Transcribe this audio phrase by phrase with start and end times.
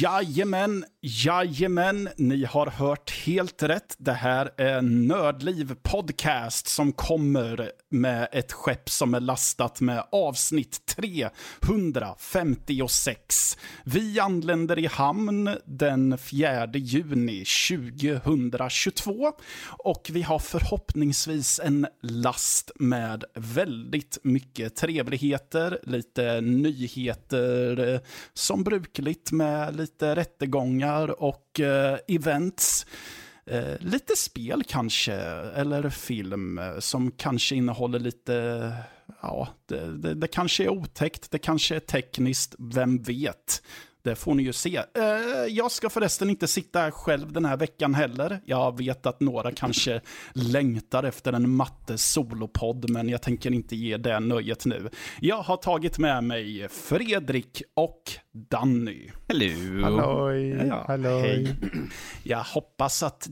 [0.00, 3.94] Jajamän, jajamän, ni har hört helt rätt.
[3.98, 10.86] Det här är Nördliv Podcast som kommer med ett skepp som är lastat med avsnitt
[10.86, 13.58] 356.
[13.84, 19.32] Vi anländer i hamn den 4 juni 2022
[19.68, 28.00] och vi har förhoppningsvis en last med väldigt mycket trevligheter, lite nyheter eh,
[28.34, 32.86] som brukligt med lite rättegångar och eh, events.
[33.46, 35.14] Eh, lite spel kanske,
[35.54, 38.72] eller film eh, som kanske innehåller lite,
[39.22, 43.62] ja, det, det, det kanske är otäckt, det kanske är tekniskt, vem vet.
[44.06, 44.76] Det får ni ju se.
[44.76, 45.04] Eh,
[45.48, 48.40] jag ska förresten inte sitta här själv den här veckan heller.
[48.44, 50.00] Jag vet att några kanske
[50.34, 54.88] längtar efter en matte solopodd, men jag tänker inte ge det nöjet nu.
[55.20, 59.10] Jag har tagit med mig Fredrik och Danny.
[59.28, 59.82] Hello.
[59.82, 61.20] Halloj, Ja, halloj.
[61.20, 61.56] hej.
[62.22, 63.28] Jag hoppas att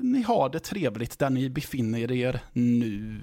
[0.00, 3.20] ni har det trevligt där ni befinner er nu.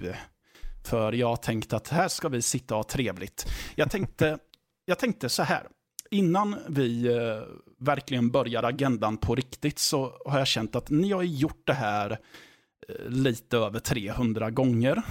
[0.85, 3.45] För jag tänkte att här ska vi sitta och ha trevligt.
[3.75, 4.37] Jag tänkte,
[4.85, 5.63] jag tänkte så här.
[6.11, 7.43] Innan vi eh,
[7.77, 12.11] verkligen börjar agendan på riktigt så har jag känt att ni har gjort det här
[12.11, 15.03] eh, lite över 300 gånger.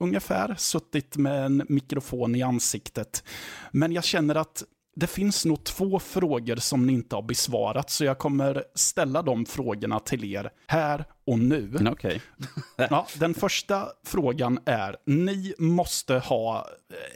[0.00, 0.54] Ungefär.
[0.58, 3.24] Suttit med en mikrofon i ansiktet.
[3.70, 8.04] Men jag känner att det finns nog två frågor som ni inte har besvarat, så
[8.04, 11.86] jag kommer ställa de frågorna till er här och nu.
[11.90, 12.20] Okej.
[12.76, 16.66] Ja, den första frågan är, ni måste ha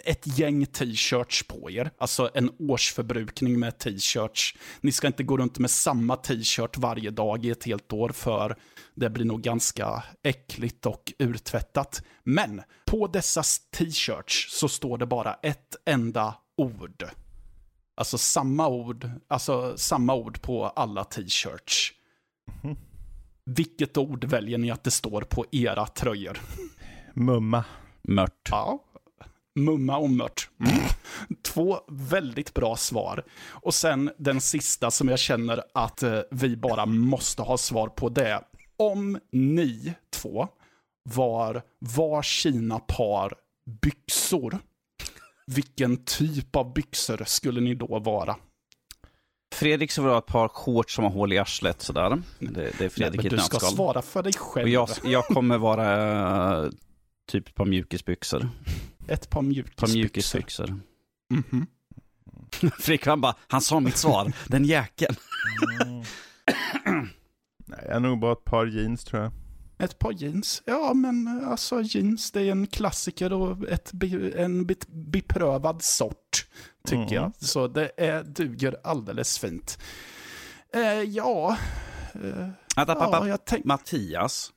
[0.05, 1.91] ett gäng t-shirts på er.
[1.99, 4.55] Alltså en årsförbrukning med t-shirts.
[4.81, 8.57] Ni ska inte gå runt med samma t-shirt varje dag i ett helt år, för
[8.95, 12.03] det blir nog ganska äckligt och urtvättat.
[12.25, 13.43] Men på dessa
[13.77, 17.05] t-shirts så står det bara ett enda ord.
[17.97, 21.93] Alltså samma ord, alltså samma ord på alla t-shirts.
[23.45, 26.41] Vilket ord väljer ni att det står på era tröjor?
[27.15, 27.65] Mumma.
[28.03, 28.49] Mört.
[28.51, 28.79] Ja,
[29.55, 30.51] mumma och mört.
[30.61, 30.83] Mm.
[31.43, 33.25] Två väldigt bra svar.
[33.49, 38.09] Och sen den sista som jag känner att eh, vi bara måste ha svar på
[38.09, 38.41] det.
[38.77, 40.49] Om ni två
[41.03, 43.35] var varsina par
[43.83, 44.59] byxor,
[45.47, 48.37] vilken typ av byxor skulle ni då vara?
[49.55, 52.23] Fredrik så var det ett par shorts som har hål i arslet sådär.
[52.39, 53.73] Det, det är Fredrik i Men ett du ska nötskal.
[53.75, 54.65] svara för dig själv.
[54.65, 56.71] Och jag, jag kommer vara eh,
[57.29, 58.49] typ ett par mjukisbyxor.
[59.09, 59.89] Ett par Ett par mjukisbyxor.
[59.95, 60.81] mjukisbyxor.
[61.31, 61.67] Mhm.
[62.79, 65.17] Fredrik han bara, han sa mitt svar, den jäkeln.
[67.67, 69.33] Nej, jag har nog bara ett par jeans tror jag.
[69.79, 70.63] Ett par jeans.
[70.67, 73.93] Ja, men eh, alltså jeans, det är en klassiker och ett
[74.37, 76.47] en beprövad sort,
[76.85, 77.15] tycker Mm.
[77.15, 77.33] jag.
[77.39, 79.79] Så det är, duger alldeles fint.
[80.75, 81.57] Eh, ja,
[82.15, 82.21] eh,
[82.77, 83.19] Vänta, pappa.
[83.19, 83.69] ja, jag tänkte...
[83.69, 84.53] Mattias,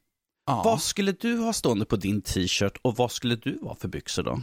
[0.46, 0.62] Ja.
[0.66, 4.24] vad skulle du ha stående på din t-shirt och vad skulle du vara för byxor
[4.24, 4.42] då?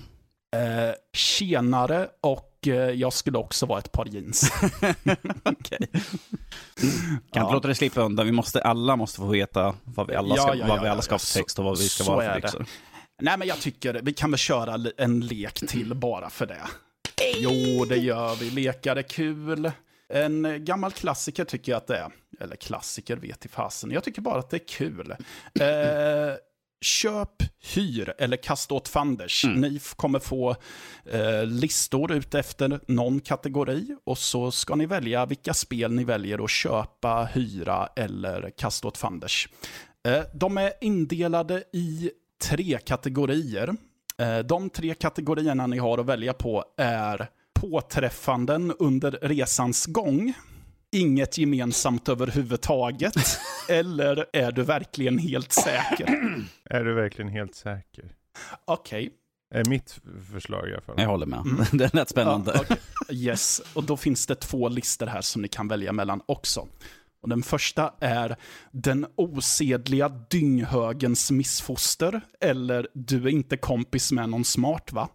[0.56, 4.50] Eh, tjenare och eh, jag skulle också vara ett par jeans.
[5.43, 5.89] Okej.
[5.93, 7.41] Kan Ja.
[7.43, 8.27] inte låta det slippa undan.
[8.27, 10.89] Vi måste, alla måste få veta vad vi alla ska, Ja, ja, vad ja, vi
[10.89, 11.19] alla ja, ska ha ja.
[11.19, 12.66] för text och vad vi ska Så vara för byxor.
[13.22, 16.62] Nej, men jag tycker vi kan väl köra en lek till bara för det.
[17.37, 18.50] Jo, det gör vi.
[18.50, 19.71] Lekar är kul.
[20.09, 22.11] En gammal klassiker tycker jag att det är.
[22.41, 23.91] Eller klassiker vet i fasen.
[23.91, 25.11] Jag tycker bara att det är kul.
[25.61, 25.66] Eh,
[26.81, 27.43] köp,
[27.75, 29.45] hyr eller kasta åt fanders.
[29.57, 30.57] Ni f- kommer få
[31.05, 36.45] eh, listor ut efter någon kategori och så ska ni välja vilka spel ni väljer
[36.45, 39.49] att köpa, hyra eller kasta åt fanders.
[40.09, 42.11] Eh, de är indelade i
[42.43, 43.77] tre kategorier.
[44.19, 50.33] Eh, De tre kategorierna ni har att välja på är påträffanden under resans gång,
[50.97, 53.15] inget gemensamt överhuvudtaget,
[53.69, 56.07] eller är du verkligen helt säker?
[56.71, 58.13] Är du verkligen helt säker?
[58.65, 59.10] Okej.
[59.54, 60.01] Är mitt
[60.33, 60.95] förslag i alla fall.
[60.98, 61.66] Jag håller med.
[61.72, 62.53] Det lät spännande.
[62.54, 62.77] Ja, okej.
[63.10, 66.66] Yes, och då finns det två listor här som ni kan välja mellan också.
[67.22, 68.37] Och den första är
[68.71, 75.09] den osedliga dynghögens missfoster, eller du är inte kompis med någon smart va?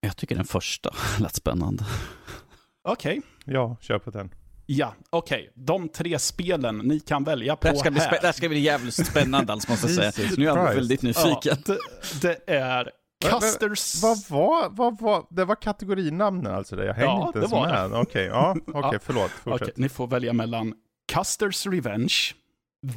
[0.00, 1.84] Jag tycker den första lät spännande.
[2.88, 4.30] Okej, Ja, kör på den.
[4.66, 5.50] Ja, okej.
[5.54, 8.10] De tre spelen ni kan välja på Det här ska bli, här.
[8.20, 10.30] det här ska bli jävligt spännande alltså, måste jag säga.
[10.36, 11.56] Nu är jag väldigt Ja, nyfiken.
[11.66, 11.78] det,
[12.46, 12.90] det är
[13.24, 14.02] Custers...
[14.02, 16.86] Vad var, vad var, det var kategorinamnen alltså det?
[16.86, 17.92] Jag hängde Ja, inte ens med.
[18.00, 18.98] Okej, ja, okej, Ja.
[19.02, 19.30] förlåt.
[19.44, 19.76] Okej, Fortsätt.
[19.76, 20.74] ni får välja mellan
[21.12, 22.14] Custers Revenge,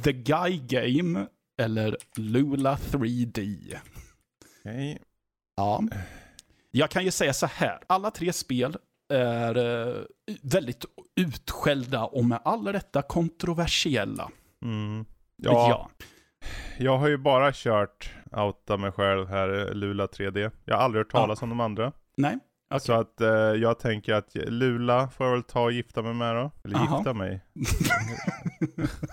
[0.04, 1.26] The Guy Game
[1.62, 3.76] eller Lula 3D.
[4.64, 4.98] Okej.
[5.56, 5.82] Ja.
[6.70, 8.76] Jag kan ju säga så här, alla tre spel
[9.10, 10.02] är eh,
[10.42, 10.84] väldigt
[11.16, 14.30] utskällda och med all rätta kontroversiella.
[14.62, 15.04] Mm.
[15.36, 15.90] Ja, ja.
[16.78, 20.50] jag har ju bara kört outa mig själv här, eh, Lula 3D.
[20.64, 21.92] Jag har aldrig hört talas om de andra.
[22.16, 22.38] Nej,
[22.70, 22.80] okej.
[22.80, 26.36] Så att eh, jag tänker att Lula får jag väl ta och gifta mig med
[26.36, 26.50] då.
[26.64, 26.96] Eller Aha.
[26.96, 27.40] gifta mig.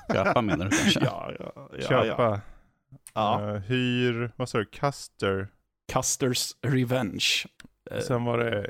[0.13, 0.99] Köpa menar du kanske?
[1.03, 1.87] Ja, ja, ja, ja.
[1.87, 2.41] Köpa.
[3.13, 3.55] ja.
[3.55, 5.47] Eh, hyr, vad sa du, Custer.
[5.93, 7.45] Custers Revenge.
[8.01, 8.69] Sen var det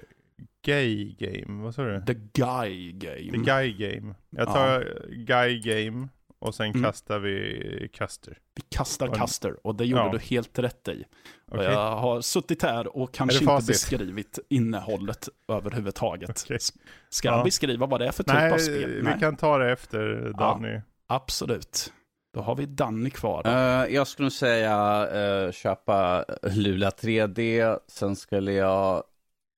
[0.65, 2.05] Gay Game, vad sa du?
[2.05, 3.31] The Guy Game.
[3.31, 4.15] The Guy Game.
[4.29, 6.07] Jag tar Guy Game
[6.39, 6.83] och sen Mm.
[6.83, 8.37] kastar vi Custer.
[8.55, 10.11] Vi kastar Custer och det gjorde Ja.
[10.11, 11.03] du helt rätt i.
[11.47, 11.65] Och Okej.
[11.65, 16.29] Jag har suttit här och kanske inte beskrivit innehållet överhuvudtaget.
[16.45, 16.57] Okej.
[16.57, 16.73] S-
[17.09, 17.43] Ska jag Ja.
[17.43, 19.07] beskriva vad det är för typ av Nej, spel?
[19.13, 20.81] vi kan ta det efter Danny.
[21.07, 21.93] Absolut.
[22.33, 23.43] Då har vi Danny kvar.
[23.43, 23.49] då.
[23.49, 25.07] Eh, jag skulle säga
[25.45, 29.03] eh, köpa Lula 3D, sen skulle jag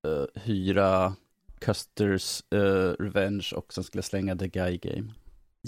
[0.06, 1.14] eh, hyra
[1.60, 5.12] Custers eh, Revenge och sen skulle jag slänga The Guy Game.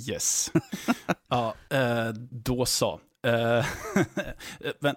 [0.08, 0.52] Yes.
[1.28, 3.00] ja, eh, då så.
[4.78, 4.96] Men,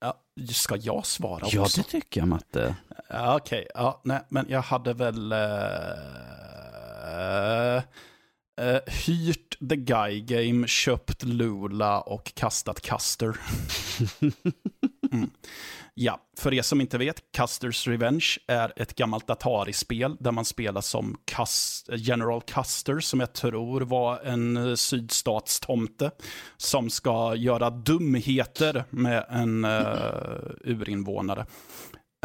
[0.00, 0.20] ja,
[0.52, 1.56] ska jag svara också?
[1.56, 2.76] Ja, det tycker jag Matte.
[3.08, 5.32] Ja, Okej, ja, nej, men jag hade väl
[8.60, 13.36] eh, hyrt The Guy Game, köpt Lula och kastat Custer.
[15.12, 15.30] Mm.
[15.98, 20.80] Ja, för er som inte vet, Custers Revenge är ett gammalt Atari-spel där man spelar
[20.80, 26.10] som Cust General Custer, som jag tror var en eh, sydstatstomte,
[26.56, 31.40] som ska göra dumheter med en uh, urinvånare.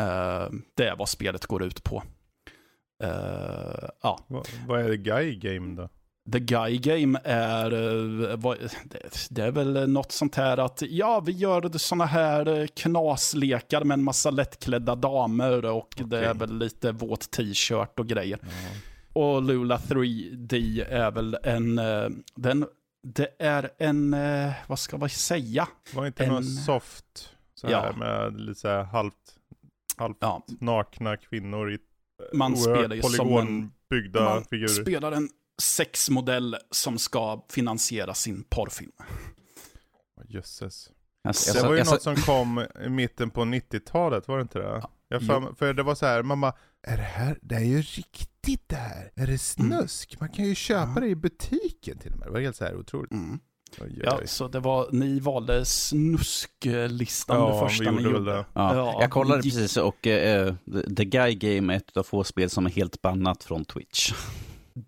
[0.01, 2.03] Uh, det är vad spelet går ut på.
[3.03, 5.89] Uh, ja, Vad, vad är det Guy Game då?
[6.31, 8.37] The Guy Game är, eh,
[9.29, 13.93] det, är väl något sånt här att, ja, vi gör såna här eh, knaslekar med
[13.95, 18.39] en massa lättklädda damer och det är väl lite våt t-shirt och grejer.
[18.41, 18.47] Ja.
[19.21, 22.65] Och Lula 3D är väl en, eh, den,
[23.03, 24.15] det är en,
[24.67, 25.67] vad ska man säga?
[25.95, 27.93] Var inte En- något soft så här Ja.
[27.97, 29.13] med lite halvt,
[29.97, 31.77] halvt Ja, nakna kvinnor i
[32.33, 34.67] Man spelar ju som en- polygonbyggda man figurer?
[34.81, 35.29] spelar en
[35.61, 38.91] sexmodell som ska finansiera sin porrfilm.
[40.27, 40.89] Jösses.
[41.23, 44.59] Alltså, Det var ju jag, något som kom i mitten på 90-talet, var det inte
[44.59, 44.83] det?
[45.07, 46.53] Jag för, för det var så här, mamma,
[46.87, 49.11] är det här, det är ju riktigt det här.
[49.15, 50.19] Är det snusk?
[50.19, 51.01] Man kan ju köpa Ja.
[51.01, 52.27] det i butiken till och med.
[52.27, 53.11] Det var helt så här otroligt.
[53.11, 53.39] Mm.
[53.81, 58.31] Oj, oj, Ja, så det var, ni valde snusklistan Ja, det första gjorde ni gjorde.
[58.31, 58.45] det.
[58.53, 60.55] ja, Ja, jag kollade precis och The-
[60.97, 64.13] The Guy Game är ett av få spel som är helt bannat från Twitch.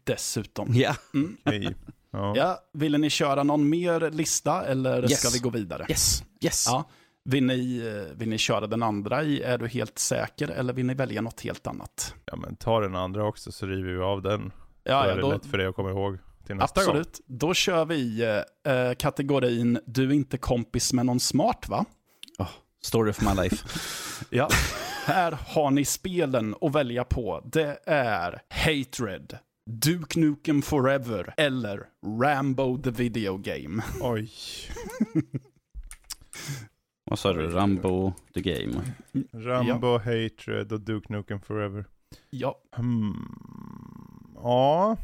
[0.04, 0.70] Dessutom.
[0.74, 0.96] Ja.
[1.14, 1.38] Mm.
[1.46, 1.76] Okej.
[2.12, 2.34] Ja.
[2.36, 5.20] Ja, ville ni köra någon mer lista eller Yes.
[5.20, 5.86] ska vi gå vidare?
[5.90, 6.66] Yes, yes.
[6.68, 6.84] Ja.
[7.26, 10.86] Vill ni, eh, vill ni köra den andra i Är du helt säker eller vill
[10.86, 12.16] ni välja något helt annat?
[12.26, 14.52] ja, men ta den andra också så river vi av den.
[14.84, 16.90] Ja, är ja det då, lätt för dig att komma ihåg till nästa gång.
[16.90, 17.22] absolut.
[17.26, 18.22] Då kör vi
[18.64, 21.86] eh, kategorin Du är inte kompis med någon smart va?
[22.82, 23.66] Story of my life.
[24.30, 24.50] Ja.
[25.06, 27.42] Här har ni spelen att välja på.
[27.46, 31.90] Det är Hatred, Duke Nukem Forever eller
[32.20, 33.84] Rambo the Video Game.
[34.02, 34.32] Oj.
[37.06, 37.48] Vad sa du?
[37.48, 38.82] Rambo the Game.
[39.34, 41.86] Rambo, Hatred och Duke Nukem Forever.
[42.30, 42.62] Ja.
[42.76, 43.36] Hmm.
[44.36, 44.98] Ja.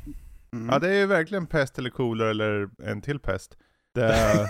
[0.51, 0.69] Mm.
[0.69, 3.57] ja, det är ju verkligen pest eller kolera eller en till pest.
[3.93, 4.49] Det...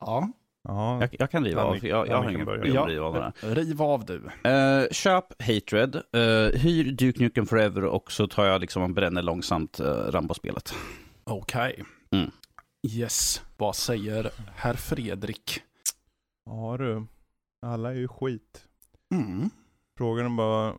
[0.00, 0.32] ja.
[0.68, 1.00] Ja.
[1.00, 1.74] Jag, jag kan riva av.
[1.76, 2.44] Danny- Jag, jag har börja.
[2.62, 3.54] problem att riva av det här.
[3.54, 4.22] Riv av du.
[4.50, 9.22] Eh, köp Hatred, eh, hyr Duke Nukem Forever och så tar jag liksom och bränner
[9.22, 10.74] långsamt uh, Rambo-spelet.
[11.24, 11.84] Okej.
[12.10, 12.30] Mm.
[12.96, 13.42] Yes.
[13.56, 15.60] Vad säger herr Fredrik?
[16.46, 17.06] ja du.
[17.66, 18.64] Alla är ju skit.
[19.14, 19.50] Mm.
[19.98, 20.74] Frågan är bara,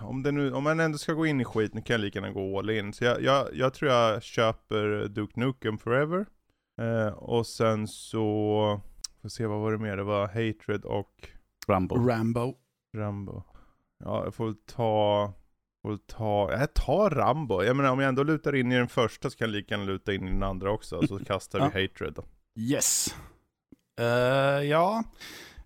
[0.00, 2.18] om, det nu, om man ändå ska gå in i skit, nu kan jag lika
[2.18, 2.92] gärna gå all in.
[2.92, 6.26] Så jag, jag, jag tror jag köper Duke Nukem Forever.
[6.82, 8.80] Eh, och sen så,
[9.22, 11.28] får se vad var det mer, det var Hatred och
[11.68, 12.08] Rambo.
[12.08, 12.54] Rambo.
[12.96, 13.42] Rambo.
[14.04, 15.32] Ja, jag får väl ta,
[15.82, 17.62] får väl ta, jag tar Rambo.
[17.62, 19.84] Jag menar om jag ändå lutar in i den första så kan jag lika gärna
[19.84, 21.06] luta in i den andra också.
[21.06, 22.24] Så kastar vi Hatred då.
[22.60, 23.16] Yes.
[24.00, 24.06] Eh,
[24.64, 25.04] ja,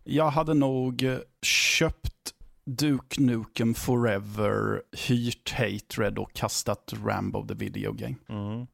[0.04, 1.04] jag hade nog
[1.42, 8.16] köpt Duke Nukem Forever, hyrt Hatred och kastat Rambo the Video Game.
[8.28, 8.66] Mm.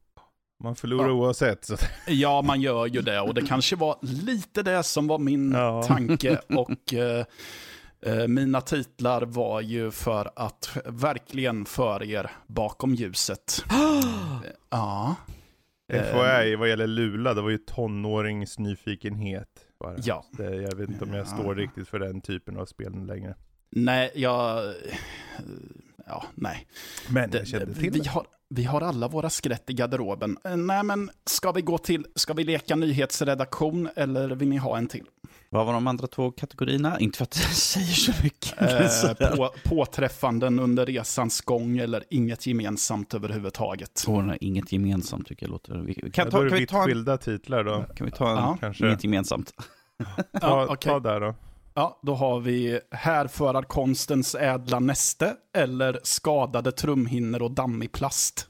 [0.63, 1.13] Man förlorar Ja.
[1.13, 1.65] oavsett.
[1.65, 1.75] Så.
[2.07, 5.83] Ja, man gör ju det och det kanske var lite det som var min Ja.
[5.83, 6.39] tanke.
[6.49, 7.25] Och eh,
[8.05, 13.63] eh, mina titlar var ju för att verkligen föra er bakom ljuset.
[14.69, 15.15] ja,
[15.91, 19.49] FYI, vad gäller Lula, det var ju tonåringsnyfikenhet.
[19.79, 19.95] Bara.
[20.03, 20.25] ja.
[20.31, 21.25] Det, jag vet inte om jag Ja.
[21.25, 23.35] står riktigt för den typen av spel längre.
[23.69, 24.73] Nej, jag...
[26.07, 26.67] Ja, nej.
[27.09, 28.09] Men Det, jag kände till vi, det.
[28.09, 30.37] har, vi har alla våra skelett i garderoben.
[30.43, 32.05] Eh, Nej, men ska vi gå till...
[32.15, 35.05] Ska vi leka nyhetsredaktion eller vill ni ha en till?
[35.49, 36.99] Vad var de andra två kategorierna?
[36.99, 38.61] Inte för att det säger så mycket.
[39.21, 44.03] Eh, på, påträffanden under resans gång eller inget gemensamt överhuvudtaget.
[44.07, 45.75] Nej, inget gemensamt tycker jag låter...
[45.75, 47.85] Vi- Kan, ta, kan, vi ta en, skilda titlar då.
[47.95, 48.35] kan vi ta en...
[48.37, 48.57] Ja.
[48.59, 48.87] Kanske.
[48.87, 49.51] Inget gemensamt.
[50.03, 50.91] Ta, Ja, okej.
[50.91, 51.35] ta där då.
[51.73, 58.47] Ja, då har vi härförarkonstens ädla näste eller skadade trumhinnor och dammig plast.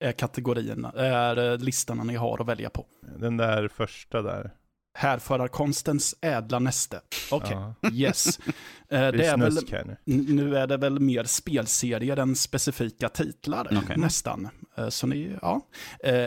[0.00, 2.86] Är kategorierna, är eh, listorna ni har att välja på.
[3.18, 4.50] Den där första där.
[4.94, 7.00] Härförarkonstens ädla näste.
[7.30, 7.90] Okej, Ja.
[7.92, 8.38] yes.
[8.90, 9.58] Eh, Det är, väl,
[10.04, 10.56] nu.
[10.56, 13.96] är det väl mer spelserier än specifika titlar, Okej.
[13.96, 14.48] nästan.
[14.76, 15.60] Eh, Så ni, ja.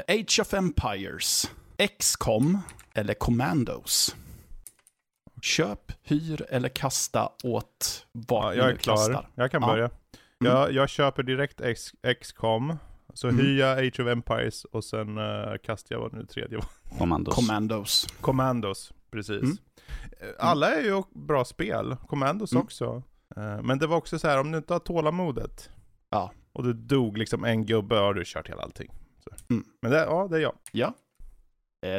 [0.07, 1.51] Age of Empires,
[1.99, 2.57] XCOM
[2.93, 4.15] eller Commandos.
[5.41, 8.95] Köp, hyr eller kasta åt vart Ja, jag är klar.
[8.95, 9.29] kastar.
[9.35, 9.67] Jag kan Ja.
[9.67, 9.89] börja.
[10.39, 12.77] Jag, jag köper direkt X, XCOM.
[13.13, 13.45] Så Mm.
[13.45, 16.97] hyr jag Age of Empires och sen uh, kastar jag vad nu tredje var.
[16.99, 17.35] Commandos.
[17.35, 18.07] Commandos.
[18.21, 19.41] Commandos, precis.
[19.43, 19.57] Mm.
[20.19, 21.95] Eh, Alla är ju bra spel.
[22.07, 22.63] Commandos Mm.
[22.63, 23.03] också.
[23.35, 25.69] Eh, Men det var också så här, om du inte har tålamodet.
[26.09, 26.31] Ja.
[26.53, 28.91] Och du dog liksom en gubbe, har du kört hela allting.
[29.23, 29.53] Så.
[29.53, 29.63] Mm.
[29.81, 30.53] Men det, ja, det är jag.
[30.71, 30.93] Ja.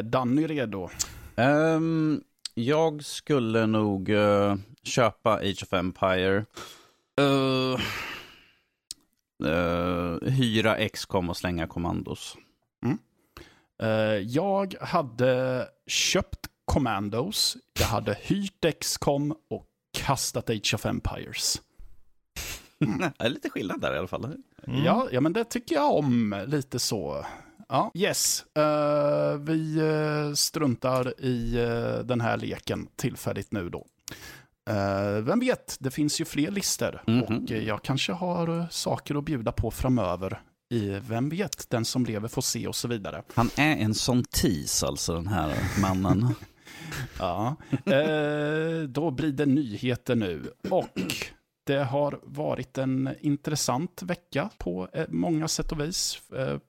[0.03, 0.89] Danny redo.
[1.37, 2.23] Ehm,
[2.55, 6.45] jag skulle nog eh, köpa Age of Empire.
[7.19, 7.81] Eh,
[9.51, 12.37] eh, hyra XCOM och slänga Commandos.
[13.83, 19.67] Eh, jag hade köpt Commandos, jag hade hyrt XCOM och
[19.99, 21.63] kastat Age of Empires.
[22.79, 24.25] Det är lite skillnad där i alla fall.
[24.25, 24.85] Mm.
[24.85, 27.27] Ja, ja, men det tycker jag om lite så.
[27.73, 28.45] Ja, yes.
[28.57, 33.87] Eh, vi eh, struntar i eh, den här leken tillfälligt nu då.
[35.23, 37.23] Vem vet, det finns ju fler listor Mhm.
[37.23, 40.41] och eh, jag kanske har saker att bjuda på framöver.
[40.71, 43.23] I, vem vet, den som lever får se och så vidare.
[43.35, 46.29] Han är en sån tis alltså, den här mannen.
[47.19, 47.57] Ja,
[48.89, 50.53] då blir det nyheter nu.
[50.71, 50.99] Och
[51.67, 56.19] det har varit en intressant vecka på många sätt och vis.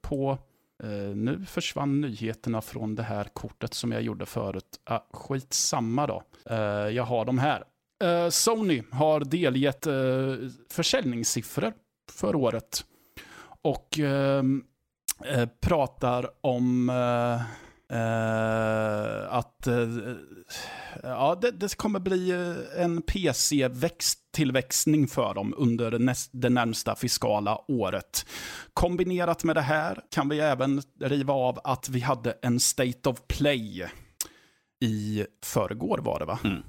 [0.00, 0.38] På,
[0.82, 4.80] Eh, nu försvann nyheterna från det här kortet som jag gjorde förut.
[4.84, 6.22] Ah, skitsamma då.
[6.50, 6.56] Eh,
[6.88, 7.64] jag har dem här.
[8.04, 11.72] Eh, Sony har delgett uh, försäljningssiffror
[12.12, 12.84] för året.
[13.62, 14.64] Och ehm,
[15.60, 16.90] pratar om
[17.94, 19.88] eh, att eh,
[21.02, 27.58] ja, det, det kommer bli eh, en PC-tillväxtning för dem under näst, det närmsta fiskala
[27.68, 28.26] året.
[28.74, 33.18] Kombinerat med det här kan vi även riva av att vi hade en State of
[33.28, 33.86] Play
[34.84, 36.38] i förrgår var det va?
[36.44, 36.62] Mm.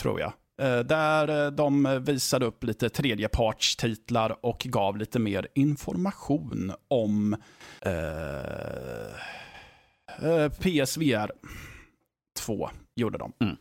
[0.00, 0.32] Tror jag.
[0.62, 7.36] Eh, Där de visade upp lite tredjepartstitlar och gav lite mer information om
[10.22, 11.32] eh, PSVR
[12.38, 12.70] 2.
[12.96, 13.32] Gjorde de.
[13.40, 13.56] Mm.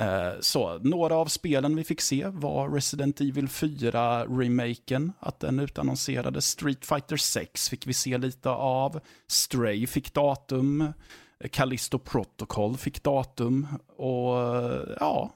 [0.00, 6.46] Eh, så några av spelen vi fick se var Resident Evil 4-remaken, att den utannonserades.
[6.46, 9.00] Street Fighter 6 fick vi se lite av.
[9.26, 10.92] Stray fick datum.
[11.50, 13.66] Callisto Protocol fick datum.
[13.96, 15.30] Och eh, ja,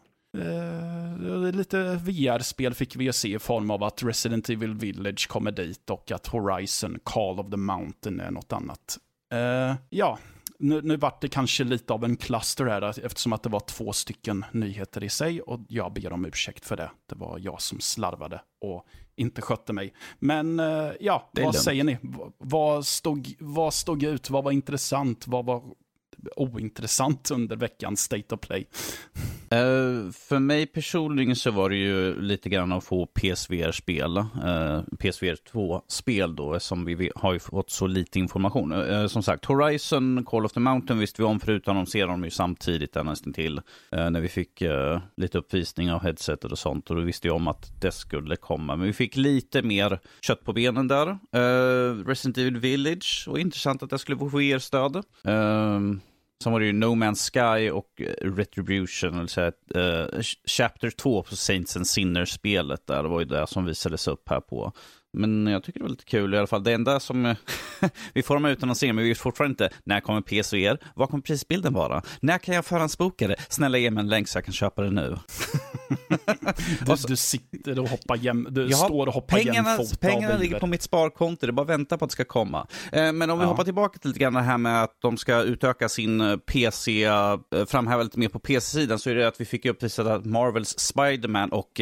[1.52, 6.10] lite VR-spel fick vi se i form av att Resident Evil Village kommer dit och
[6.10, 8.98] att Horizon Call of the Mountain är något annat.
[9.90, 10.18] Ja,
[10.58, 13.92] nu, nu vart det kanske lite av en cluster här eftersom att det var två
[13.92, 16.90] stycken nyheter i sig och jag ber om ursäkt för det.
[17.08, 19.94] Det var jag som slarvade och inte skötte mig.
[20.18, 21.98] Men eh, ja, vad säger ni?
[22.38, 24.30] Vad stod, vad stod ut?
[24.30, 25.26] Vad var intressant?
[25.26, 25.62] Vad var
[26.36, 28.66] ointressant under veckans State of Play?
[29.54, 34.18] Uh, för mig personligen så var det ju lite grann att få PSVR-spel.
[34.18, 38.72] Uh, eh, PSVR 2-spel då, som vi har ju fått så lite information.
[38.72, 42.30] Uh, som sagt, Horizon, Call of the Mountain visste vi om, förut ser de ju
[42.30, 44.62] samtidigt nästan till när vi fick
[45.16, 46.90] lite uppvisning av headsetet och sånt.
[46.90, 48.76] Och då visste jag om att det skulle komma.
[48.76, 51.18] Men vi fick lite mer kött på benen där.
[52.04, 55.02] Resident Evil Village, och intressant att det skulle få VR-stöd.
[56.42, 60.90] Sen var det ju No Man's Sky och eh, Retribution, eller så här, eh, Chapter
[60.90, 63.02] 2 på Saints and Sinners-spelet där.
[63.02, 64.72] Det var ju det som visades upp här på.
[65.12, 66.64] Men jag tycker det var lite kul i alla fall.
[66.64, 67.34] Det enda som...
[68.14, 70.78] vi får dem utan att se, men vi vet fortfarande inte när kommer PSVR?
[70.94, 72.02] Vad kommer prisbilden vara?
[72.20, 73.36] När kan jag förhandsboka det?
[73.48, 75.16] Snälla ge mig en länk så jag kan köpa det nu.
[76.86, 80.58] Du, du sitter och hoppar jäm, du har- står och hoppar Pengarna, jämfota pengarna ligger
[80.58, 82.66] på mitt sparkonto, det är bara vänta på att det ska komma.
[82.92, 83.48] Eh, men om vi Ja.
[83.48, 87.04] hoppar tillbaka till lite grann det här med att de ska utöka sin eh, PC,
[87.04, 87.36] eh,
[87.66, 90.78] framhäva lite mer på PC-sidan, så är det att vi fick ju uppvisat att Marvels
[90.78, 91.80] Spider-Man och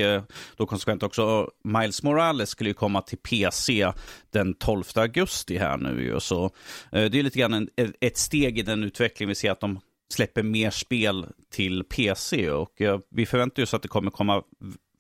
[0.57, 3.92] då konsekvent också Miles Morales skulle ju komma till PC
[4.33, 6.21] den 12 augusti här nu ju.
[6.21, 6.50] Så
[6.90, 7.69] det är lite grann en,
[8.00, 9.81] ett steg i den utvecklingen vi ser att de
[10.12, 14.42] släpper mer spel till PC och eh, vi förväntar oss att det kommer komma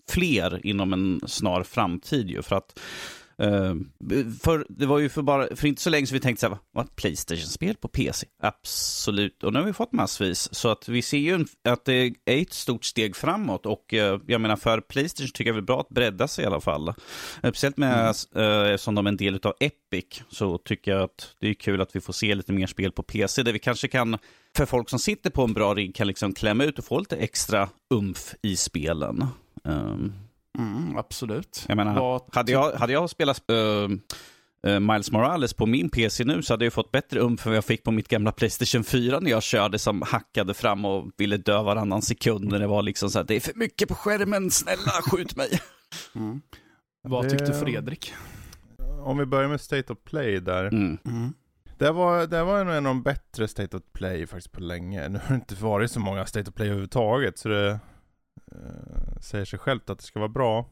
[0.08, 2.78] fler inom en snar framtid ju för att
[3.38, 3.74] eh,
[4.42, 6.58] för det var ju för, bara, för inte så länge sedan vi tänkte så här,
[6.72, 8.26] vad Playstation-spel på PC?
[8.42, 10.54] Absolut, och nu har vi fått massvis.
[10.54, 11.92] Så att vi ser ju att det
[12.24, 15.62] är ett stort steg framåt och eh, jag menar för Playstation tycker jag det är
[15.62, 16.94] bra att bredda sig i alla fall.
[17.38, 21.48] Speciellt med, eh, eftersom de är en del av Epic så tycker jag att det
[21.48, 24.18] är kul att vi får se lite mer spel på PC där vi kanske kan,
[24.56, 27.16] för folk som sitter på en bra rigg, kan liksom klämma ut och få lite
[27.16, 29.26] extra umf i spelen.
[29.64, 30.12] Um,
[30.58, 31.64] Mm, absolut.
[31.68, 36.24] jag menar, Vad hade jag, hade jag spelat eh, eh, Miles Morales på min PC
[36.24, 38.84] nu så hade jag fått bättre umf än vad jag fick på mitt gamla Playstation
[38.84, 42.82] 4 när jag körde som hackade fram och ville dö varannan sekund när det var
[42.82, 45.48] liksom så här, det är för mycket på skärmen, snälla skjut mig.
[46.14, 46.40] Mm.
[47.02, 48.12] Vad Det- tyckte Fredrik?
[49.04, 50.64] Om vi börjar med State of Play där.
[50.64, 50.98] Mm.
[51.06, 51.32] Mm.
[51.78, 55.08] Det var, det var en av de bättre State of Play faktiskt på länge.
[55.08, 57.70] Nu har det inte varit så många State of Play överhuvudtaget så det
[58.52, 60.70] eh, säger sig självt att det ska vara bra.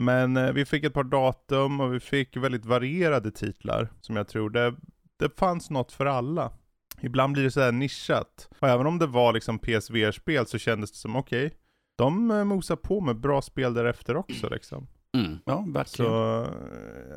[0.00, 4.28] Men eh, vi fick ett par datum och vi fick väldigt varierade titlar som jag
[4.28, 4.74] tror det,
[5.18, 6.52] det fanns något för alla.
[7.00, 8.48] Ibland blir det sådär nischat.
[8.58, 11.54] Och även om det var liksom PSVR-spel så kändes det som okej,
[11.98, 14.86] de eh, mosar på med bra spel därefter också liksom.
[15.24, 15.38] Mm.
[15.44, 16.10] Ja, verkligen.
[16.12, 16.46] Så,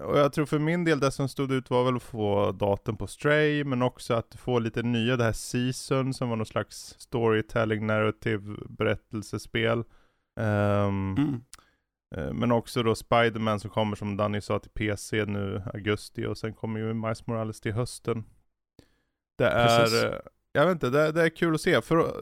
[0.06, 2.98] och jag tror för min del det som stod ut var väl att få datum
[2.98, 6.96] på Stray, men också att få lite nya, det här Season som var någon slags
[7.00, 9.84] storytelling narrative berättelsespel.
[10.40, 11.42] Ehm, Mm.
[12.16, 16.38] eh, Men också då Spider-Man som kommer som Danny sa till PC nu augusti och
[16.38, 18.24] sen kommer ju Miles Morales till hösten.
[19.38, 20.04] Det Precis.
[20.04, 20.20] är, eh,
[20.52, 21.82] jag vet inte, det, det är kul att se.
[21.82, 22.14] För,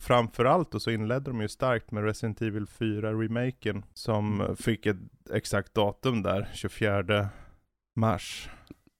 [0.00, 4.56] framförallt och så inledde de ju starkt med Resident Evil 4-remaken som Mm.
[4.56, 4.96] fick ett
[5.32, 7.28] exakt datum där, 24
[7.96, 8.48] mars.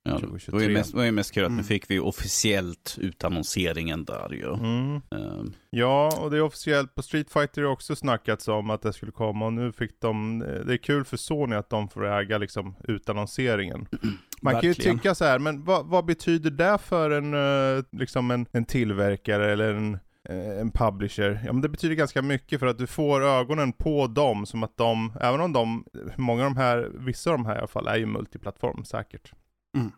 [0.03, 0.63] Ja, det var 2023.
[0.67, 1.65] ju mest, var ju mest kul att nu Mm.
[1.65, 4.53] fick vi officiellt utannonseringen där ju.
[4.55, 5.01] Mm.
[5.11, 8.93] Ehm, Ja, och det är officiellt på Street Fighter har också snackats om att det
[8.93, 12.39] skulle komma och nu fick de, det är kul för Sony att de får äga
[12.39, 13.87] liksom utannonseringen.
[14.43, 14.99] Man kan ju Verkligen.
[14.99, 19.53] tycka så här, men vad, vad betyder det för en, eh, liksom en, en tillverkare
[19.53, 21.43] eller en, eh, en publisher?
[21.45, 24.77] Ja men det betyder ganska mycket för att du får ögonen på dem som att
[24.77, 25.85] de, även om de,
[26.17, 29.33] många av de här, vissa av de här i alla fall är ju multiplattform säkert.
[29.77, 29.93] Mm.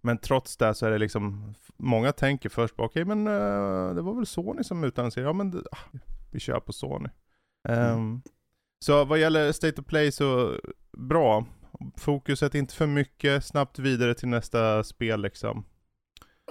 [0.00, 4.02] Men trots det så är det liksom, många tänker först på, okej men eh, det
[4.02, 5.98] var väl Sony som utannonserade, ja men det, ah,
[6.30, 7.08] vi kör på Sony.
[7.68, 8.22] Ehm,
[8.84, 10.54] så vad gäller State of Play så,
[10.96, 11.44] bra.
[11.96, 15.64] Fokuset inte för mycket, snabbt vidare till nästa spel liksom.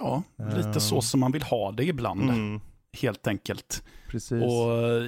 [0.00, 0.22] Ja,
[0.56, 0.80] lite Ehm.
[0.80, 2.60] så som man vill ha det ibland, Mm,
[3.02, 3.82] helt enkelt.
[4.08, 4.42] precis.
[4.42, 5.02] Och eh,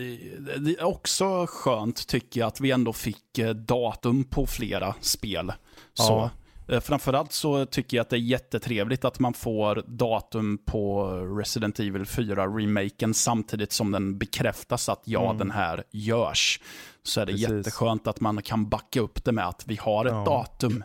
[0.59, 5.53] det är också skönt tycker jag att vi ändå fick eh, datum på flera spel.
[5.95, 6.03] Så.
[6.13, 6.31] Ja.
[6.81, 12.05] Framförallt så tycker jag att det är jättetrevligt att man får datum på Resident Evil
[12.05, 15.39] 4-remaken samtidigt som den bekräftas att ja, Mm.
[15.39, 16.61] den här görs.
[17.03, 17.49] Så är det Precis.
[17.49, 20.25] jätteskönt att man kan backa upp det med att vi har ett Ja.
[20.25, 20.85] datum.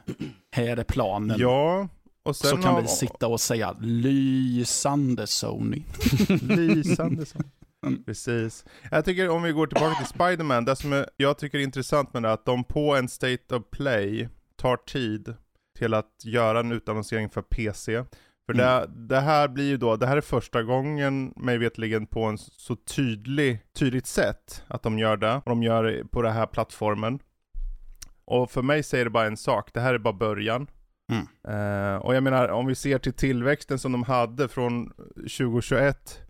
[0.51, 1.37] Här är planen.
[1.39, 1.87] Ja,
[2.23, 5.83] och så kan har- vi sitta och säga lysande Sony.
[6.41, 7.37] Lysande så.
[7.85, 8.03] Mm.
[8.03, 8.65] Precis.
[8.91, 12.23] Jag tycker om vi går tillbaka till Spider-Man, det som jag tycker är intressant med
[12.23, 15.33] det är att de på en State of Play tar tid
[15.75, 18.03] till att göra en utannonsering för PC.
[18.45, 18.65] För Mm.
[18.65, 22.37] det, det här blir ju då, det här är första gången mig vetligen på en
[22.37, 25.35] så tydlig, tydligt sätt att de gör det.
[25.35, 27.19] Och de gör det på den här plattformen.
[28.25, 30.67] Och för mig säger det bara en sak, det här är bara början.
[31.11, 31.25] Mm.
[31.47, 36.21] Eh, och jag menar, om vi ser till tillväxten som de hade från 2021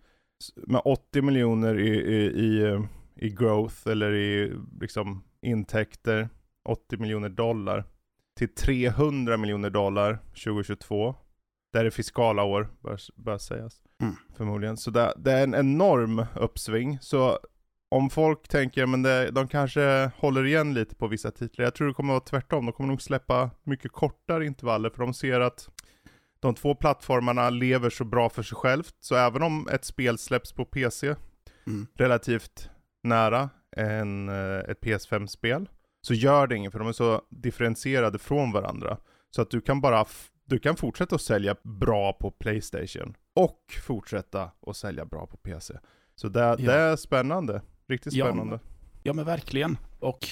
[0.42, 2.78] s- med 80 miljoner i, i, i,
[3.16, 6.28] i growth, eller i liksom intäkter,
[6.68, 7.84] 80 miljoner dollar,
[8.36, 11.14] till 300 miljoner dollar 2022.
[11.72, 13.80] Det är det fiskala år, bör, bör sägas.
[14.02, 14.14] Mm.
[14.36, 14.76] Förmodligen.
[14.76, 16.98] Så det, det är en enorm uppsving.
[17.00, 17.38] Så
[17.88, 21.64] om folk tänker, men det, de kanske håller igen lite på vissa titlar.
[21.64, 22.66] Jag tror det kommer att vara tvärtom.
[22.66, 25.68] De kommer nog släppa mycket kortare intervaller, för de ser att
[26.40, 30.52] de två plattformarna lever så bra för sig självt, så även om ett spel släpps
[30.52, 31.14] på PC
[31.66, 31.86] Mm.
[31.94, 32.70] relativt
[33.02, 35.68] nära en, eh, ett PS5-spel,
[36.06, 38.96] så gör det inget för de är så differentierade från varandra.
[39.30, 40.04] Så att du kan bara,
[40.44, 45.74] du kan fortsätta att sälja bra på Playstation och fortsätta att sälja bra på PC.
[46.16, 46.56] Så det, Ja.
[46.56, 48.60] det är spännande, riktigt Ja, spännande.
[49.02, 49.78] Ja, men verkligen.
[50.00, 50.28] Och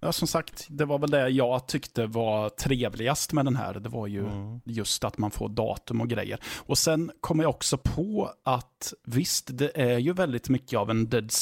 [0.00, 3.74] ja, som sagt, det var väl det jag tyckte var trevligast med den här.
[3.74, 4.60] Det var ju Mm.
[4.64, 6.38] just att man får datum och grejer.
[6.66, 11.08] Och sen kom jag också på att visst, det är ju väldigt mycket av en
[11.08, 11.32] Dead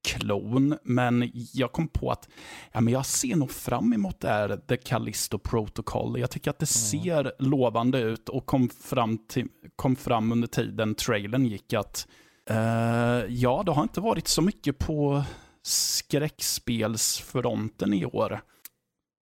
[0.00, 2.28] Space-klon, men jag kom på att
[2.72, 6.20] ja, men jag ser nog fram emot det här The Callisto Protocol.
[6.20, 10.94] Jag tycker att det ser lovande ut och kom fram, till, kom fram under tiden
[10.94, 12.08] trailern gick att
[12.50, 15.24] eh, ja, det har inte varit så mycket på
[15.62, 18.40] skräckspelsfronten i år,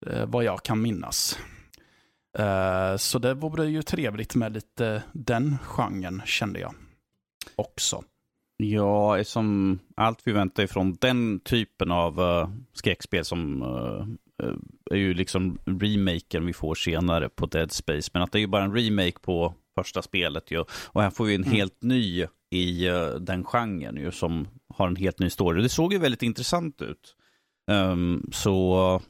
[0.07, 1.39] eh, vad jag kan minnas.
[2.37, 6.73] Eh, så det vore ju trevligt med lite den genren, kände jag
[7.55, 8.03] också.
[8.57, 14.07] Ja, som allt vi väntar ifrån den typen av uh, skräckspel som uh,
[14.47, 14.57] uh,
[14.91, 18.11] är ju liksom remaken vi får senare på Dead Space.
[18.13, 20.63] Men att det är ju bara en remake på första spelet ju.
[20.85, 21.55] Och här får vi en Mm.
[21.55, 25.61] helt ny i uh, den genren ju som har en helt ny story.
[25.61, 27.15] Det såg ju väldigt intressant ut.
[27.71, 29.01] Um, så,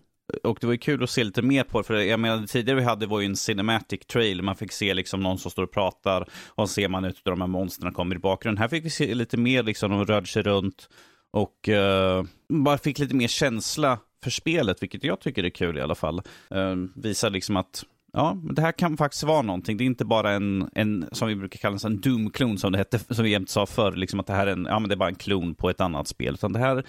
[0.43, 2.47] och det var ju kul att se lite mer på det, för jag menar det
[2.47, 5.63] tidigare vi hade var ju en cinematic trail, man fick se liksom någon som står
[5.63, 8.61] och pratar och så ser man ut de här monstren kommer i bakgrunden.
[8.61, 10.89] Här fick vi se lite mer, liksom de rörde sig runt
[11.31, 15.81] och uh, bara fick lite mer känsla för spelet, vilket jag tycker är kul i
[15.81, 16.21] alla fall.
[16.55, 19.77] Uh, visar liksom att Ja, det här kan faktiskt vara någonting.
[19.77, 23.13] Det är inte bara en, en som vi brukar kalla en Doom-klon som det hette,
[23.15, 24.97] som vi jämt sa förr, liksom att det här är en, ja men det är
[24.97, 26.33] bara en klon på ett annat spel.
[26.33, 26.83] Utan det här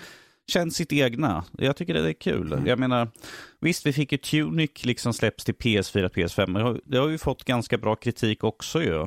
[0.49, 1.45] känns sitt egna.
[1.59, 2.53] Jag tycker det är kul.
[2.53, 2.67] Mm.
[2.67, 3.09] Jag menar,
[3.61, 7.09] visst vi fick ju Tunic liksom släpps till PS4, PS5, men det har- det har
[7.09, 9.07] ju fått ganska bra kritik också ju.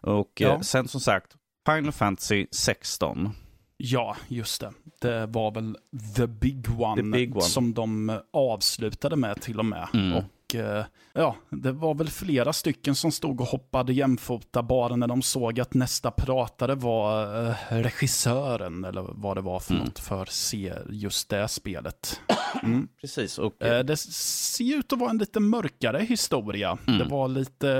[0.00, 0.48] Och Ja.
[0.48, 1.32] eh, sen som sagt,
[1.66, 3.30] Final Fantasy 16.
[3.76, 4.72] Ja, just det.
[5.00, 5.76] Det var väl
[6.16, 7.42] the big one, The big one.
[7.44, 9.88] som de avslutade med till och med.
[9.94, 10.12] Mm.
[10.12, 15.06] Och eh, ja, det var väl flera stycken som stod och hoppade jämfota bara när
[15.06, 19.84] de såg att nästa pratare var eh, regissören eller vad det var för Mm.
[19.84, 22.20] något för se just det spelet.
[22.62, 22.88] Mm.
[23.00, 23.38] Precis.
[23.38, 26.78] Och, Eh, Det ser ut att vara en lite mörkare historia.
[26.86, 26.98] Mm.
[26.98, 27.70] Det var lite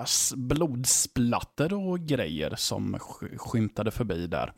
[0.00, 0.04] eh,
[0.36, 4.52] blodsplatter och grejer som sk- skymtade förbi där.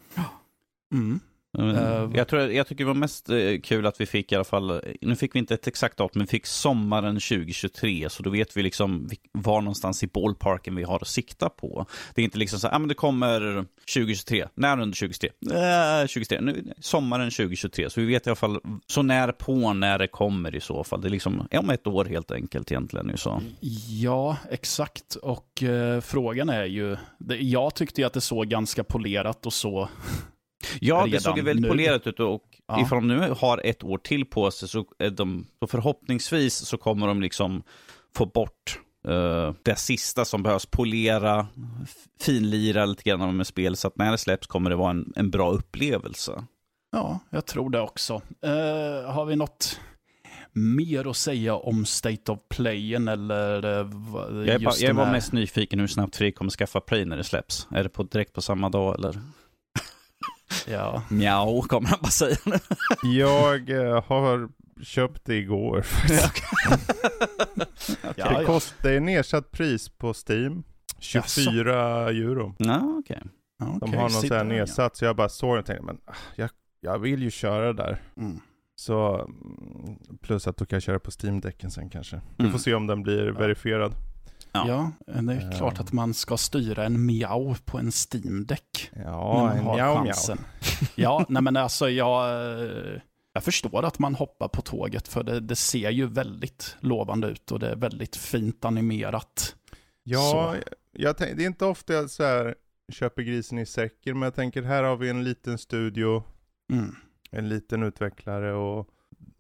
[0.95, 1.21] Mm.
[1.59, 4.35] Eh, Eh, jag, tror, jag tycker det var mest eh, kul att vi fick i
[4.35, 8.23] alla fall, nu fick vi inte ett exakt datum, men vi fick sommaren 2023, så
[8.23, 11.87] då vet vi liksom var någonstans i ballparken vi har att sikta på.
[12.15, 13.65] Det är inte liksom så här, ah, men det kommer
[13.95, 15.31] 2023, när under 2023?
[15.51, 19.99] Eh, 2023, nu, sommaren 2023, så vi vet i alla fall så när på när
[19.99, 21.01] det kommer i så fall.
[21.01, 23.19] Det är liksom om ett år helt enkelt egentligen.
[23.19, 23.43] Så.
[23.89, 25.15] Ja, exakt.
[25.15, 29.53] Och eh, frågan är ju, det, jag tyckte ju att det såg ganska polerat och
[29.53, 29.89] så.
[30.81, 31.69] Ja, det såg ju väldigt nu.
[31.69, 32.81] polerat ut och Ja.
[32.83, 37.07] ifall de nu har ett år till på sig så, de, så förhoppningsvis så kommer
[37.07, 37.63] de liksom
[38.17, 41.47] få bort eh, det sista som behövs polera,
[42.21, 45.31] finlira lite grann med spel så att när det släpps kommer det vara en, en
[45.31, 46.45] bra upplevelse.
[46.93, 48.15] Ja, jag tror det också.
[48.43, 49.81] Eh, har vi något
[50.53, 55.33] mer att säga om State of Playen eller eh, Jag är, bara, jag här- mest
[55.33, 57.69] nyfiken hur snabbt Fredrik kommer skaffa Play när det släpps.
[57.71, 59.21] Är det på, direkt på samma dag eller?
[60.67, 62.57] Ja, Mjau, kommer han bara säga nu.
[63.03, 64.49] Jag eh, har
[64.83, 65.87] köpt det igår.
[66.09, 66.29] ja,
[68.03, 68.43] det, ja.
[68.47, 70.63] kost, det är nedsatt pris på Steam.
[70.99, 72.55] 24 euro.
[72.59, 73.03] Ja.
[73.59, 74.61] Ja, De okej, har någon sån här där, ja.
[74.61, 77.83] nedsatt, så jag bara såg och tänkte, men ah, jag, jag vill ju köra det
[77.83, 78.03] där.
[78.17, 78.41] Mm.
[78.77, 82.21] Så, mm, plus att du kan köra på Steam-däcken sen kanske.
[82.37, 82.53] Vi Mm.
[82.53, 83.93] får se om den blir verifierad.
[84.67, 84.93] Ja.
[85.07, 88.91] Ja, det är klart att man ska styra en miau på en Steam-däck.
[89.05, 89.77] Ja, en mjau.
[90.05, 90.39] chansen.
[90.95, 93.01] Ja, nej men alltså jag, eh,
[93.33, 97.53] jag förstår att man hoppar på tåget för det, det ser ju väldigt lovande ut
[97.53, 99.55] och det är väldigt fint animerat.
[100.03, 100.55] Ja,
[100.93, 102.55] jag tänk, det är inte ofta jag så här,
[102.93, 106.23] köper grisen i säcken, men jag tänker här har vi en liten studio,
[106.73, 106.95] Mm.
[107.31, 108.89] en liten utvecklare och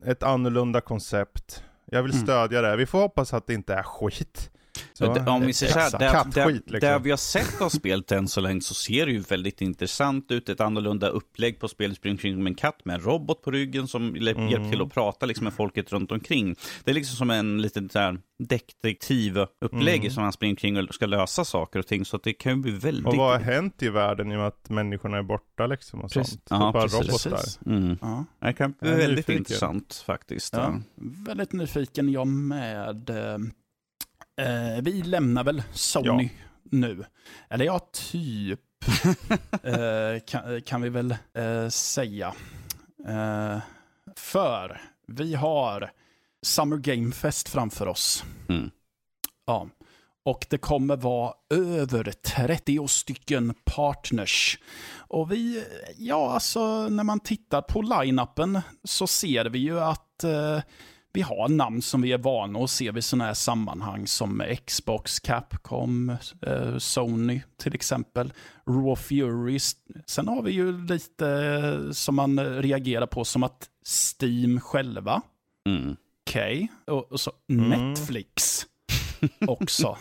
[0.04, 1.62] ett annorlunda koncept.
[1.86, 2.24] Jag vill Mm.
[2.24, 2.68] stödja det.
[2.68, 2.76] här.
[2.76, 4.50] Vi får hoppas att det inte är skit.
[4.92, 6.80] Så, Det- Om vi säger så här, katt- där, liksom.
[6.80, 10.30] där vi har sett av spelet än så länge så ser det ju väldigt intressant
[10.30, 10.48] ut.
[10.48, 13.88] Ett annorlunda upplägg på spelet springer omkring med en katt med en robot på ryggen
[13.88, 14.22] som Mm.
[14.48, 16.56] hjälper till att prata liksom med folket runt omkring.
[16.84, 20.10] Det är liksom som en liten så här detektivupplägg Mm.
[20.10, 22.04] som han springer omkring och ska lösa saker och ting.
[22.04, 23.06] Så det kan ju bli väldigt...
[23.06, 26.10] Och vad har hänt i världen i och med att människorna är borta liksom och
[26.12, 26.32] Precis.
[26.32, 26.46] sånt?
[26.50, 27.26] Ja, det är bara precis.
[27.26, 27.72] robotar.
[27.76, 27.98] Mm.
[28.00, 28.24] Ja.
[28.40, 29.36] Det kan bli väldigt nyfiken.
[29.36, 30.52] intressant faktiskt.
[30.52, 30.80] Ja, Ja.
[31.26, 33.10] väldigt nyfiken jag med.
[34.36, 36.30] Eh, vi lämnar väl Sony
[36.62, 37.04] nu.
[37.48, 38.60] Eller ja, typ.
[39.62, 42.34] eh, kan, kan vi väl eh, säga.
[43.08, 43.58] Eh,
[44.16, 45.90] för vi har
[46.42, 48.24] Summer Game Fest framför oss.
[48.48, 48.70] Mm.
[49.46, 49.68] Ja.
[50.24, 54.58] Och det kommer vara över 30 stycken partners.
[54.96, 55.64] Och vi,
[55.96, 60.60] ja alltså när man tittar på line-upen så ser vi ju att eh,
[61.16, 65.20] vi har namn som vi är vana att se vid sådana här sammanhang som Xbox,
[65.20, 68.32] Capcom, eh, Sony till exempel,
[68.66, 69.58] Raw Fury.
[70.06, 73.68] Sen har vi ju lite eh, som man reagerar på som att
[74.20, 75.22] Steam själva,
[75.68, 75.96] Mm.
[76.28, 77.68] okej, och, och så Mm.
[77.90, 78.66] Netflix
[79.46, 79.96] också.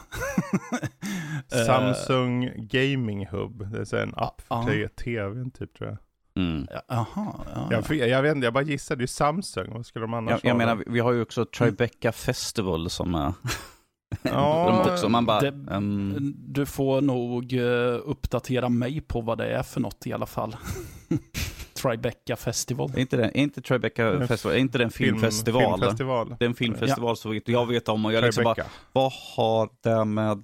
[1.54, 3.71] Eh, Samsung Gaming Hub.
[3.71, 5.97] Det är en app för te- tvn typ tror jag.
[6.36, 6.67] Mm.
[6.88, 7.06] Jaha,
[7.56, 7.67] ja.
[7.89, 9.00] Jag, jag, vet inte, jag bara gissade.
[9.02, 9.74] Det är Samsung.
[9.74, 13.15] Vad skulle de annars Jag, jag ha menar, vi har ju också Tribeca Festival som
[13.15, 13.34] är...
[14.21, 15.41] Ja, de också, man bara...
[15.41, 20.13] det- ehm, Du får nog eh, uppdatera mig på vad det är för något i
[20.13, 20.56] alla fall.
[21.74, 22.91] Tribeca Festival.
[22.95, 25.80] är inte det, är inte Tribeca Festival, är inte det en film- filmfestival?
[25.80, 26.36] filmfestival.
[26.39, 28.56] Det är en filmfestival så vet, jag vet om och jag liksom bara,
[28.91, 30.43] vad har det med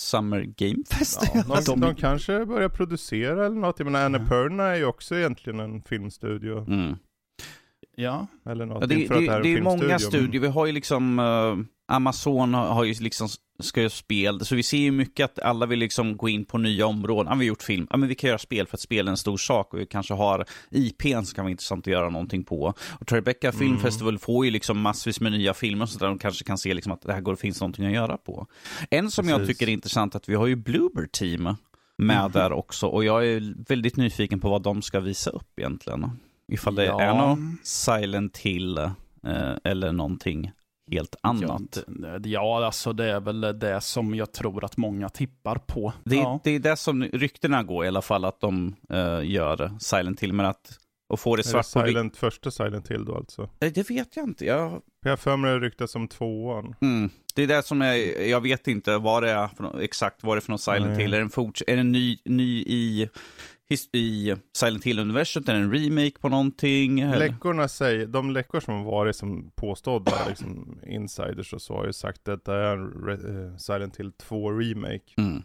[0.00, 3.78] Summer Game Fest Ja, de, de- de kanske börjar producera eller något.
[3.78, 6.58] Jag menar, Annapurna är ju också egentligen en filmstudio.
[6.58, 6.96] Mm.
[8.02, 8.80] Ja, Eller något.
[8.80, 10.40] Ja, det, det, är det är många studier.
[10.40, 13.28] Vi har ju liksom eh, Amazon har har ju liksom
[13.62, 16.58] ska göra spel, så vi ser ju mycket att alla vill liksom gå in på
[16.58, 17.26] nya områden.
[17.32, 19.10] Ja, vi har gjort film, ja, men vi kan göra spel för att spel är
[19.10, 22.44] en stor sak och vi kanske har IPn som kan vara intressant att göra någonting
[22.44, 22.74] på.
[23.00, 23.82] Och Tribeca Film Mm.
[23.82, 26.92] Festival får ju liksom massvis med nya filmer så där de kanske kan se liksom
[26.92, 28.46] att det här går, finns någonting att göra på.
[28.90, 29.58] En som jag Precis.
[29.58, 31.42] tycker är intressant att vi har ju Bloober Team
[31.98, 32.32] med Mhm.
[32.32, 36.10] där också och jag är väldigt nyfiken på vad de ska visa upp egentligen.
[36.50, 37.00] Ifall det Ja.
[37.00, 38.92] är något Silent Hill eh,
[39.64, 40.50] eller någonting
[40.92, 41.78] helt annat.
[42.24, 45.92] Ja, alltså det är väl det som jag tror att många tippar på.
[46.04, 46.40] Det, ja.
[46.44, 50.32] det är det som ryktena går i alla fall, att de eh, gör Silent Hill,
[50.32, 51.86] men att och få det Är det svart på.
[51.88, 53.50] Silent, första Silent Hill då alltså?
[53.60, 54.44] Nej, Det vet jag inte.
[54.46, 56.74] Jag, har för mig det ryktas om tvåan.
[56.80, 60.36] mm, det är det som jag, jag vet inte vad det är för, exakt vad
[60.36, 61.02] det är för något Silent Nej.
[61.02, 61.14] Hill.
[61.14, 63.08] Är det en, forts- är det en ny, ny i,
[63.92, 65.48] i Silent Hill-universumet?
[65.48, 67.00] Är det en remake på någonting?
[67.00, 67.18] Eller?
[67.18, 71.92] Läckorna säger, de läckor som har varit som påstådda liksom insiders och så har ju
[71.92, 75.14] sagt att det är en eh, Silent Hill 2 remake.
[75.16, 75.42] Mm.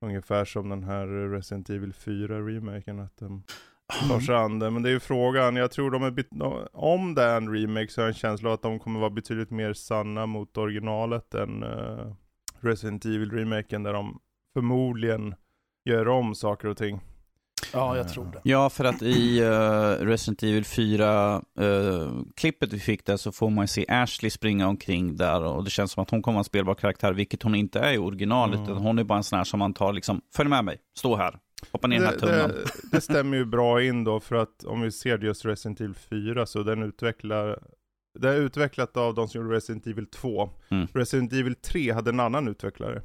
[0.00, 3.00] Ungefär som den här Resident Evil 4 remaken.
[3.00, 3.42] Att de
[4.08, 4.70] tar sig an det.
[4.70, 8.00] Men det är ju frågan, jag tror de är, om det är en remake så
[8.00, 11.62] har jag en känsla av att de kommer vara betydligt mer sanna mot originalet än
[11.62, 12.14] eh,
[12.60, 14.20] Resident Evil remaken där de
[14.54, 15.34] förmodligen
[15.84, 17.00] gör om saker och ting.
[17.72, 18.40] Ja, jag tror det.
[18.42, 23.84] Ja, för att i uh, Resident Evil 4-klippet vi fick där så får man se
[23.88, 27.12] Ashley springa omkring där och det känns som att hon kommer vara en spelbar karaktär,
[27.12, 28.60] vilket hon inte är i originalet.
[28.60, 28.76] Mm.
[28.76, 31.38] Hon är bara en sån här som man tar liksom, följ med mig, stå här,
[31.72, 32.50] hoppa ner i den här Det, tunneln.
[32.50, 32.64] det,
[32.96, 36.46] det stämmer ju bra in då för att om vi ser just Resident Evil 4
[36.46, 37.58] så den utvecklar
[38.20, 40.50] det är utvecklat av de som gjorde Resident Evil 2.
[40.68, 40.86] Mm.
[40.94, 43.02] Resident Evil 3 hade en annan utvecklare.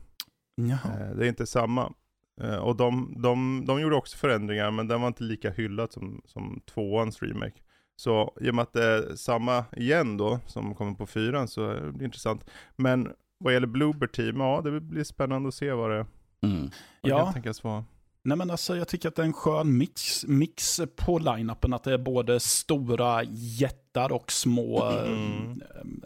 [0.55, 0.99] Jaha.
[0.99, 1.93] Eh, Det är inte samma.
[2.41, 6.21] Eh, Och de, de, de gjorde också förändringar men den var inte lika hyllad som,
[6.25, 7.59] som tvåans remake.
[7.95, 11.69] Så i och med att det är samma igen då som kommer på fyran så
[11.69, 12.45] är det intressant.
[12.75, 16.05] Men vad gäller Bloober Team, ja det blir spännande att se vad det
[16.41, 16.61] Mm.
[17.01, 17.17] vad Ja.
[17.17, 17.85] det kan tänkas vara.
[18.23, 21.73] Nej men alltså jag tycker att det är en skön mix, mix på line-upen.
[21.75, 23.23] Att det är både stora
[23.59, 25.61] jättar och små, Mm.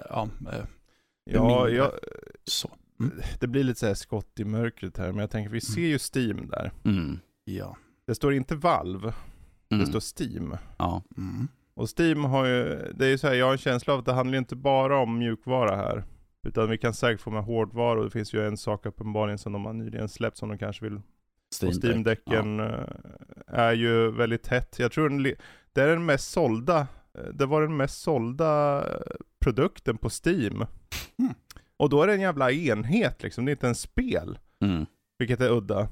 [0.09, 0.65] ja, eh,
[1.23, 1.71] Ja, mindre.
[1.77, 1.91] jag,
[2.43, 2.69] så.
[3.39, 5.97] Det blir lite så här skott i mörkret här, men jag tänker vi ser ju
[6.15, 6.71] Steam där.
[6.85, 7.19] Mm.
[7.43, 7.77] Ja.
[8.07, 9.13] Det står inte Valve,
[9.67, 9.87] det Mm.
[9.87, 10.57] står Steam.
[10.77, 11.03] Ja.
[11.17, 11.47] Mm.
[11.73, 14.05] Och Steam har ju, det är ju så här, jag har en känsla av att
[14.05, 16.03] det handlar ju inte bara om mjukvara här.
[16.47, 19.53] Utan vi kan säkert få med hårdvara och det finns ju en sak uppenbarligen som
[19.53, 21.01] de har nyligen släppt som de kanske vill.
[21.61, 21.83] Steam och.
[21.83, 22.85] Steam-däcken eh,
[23.47, 24.79] är ju väldigt hett.
[24.79, 25.23] Jag tror den,
[25.73, 26.79] det är den mest sålda,
[27.17, 29.01] eh, det var den mest sålda eh,
[29.39, 30.65] produkten på Steam.
[31.19, 31.33] Mm.
[31.81, 34.39] Och då är det en jävla enhet liksom, det är inte en spel.
[34.59, 34.67] Ja.
[34.67, 34.85] Mm.
[35.19, 35.87] Vilket är udda.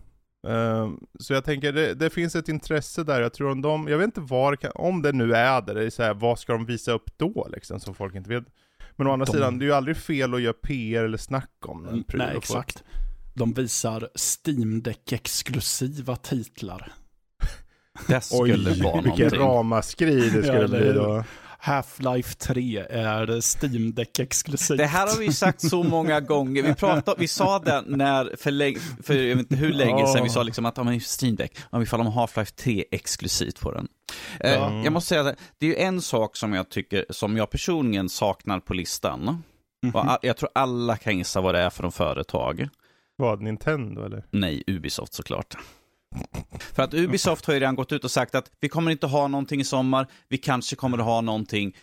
[0.47, 3.21] Ehm, så jag tänker, det, det finns ett intresse där.
[3.21, 5.89] Jag tror om de, jag vet inte var, om det nu är det, det är
[5.89, 8.43] så här, vad ska de visa upp då liksom, som folk inte vet.
[8.95, 11.51] Men å andra De- sidan, det är ju aldrig fel att göra PR eller snack
[11.65, 12.83] om en pryl Nej, exakt.
[13.33, 14.09] De visar
[14.45, 16.91] Steam Deck exklusiva titlar.
[18.07, 19.39] Det skulle Oj, vara vilket någonting.
[19.39, 21.23] ramaskri det Ja, skulle eller bli då.
[21.61, 24.77] Half-Life 3 är Steam Deck exklusivt.
[24.77, 26.63] Det här har vi sagt så många gånger.
[26.63, 30.23] Vi, pratade, vi sa det när, för, länge, för jag vet inte hur länge sedan,
[30.23, 33.59] vi sa liksom att ja, men Steam Deck, ja, ifall de har Half-Life 3 exklusivt
[33.59, 33.87] på den.
[34.39, 34.81] Ja.
[34.83, 38.09] Jag måste säga att det är ju en sak som jag tycker, som jag personligen
[38.09, 39.43] saknar på listan.
[39.93, 42.69] Och a- jag tror alla kan gissa vad det är för de företag.
[43.15, 44.23] Vad, Nintendo eller?
[44.31, 45.55] Nej, Ubisoft såklart.
[46.75, 49.27] För att Ubisoft har ju redan gått ut och sagt att vi kommer inte ha
[49.27, 51.75] någonting i sommar, vi kanske kommer att ha någonting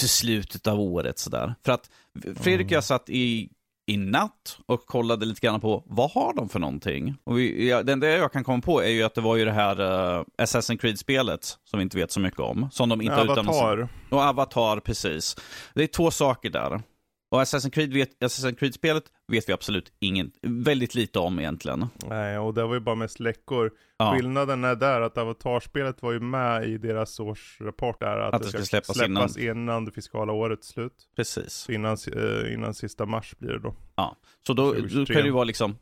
[0.00, 1.54] på slutet av året sådär.
[1.64, 1.90] För att
[2.36, 3.48] Fredrik och jag satt i,
[3.86, 7.14] i natt och kollade lite grann på vad har de för någonting?
[7.24, 9.44] Och vi, ja, det enda jag kan komma på är ju att det var ju
[9.44, 12.68] det här uh, Assassin's Creed-spelet som vi inte vet så mycket om.
[12.72, 13.16] Som de inte.
[13.16, 13.88] Avatar.
[14.10, 15.36] Och Avatar, precis.
[15.74, 16.82] Det är två saker där.
[17.32, 21.86] Och Assassin's Creed vet, Assassin's Creed-spelet vet vi absolut ingen, väldigt lite om egentligen.
[22.08, 23.70] Nej, och det var ju bara mest läckor.
[23.96, 24.12] Ja.
[24.14, 28.18] Skillnaden är där att Avatarspelet var ju med i deras årsrapport där.
[28.18, 29.84] Att, Att det ska släppas släppas innan.
[29.84, 30.92] det fiskala årets slut.
[31.16, 31.52] Precis.
[31.52, 33.74] Så innan, eh, innan sista mars blir det då.
[33.94, 34.16] Ja.
[34.46, 35.14] Så då, då 2023.
[35.14, 35.76] kan det ju vara liksom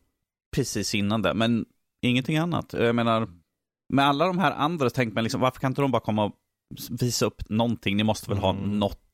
[0.56, 1.64] precis innan det, men
[2.02, 2.72] ingenting annat.
[2.72, 3.28] Jag menar,
[3.92, 6.32] med alla de här andra tänker man liksom, varför kan inte de bara komma och
[7.00, 7.96] visa upp någonting?
[7.96, 8.78] Ni måste väl ha Mm.
[8.78, 9.07] något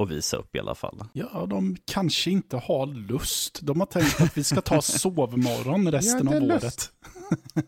[0.00, 1.04] att visa upp i alla fall.
[1.12, 3.58] Ja, de kanske inte har lust.
[3.62, 6.64] De har tänkt att vi ska ta sovmorgon resten Ja, det av lust.
[6.64, 6.90] året.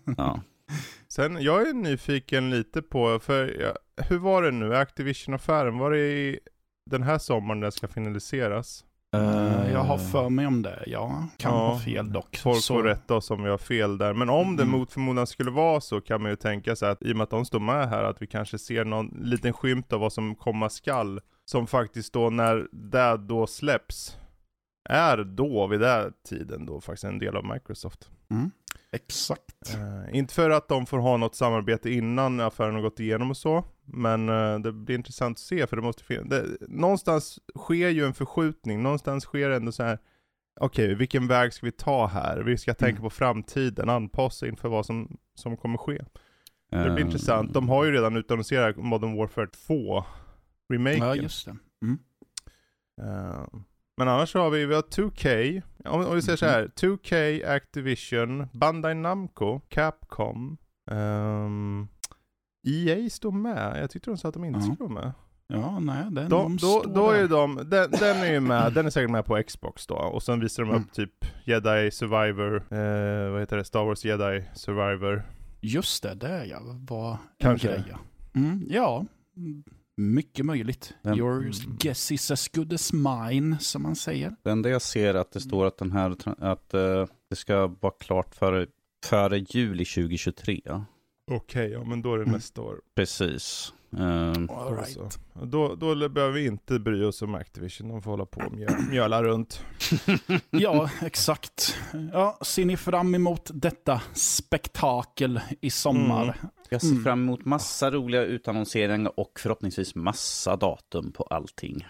[0.17, 0.41] Ja.
[1.09, 4.77] Sen, jag är nyfiken lite på, för ja, hur var det nu?
[4.77, 6.39] Activision-affären, var det i
[6.91, 8.85] den här sommaren den ska finaliseras?
[9.17, 11.29] Eh, Jag har för mig om det, ja.
[11.37, 12.37] Kan Ja, ha fel dock.
[12.37, 14.15] Folk Så- får rätta oss om vi har fel där.
[14.15, 14.79] Men om det Mm.
[14.79, 17.31] mot förmodan skulle vara så kan man ju tänka sig att i och med att
[17.31, 20.69] de står med här att vi kanske ser någon liten skymt av vad som komma
[20.71, 21.21] skall.
[21.53, 24.17] Som faktiskt då när det då släpps
[24.89, 28.11] är då vid den tiden då faktiskt en del av Microsoft.
[28.31, 28.51] Mm.
[28.93, 29.75] Exakt.
[29.75, 33.37] Eh, inte för att de får ha något samarbete innan affären har gått igenom och
[33.37, 33.65] så.
[33.85, 36.29] Men eh, det blir intressant att se för det måste finnas.
[36.29, 38.83] Det, någonstans sker ju en förskjutning.
[38.83, 39.99] Någonstans sker ändå så här.
[40.61, 42.41] Okej, vilken väg ska vi ta här?
[42.41, 43.03] Vi ska tänka Mm.
[43.03, 45.99] på framtiden, anpassa inför vad som, som kommer ske.
[46.71, 47.53] Det blir Eh, intressant.
[47.53, 50.05] De har ju redan utannonserat Modern Warfare 2
[50.73, 50.99] remaken.
[51.03, 51.57] Ja, just det.
[51.83, 51.99] Mm.
[53.03, 53.47] Eh,
[53.97, 58.47] men annars har vi, vi har 2K, om, om vi säger så här, 2K, Activision,
[58.53, 60.57] Bandai Namco, Capcom,
[60.91, 61.89] ehm,
[62.69, 63.83] EA står med.
[63.83, 64.75] Jag tyckte de sa att de inte Ja.
[64.75, 65.13] skulle vara med.
[65.47, 68.87] Ja, nej, den, De, de då, då är de, den, den är ju med, den
[68.87, 69.95] är säkert med på Xbox då.
[69.95, 70.89] Och sen visar de upp Mm.
[70.93, 71.13] typ
[71.45, 75.23] Jedi Survivor, eh, vad heter det, Star Wars Jedi Survivor.
[75.61, 77.69] Just det, det ja, var Kanske.
[77.69, 77.85] en grej.
[77.91, 77.99] ja.
[78.41, 79.05] Mm, ja,
[79.37, 79.65] mm,
[80.03, 80.95] mycket möjligt.
[81.03, 81.53] Den- Your Mm.
[81.79, 84.37] guess is as good as mine, som man säger.
[84.43, 87.67] Det enda jag ser är att det står att den här, att eh, det ska
[87.67, 88.67] vara klart före,
[89.07, 90.61] före juli 2023.
[91.31, 92.35] Okej, ja men då är det Mm.
[92.35, 92.81] nästa år.
[92.95, 93.73] Precis.
[93.97, 95.19] Eh, All Då right.
[95.43, 98.91] Då, då behöver vi inte bry oss om Activision, de får hålla på och mjö-
[98.91, 99.65] mjöla runt.
[100.51, 101.77] Ja, exakt.
[102.13, 106.23] Ja, ser ni fram emot detta spektakel i sommar?
[106.23, 106.35] Mm.
[106.73, 107.05] Jag ser Mm.
[107.05, 111.87] fram emot massa roliga utannonseringar och förhoppningsvis massa datum på allting.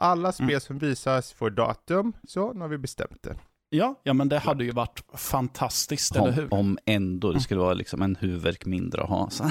[0.00, 0.32] Alla Mm.
[0.48, 3.36] spel som visas får datum, så nu har vi bestämt det.
[3.68, 6.54] Ja, ja, men det hade ju varit fantastiskt, eller Om, hur?
[6.54, 9.30] om ändå det skulle vara liksom en huvudvärk mindre att ha.
[9.30, 9.50] Så.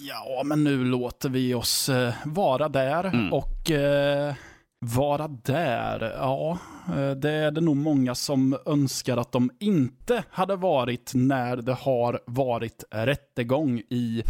[0.00, 3.32] Ja, men nu låter vi oss eh, vara där Mm.
[3.32, 4.34] och eh,
[4.80, 6.00] vara där.
[6.16, 11.56] Ja, eh, det är det nog många som önskar att de inte hade varit när
[11.56, 14.22] det har varit rättegång i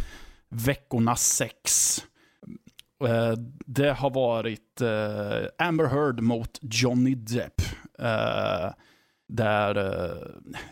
[0.49, 1.97] veckorna sex.
[3.05, 3.33] Eh,
[3.67, 7.63] det har varit eh, Amber Heard mot Johnny Depp.
[9.29, 9.75] Där,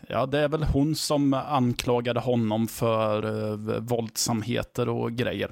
[0.09, 5.51] ja det är väl hon som anklagade honom för våldsamheter och grejer.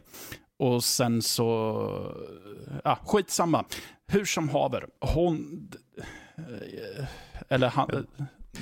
[0.59, 1.45] Och sen så,
[2.85, 3.65] ja skitsamma.
[4.07, 5.71] Hur som haver, hon,
[6.37, 7.05] eh,
[7.49, 8.07] eller han,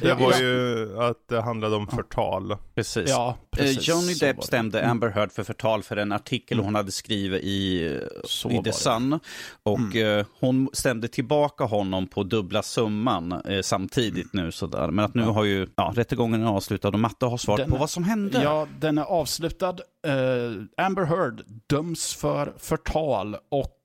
[0.01, 2.57] det var ju att det handlade om förtal.
[2.75, 3.11] Precis.
[3.11, 3.89] ja Eh, precis.
[3.89, 4.91] Johnny Depp stämde Mm.
[4.91, 6.65] Amber Heard för förtal för en artikel Mm.
[6.65, 8.73] hon hade skrivit i, Så i The.
[8.73, 9.21] Sun.
[9.63, 10.19] Och Mm.
[10.19, 14.91] eh, hon stämde tillbaka honom på dubbla summan eh, samtidigt nu sådär.
[14.91, 17.77] Men att nu har ju ja, rättegången är avslutad och Matte har svar Den- på
[17.77, 18.41] vad som hände.
[18.43, 19.77] Ja, den är avslutad.
[20.77, 23.81] Amber Heard döms för förtal och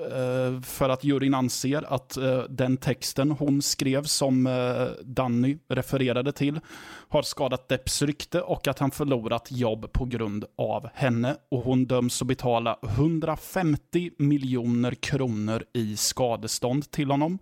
[0.00, 6.32] Eh, för att juryn anser att eh, den texten hon skrev som eh, Danny refererade
[6.32, 6.60] till
[7.08, 11.36] har skadat Depps rykte och att han förlorat jobb på grund av henne.
[11.50, 17.38] Och hon döms att betala 150 miljoner kronor i skadestånd till honom.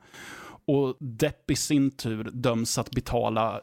[0.67, 3.61] Och Depp i sin tur döms att betala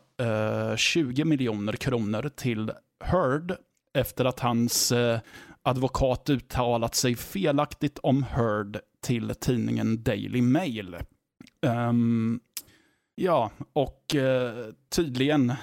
[0.78, 2.72] 20 miljoner kronor till
[3.04, 3.56] Heard
[3.94, 4.94] efter att hans
[5.64, 10.96] advokat uttalat sig felaktigt om Heard till tidningen Daily Mail.
[11.62, 12.40] Ehm,
[13.16, 15.50] ja, och eh, tydligen...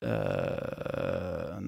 [0.00, 1.58] eh,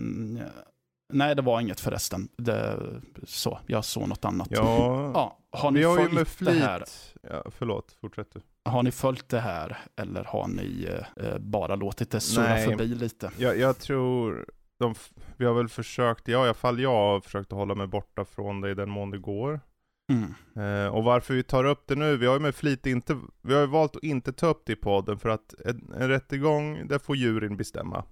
[1.12, 2.28] nej, det var inget förresten.
[2.36, 2.78] Det,
[3.24, 4.48] så, jag såg något annat.
[4.50, 6.62] Ja, Ja, har ni följt med det flit...
[6.62, 6.84] här?
[7.22, 8.40] Ja, förlåt, fortsätt du.
[8.64, 13.30] Har ni följt det här eller har ni eh, bara låtit det surra förbi lite?
[13.36, 14.46] Jag, jag tror,
[14.78, 14.94] de,
[15.36, 18.24] vi har väl försökt, ja i alla fall jag har försökt att hålla mig borta
[18.24, 19.60] från det i den mån det går.
[20.10, 20.34] Mm.
[20.86, 23.54] Eh, och varför vi tar upp det nu, vi har ju med flit inte, vi
[23.54, 26.88] har ju valt att inte ta upp det i podden för att en, en rättegång,
[26.88, 28.04] där får juryn bestämma.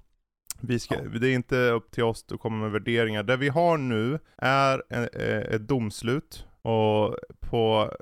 [0.61, 1.19] Vi ska, Ja.
[1.19, 3.23] Det är inte upp till oss att komma med värderingar.
[3.23, 7.93] Det vi har nu är en, eh, ett domslut och på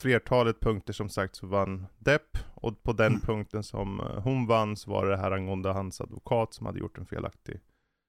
[0.00, 3.20] flertalet punkter som sagt så vann Depp och på den Mm.
[3.20, 6.98] punkten som eh, hon vann så var det här angående hans advokat som hade gjort
[6.98, 7.60] en felaktig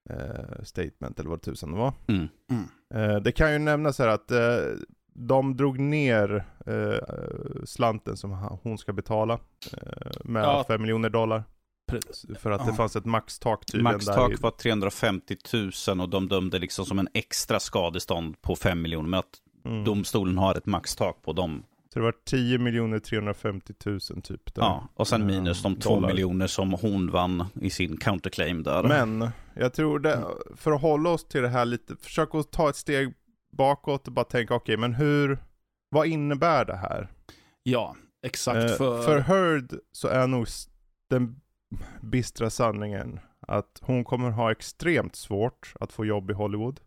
[0.09, 1.93] eh, statement eller vad tusan det var.
[2.07, 2.27] Mm.
[2.51, 2.63] Mm.
[2.93, 4.57] Eh, det kan ju nämnas här att eh,
[5.17, 8.31] de drog ner eh, slanten som
[8.63, 9.33] hon ska betala
[9.73, 10.65] eh, med Ja.
[10.67, 11.43] 5 miljoner dollar.
[12.39, 13.93] För att det fanns ett maxtak tydligen.
[13.93, 15.35] Maxtak var 350
[15.87, 19.09] 000 och de dömde liksom som en extra skadestånd på 5 miljoner.
[19.09, 19.83] Men att mm.
[19.83, 21.63] domstolen har ett maxtak på dem.
[21.93, 24.55] Så det var 10 miljoner 350 000 typ.
[24.55, 24.61] Där.
[24.61, 26.07] Ja, och sen minus de Eh, 2 dollar.
[26.07, 28.83] miljoner som hon vann i sin counterclaim där.
[28.83, 30.23] Men jag tror det,
[30.55, 33.13] för att hålla oss till det här lite, försök att ta ett steg
[33.57, 35.37] bakåt och bara tänka okej men hur,
[35.89, 37.11] vad innebär det här?
[37.63, 37.95] Ja,
[38.25, 38.71] exakt.
[38.71, 40.47] Eh, för, för Heard så är nog
[41.09, 41.41] den
[42.01, 46.79] bistra sanningen att hon kommer ha extremt svårt att få jobb i Hollywood.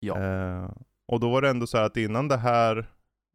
[0.00, 0.20] ja.
[0.20, 0.70] Eh,
[1.08, 2.90] och då var det ändå så här att innan det här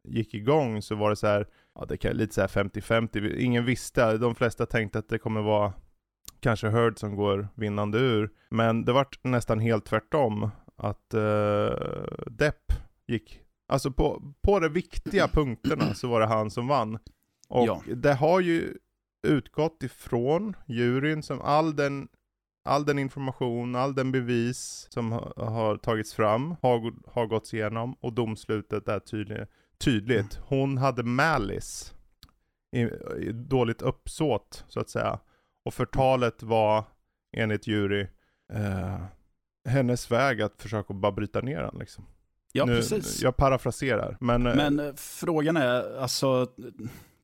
[0.08, 3.64] gick igång så var det så här, ja det kan lite så här 50-50, ingen
[3.64, 5.72] visste, de flesta tänkte att det kommer vara
[6.40, 8.30] kanske Heard som går vinnande ur.
[8.50, 11.70] Men det vart nästan helt tvärtom, att eh,
[12.26, 12.72] Depp
[13.06, 16.98] gick, alltså på, på de viktiga punkterna så var det han som vann.
[17.48, 17.82] Och Ja.
[17.96, 18.74] det har ju
[19.22, 22.08] utgått ifrån juryn som all den
[22.64, 27.94] all den information, all den bevis som ha, har tagits fram har, har gåtts igenom
[28.00, 29.46] och domslutet är tydlig,
[29.78, 30.40] tydligt.
[30.44, 31.94] Hon hade malice,
[32.72, 32.80] i,
[33.28, 35.18] i dåligt uppsåt så att säga.
[35.64, 36.84] Och förtalet var
[37.36, 38.06] enligt jury
[38.52, 39.00] eh,
[39.68, 42.04] hennes väg att försöka bara bryta ner den liksom.
[42.52, 43.22] ja, nu, precis.
[43.22, 46.46] Jag parafraserar, men, eh, Men eh, frågan är, alltså,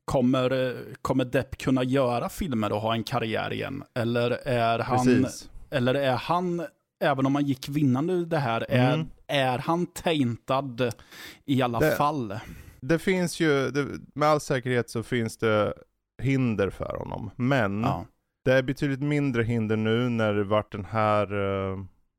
[0.05, 3.83] kommer, eh, kommer Depp kunna göra filmer och ha en karriär igen?
[3.93, 5.49] Eller är han, precis.
[5.69, 6.65] eller är han
[7.03, 9.07] även om han gick vinnande ur det här, är, Mm.
[9.27, 10.93] är han taintad
[11.45, 12.39] i alla Det- fall?
[12.81, 15.73] Det finns ju, det, med all säkerhet så finns det
[16.21, 17.31] hinder för honom.
[17.35, 18.05] Men Ja.
[18.45, 21.33] det är betydligt mindre hinder nu när det vart den här,
[21.71, 21.77] eh,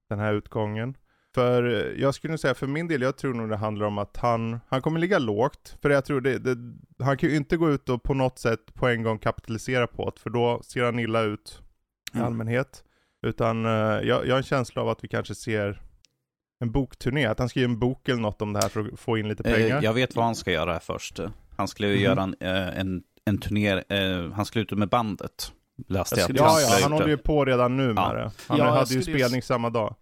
[0.08, 0.94] den här utgången.
[1.34, 1.62] För
[1.98, 4.82] jag skulle säga för min del, jag tror nog det handlar om att han, han
[4.82, 5.76] kommer ligga lågt.
[5.82, 6.56] För jag tror det, det
[7.04, 10.10] han kan ju inte gå ut och på något sätt på en gång kapitalisera på
[10.10, 11.62] det, för då ser han illa ut
[12.12, 12.26] i Mm.
[12.26, 12.84] allmänhet.
[13.26, 15.82] Utan eh, jag, jag har en känsla av att vi kanske ser
[16.60, 19.18] en bokturné, att han skriver en bok eller något om det här för att få
[19.18, 19.78] in lite pengar.
[19.78, 21.20] Eh, jag vet vad han ska göra först.
[21.56, 21.98] Han skulle Mhm.
[22.02, 23.82] göra en, eh, en, en turné,
[24.34, 25.52] han skulle ut med bandet.
[25.88, 27.22] Läste Jag Ja, ja, ha han håller ju det.
[27.22, 28.12] på redan nu med Ja.
[28.12, 28.30] det.
[28.48, 29.94] Han Ja, hade ju spelning samma dag.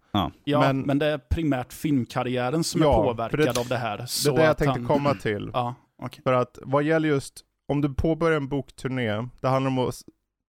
[0.43, 3.97] Ja, men, Men- det är primärt filmkarriären som Ja, är påverkad det- av det här.
[3.97, 5.49] Det Så är det jag tänkte han, komma till.
[5.53, 6.21] Ja, okej.
[6.23, 9.95] För att vad gäller just, om du påbörjar en bokturné, det handlar om att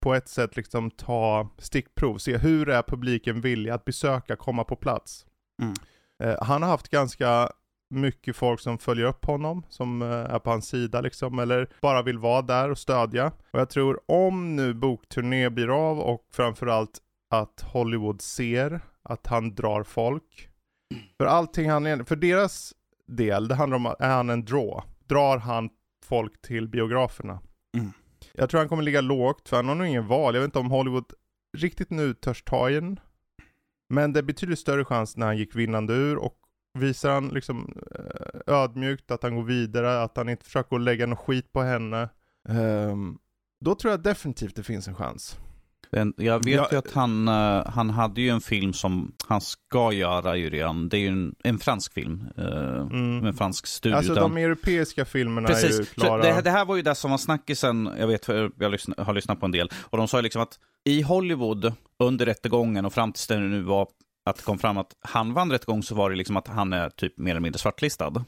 [0.03, 4.75] på ett sätt liksom ta stickprov, se hur är publiken villig att besöka, komma på
[4.75, 5.25] plats.
[5.61, 5.73] Mm.
[6.23, 7.49] Eh, han har haft ganska
[7.89, 12.01] mycket folk som följer upp honom, som eh, är på hans sida liksom, eller bara
[12.01, 13.31] vill vara där och stödja.
[13.51, 19.55] Och jag tror om nu bokturné blir av och framförallt att Hollywood ser att han
[19.55, 20.49] drar folk.
[21.17, 22.73] För allting han för deras
[23.07, 24.83] del, det handlar om, är han en draw?
[25.05, 25.69] Drar han
[26.05, 27.39] folk till biograferna?
[27.77, 27.91] Mm.
[28.33, 30.35] Jag tror han kommer ligga lågt, för han har nog ingen val.
[30.35, 31.13] Jag vet inte om Hollywood
[31.57, 32.99] riktigt nu törs ta in.
[33.89, 36.37] Men det är betydligt större chans när han gick vinnande ur och
[36.79, 41.19] visar han liksom eh, ödmjukt att han går vidare, att han inte försöker lägga något
[41.19, 42.09] skit på henne.
[42.49, 43.17] ehm,
[43.65, 45.37] då tror jag definitivt det finns en chans.
[45.91, 46.67] Den, jag vet Ja.
[46.71, 50.89] ju att han, eh, han hade ju en film som han ska göra ju redan.
[50.89, 52.23] Det är ju en, en fransk film.
[52.37, 52.45] eh,
[52.81, 53.17] Mm.
[53.19, 53.97] Med en fransk studio.
[53.97, 56.21] Alltså de europeiska filmerna är ju Precis, klara.
[56.35, 58.69] det, det här var ju det som var snackisen, jag vet, för jag
[59.05, 62.85] har lyssnat på en del, och de sa ju liksom att i Hollywood under rättegången
[62.85, 63.87] och fram tills det nu var
[64.29, 66.89] att det kom fram att han vann rättegång så var det liksom att han är
[66.89, 68.25] typ mer eller mindre svartlistad.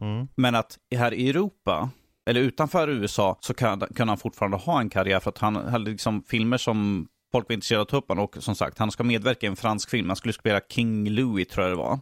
[0.00, 0.28] Mm.
[0.34, 1.90] Men att här i Europa,
[2.26, 5.90] eller utanför USA, så kan, kan han fortfarande ha en karriär för att han hade
[5.90, 8.24] liksom filmer som folk var intresserade av att ta upp honom.
[8.24, 10.08] och som sagt, han ska medverka i en fransk film.
[10.08, 11.98] Han skulle spela King Louis tror jag det var.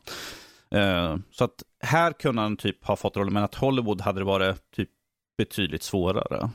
[0.71, 4.25] Eh, så att här kunde han typ ha fått rollen, men att Hollywood hade det
[4.25, 4.91] varit typ
[5.39, 6.51] betydligt svårare.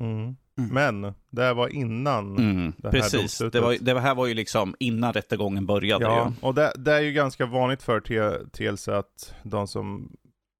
[0.00, 0.36] Mm.
[0.58, 0.70] Mm.
[0.74, 2.36] Men det här var innan.
[2.36, 3.52] Mm, Det här precis, domslutet.
[3.52, 6.04] det, var, det här var ju liksom innan rättegången började.
[6.04, 6.46] Ja, ju.
[6.46, 8.00] och det, det är ju ganska vanligt för
[8.50, 10.12] TLC att de som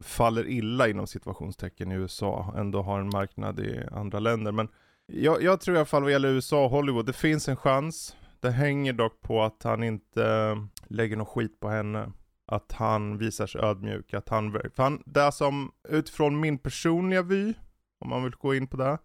[0.05, 4.53] faller illa inom situationstecken i USA ändå har en marknad i andra länder.
[4.53, 4.69] Men
[5.07, 8.17] jag, jag tror i alla fall vad gäller USA och Hollywood, det finns en chans.
[8.41, 10.57] Det hänger dock på att han inte eh,
[10.89, 12.13] lägger någon skit på henne.
[12.47, 17.55] Att han visar sig ödmjuk, att han, för han det som utifrån min personliga vy,
[18.01, 18.99] om man vill gå in på det.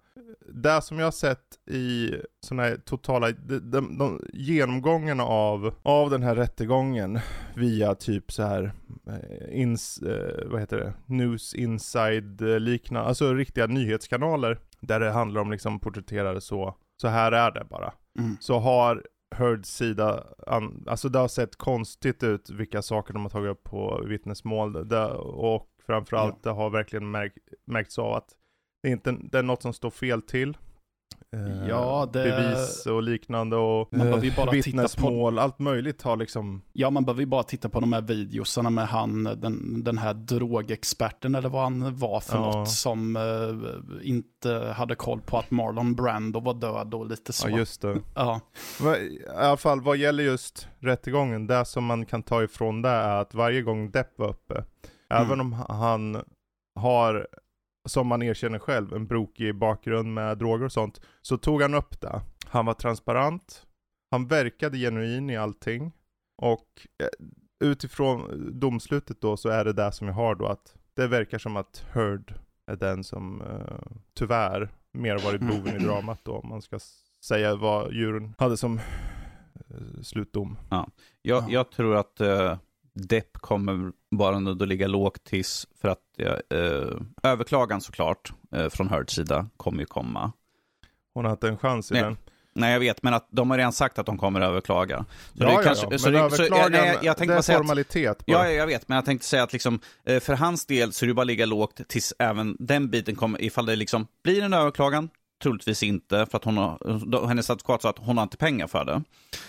[0.53, 6.09] Det som jag har sett i sådana här totala, de, de, de genomgångarna av, av
[6.09, 7.19] den här rättegången
[7.55, 8.71] via typ så här
[9.07, 14.59] eh, ins, eh, vad heter det, news inside eh, liknande, alltså riktiga nyhetskanaler.
[14.81, 17.93] Där det handlar om liksom porträtterade så, så här är det bara.
[18.19, 18.37] Mm.
[18.39, 19.03] Så har
[19.35, 20.23] Heards sida,
[20.87, 24.87] alltså det har sett konstigt ut vilka saker de har tagit upp på vittnesmål.
[24.89, 27.33] Det, och framförallt det har verkligen märk,
[27.65, 28.29] märkts av att
[28.83, 30.57] det är, inte, det är något som står fel till.
[31.33, 35.59] Eh, Ja, det- Bevis och liknande och Man behöver ju eh, bara titta vittnesmål, allt
[35.59, 39.23] möjligt har liksom, Ja, man behöver ju bara titta på de här videosarna med han,
[39.23, 42.45] den, den här drogexperten eller vad han var för Ja.
[42.51, 47.49] något som eh, inte hade koll på att Marlon Brando var död och lite så.
[47.49, 47.97] ja just det.
[48.15, 48.39] Ja.
[48.99, 53.21] I alla fall vad gäller just rättegången, det som man kan ta ifrån det är
[53.21, 54.63] att varje gång Depp var uppe,
[55.09, 56.23] även om han
[56.79, 57.27] har,
[57.89, 62.01] som man erkänner själv, en brokig bakgrund med droger och sånt, så tog han upp
[62.01, 62.21] det.
[62.45, 63.65] Han var transparent,
[64.11, 65.91] han verkade genuin i allting,
[66.37, 71.07] och eh, utifrån domslutet då så är det det som jag har då att det
[71.07, 72.33] verkar som att Heard
[72.65, 76.79] är den som eh, tyvärr mer varit boven i dramat då, om man ska
[77.25, 78.77] säga vad juryn hade som
[79.55, 80.57] eh, slutdom.
[80.69, 80.89] Jag,
[81.21, 81.45] Ja.
[81.49, 82.57] jag tror att uh,
[82.93, 85.99] Depp kommer bara att ligga lågt tills, för att
[86.53, 90.31] uh, överklagan såklart uh, från Heards sida kommer ju komma.
[91.13, 92.03] Hon har inte en chans i Nej.
[92.03, 92.17] den.
[92.53, 95.05] Nej, jag vet, men att de har redan sagt att de kommer att överklaga.
[95.33, 97.39] Så det ja, kanske- ja, ja, så men så- överklagan, nej, jag tänkte det är
[97.39, 98.33] att- formalitet bara.
[98.37, 101.05] Ja, ja, jag vet, men jag tänkte säga att liksom, eh, för hans del så
[101.05, 104.43] är det bara att ligga lågt tills även den biten kommer, ifall det liksom blir
[104.43, 105.09] en överklagan,
[105.43, 108.85] troligtvis inte, för att hon har, hennes advokat sa att hon har inte pengar för
[108.85, 109.03] det.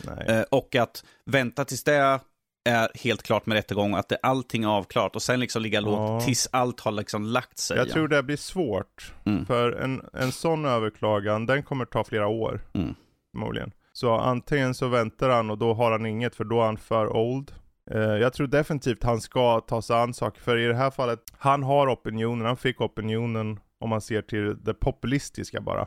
[0.04, 0.36] Nej.
[0.36, 2.20] Eh, och att vänta tills det
[2.64, 5.86] är helt klart med rättegång, att det, allting är avklarat och sen liksom ligga Ja.
[5.86, 7.76] lågt tills allt har liksom lagt sig.
[7.76, 9.14] Jag tror det blir svårt.
[9.24, 9.46] Mm.
[9.46, 12.60] För en, en sån överklagan, den kommer ta flera år.
[12.72, 12.94] Mm.
[13.32, 13.72] Förmodligen.
[13.92, 17.16] Så antingen så väntar han och då har han inget för då är han för
[17.16, 17.52] old.
[17.90, 20.40] Eh, jag tror definitivt han ska ta sig an saker.
[20.40, 24.64] För i det här fallet, han har opinionen, han fick opinionen om man ser till
[24.64, 25.86] det populistiska bara.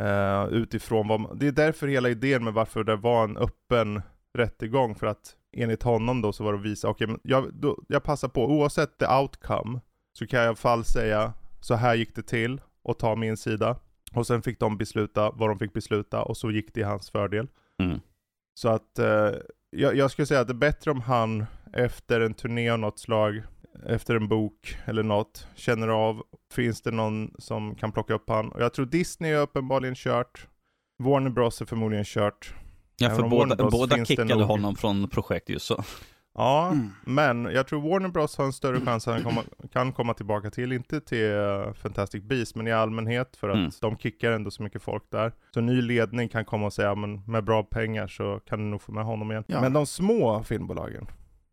[0.00, 4.02] Eh, utifrån vad man, det är därför hela idén med varför det var en öppen
[4.38, 4.94] rättegång.
[4.94, 8.02] För att enligt honom då så var det att visa, okej men jag, då, jag
[8.02, 9.80] passar på, oavsett the outcome,
[10.18, 13.36] så kan jag i alla fall säga så här gick det till och ta min
[13.36, 13.76] sida.
[14.14, 17.10] Och sen fick de besluta vad de fick besluta och så gick det i hans
[17.10, 17.48] fördel.
[17.82, 18.00] Mm.
[18.54, 19.30] Så att eh,
[19.70, 22.98] jag, jag skulle säga att det är bättre om han efter en turné av något
[22.98, 23.42] slag,
[23.86, 26.22] efter en bok eller något, känner av,
[26.52, 28.52] finns det någon som kan plocka upp han?
[28.52, 30.48] Och jag tror Disney är uppenbarligen kört.
[31.02, 32.54] Warner Bros är förmodligen kört.
[33.10, 35.84] Ja, för båda, Bros båda kickade nog- honom från projekt just så.
[36.34, 36.90] Ja, Mm.
[37.04, 39.42] men jag tror Warner Bros har en större chans att han komma,
[39.72, 43.70] kan komma tillbaka till, inte till uh, Fantastic Beasts, men i allmänhet för att Mm.
[43.80, 45.32] de kickar ändå så mycket folk där.
[45.54, 48.82] Så ny ledning kan komma och säga, men med bra pengar så kan du nog
[48.82, 49.44] få med honom igen.
[49.46, 49.60] Ja.
[49.60, 51.06] Men de små filmbolagen,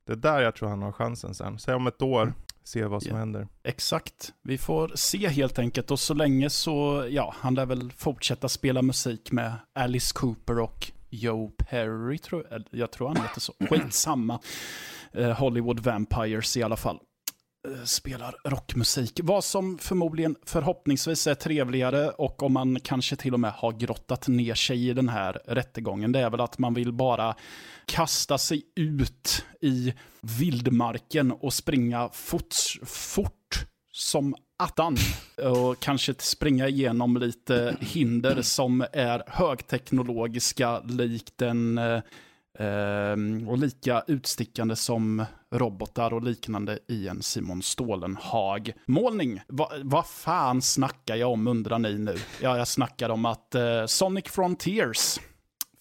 [0.08, 1.60] det är där jag tror han har chansen sen.
[1.60, 2.34] Säg om ett år,
[2.64, 3.18] se vad som Ja.
[3.18, 3.48] händer.
[3.64, 4.34] Exakt.
[4.44, 8.82] Vi får se helt enkelt och så länge så, ja, han lär väl fortsätta spela
[8.82, 12.64] musik med Alice Cooper och Joe Perry, tror jag.
[12.72, 13.54] Jag tror han heter så.
[13.70, 14.40] Skitsamma.
[15.14, 17.00] Eh, Hollywood Vampires i alla fall.
[17.68, 19.20] Eh, Spelar rockmusik.
[19.24, 24.28] Vad som förmodligen förhoppningsvis är trevligare och om man kanske till och med har grottat
[24.28, 27.36] ner sig i den här rättegången, det är väl att man vill bara
[27.86, 32.56] kasta sig ut i vildmarken och springa fort,
[32.86, 33.39] fort
[34.00, 34.98] som attan.
[35.44, 42.02] Och kanske springa igenom lite hinder som är högteknologiska likt en eh,
[42.60, 43.16] eh,
[43.48, 49.42] och lika utstickande som robotar och liknande i en Simon Stålenhag-målning.
[49.48, 52.16] Va, vad fan snackar jag om undrar ni nu?
[52.42, 55.20] Ja, jag snackar om att eh, Sonic Frontiers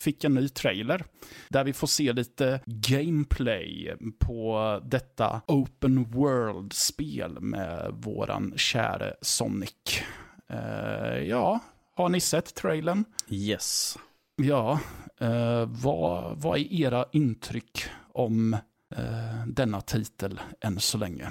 [0.01, 1.05] fick en ny trailer
[1.49, 10.03] där vi får se lite gameplay på detta open world-spel med våran käre Sonic.
[10.51, 11.61] Eh, ja,
[11.95, 13.05] har ni sett trailern?
[13.29, 13.99] Yes.
[14.37, 14.81] Ja,
[15.21, 18.55] eh, vad, vad är era intryck om
[18.97, 21.31] eh, denna titel än så länge?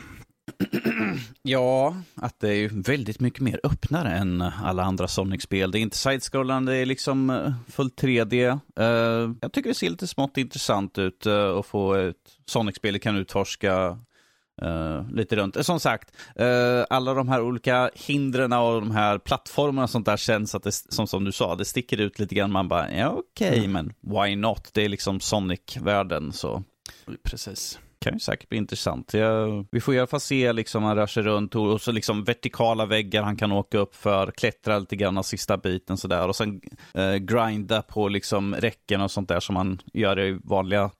[1.41, 5.71] Ja, att det är ju väldigt mycket mer öppnare än alla andra Sonic-spel.
[5.71, 8.59] Det är inte side-scrollande, det är liksom eh, fullt 3D.
[8.79, 13.15] Uh, jag tycker det ser lite smått intressant ut uh, att få ett Sonic-spel kan
[13.17, 13.99] utforska
[14.61, 15.65] Uh, lite runt.
[15.65, 20.17] Som sagt, uh, alla de här olika hindren och de här plattformarna och sånt där
[20.17, 22.51] känns att det, som, som du sa, det sticker ut lite grann.
[22.51, 23.71] Man bara, ja okej, okay, mm.
[23.71, 24.69] men why not?
[24.73, 26.63] Det är liksom Sonic-världen så.
[27.23, 29.13] Precis kan ju säkert bli intressant.
[29.13, 32.23] Jag, vi får i alla fall se liksom han rör sig runt och, så liksom
[32.23, 36.61] vertikala väggar han kan åka upp för, klättra lite grann sista biten sådär och sen
[36.93, 40.91] eh, grinda på liksom räcken och sånt där som man gör i vanliga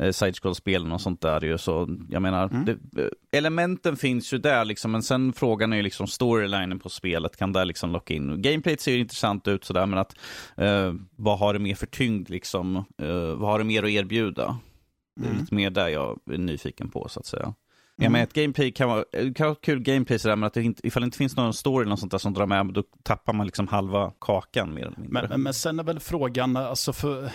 [0.00, 1.58] eh, side-scroll-spelen och sånt där ju.
[1.58, 2.64] Så jag menar, mm.
[2.64, 7.36] det, elementen finns ju där liksom, men sen frågan är ju liksom storylinen på spelet,
[7.36, 8.42] kan det liksom locka in?
[8.42, 10.16] Gameplayet ser ju intressant ut sådär, men att
[10.56, 12.76] eh, vad har det mer för tyngd liksom?
[12.76, 14.58] Eh, vad har det mer att erbjuda?
[15.16, 15.40] Det är mm.
[15.40, 17.42] lite mer där jag är nyfiken på så att säga.
[17.42, 18.04] Mm.
[18.04, 19.04] Jag menar, ett gameplay kan vara,
[19.34, 21.82] kan vara kul gameplay sådär, men att det inte, ifall det inte finns någon story
[21.82, 24.98] eller något sånt där som drar med, då tappar man liksom halva kakan mer eller
[24.98, 25.28] mindre.
[25.28, 27.32] Men, men sen är väl frågan, alltså för,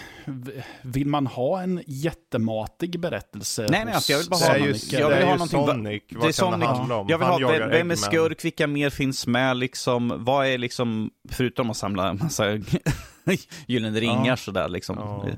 [0.81, 3.67] vill man ha en jättematig berättelse?
[3.69, 4.93] Nej, nej, alltså jag vill bara ha Sonic.
[4.93, 6.59] Jag vill ha Sonic, vad det är kan Sonic.
[6.59, 7.07] det handla om?
[7.09, 10.13] Jag vill Han ha, vem, vem är skurk, vilka mer finns med liksom?
[10.17, 12.45] Vad är liksom, förutom att samla en massa
[13.67, 14.37] gyllene ringar ja.
[14.37, 14.95] sådär liksom.
[14.99, 15.29] Ja.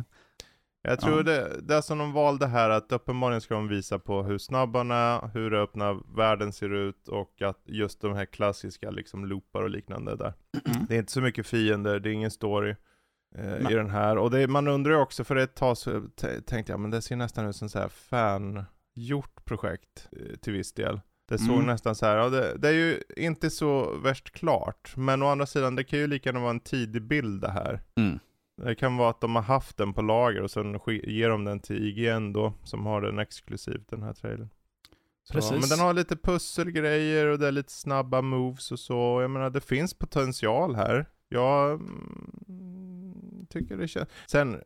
[0.81, 1.23] Jag tror ja.
[1.23, 4.91] det, det som de valde här, att uppenbarligen ska de visa på hur snabba han
[4.91, 9.69] är, hur öppna världen ser ut och att just de här klassiska liksom loopar och
[9.69, 10.33] liknande där.
[10.65, 10.85] Mm.
[10.87, 12.75] Det är inte så mycket fiender, det är ingen story
[13.35, 14.17] eh, i den här.
[14.17, 16.01] Och det, man undrar ju också, för ett tag så
[16.45, 20.73] tänkte jag, men det ser nästan ut som så här fan-gjort projekt eh, till viss
[20.73, 21.01] del.
[21.29, 21.65] Det såg mm.
[21.65, 25.45] nästan så här, ja, det, det, är ju inte så värst klart, men å andra
[25.45, 27.81] sidan, det kan ju lika gärna vara en tidig bild det här.
[27.95, 28.19] Mm.
[28.63, 31.59] Det kan vara att de har haft den på lager och sen ger de den
[31.59, 34.49] till IGN då, som har den exklusivt den här trailern.
[35.23, 35.51] Så, Precis.
[35.51, 39.21] Men den har lite pusselgrejer och det är lite snabba moves och så.
[39.21, 41.05] Jag menar, det finns potential här.
[41.29, 44.09] Jag mm, tycker det känns...
[44.27, 44.61] Sen,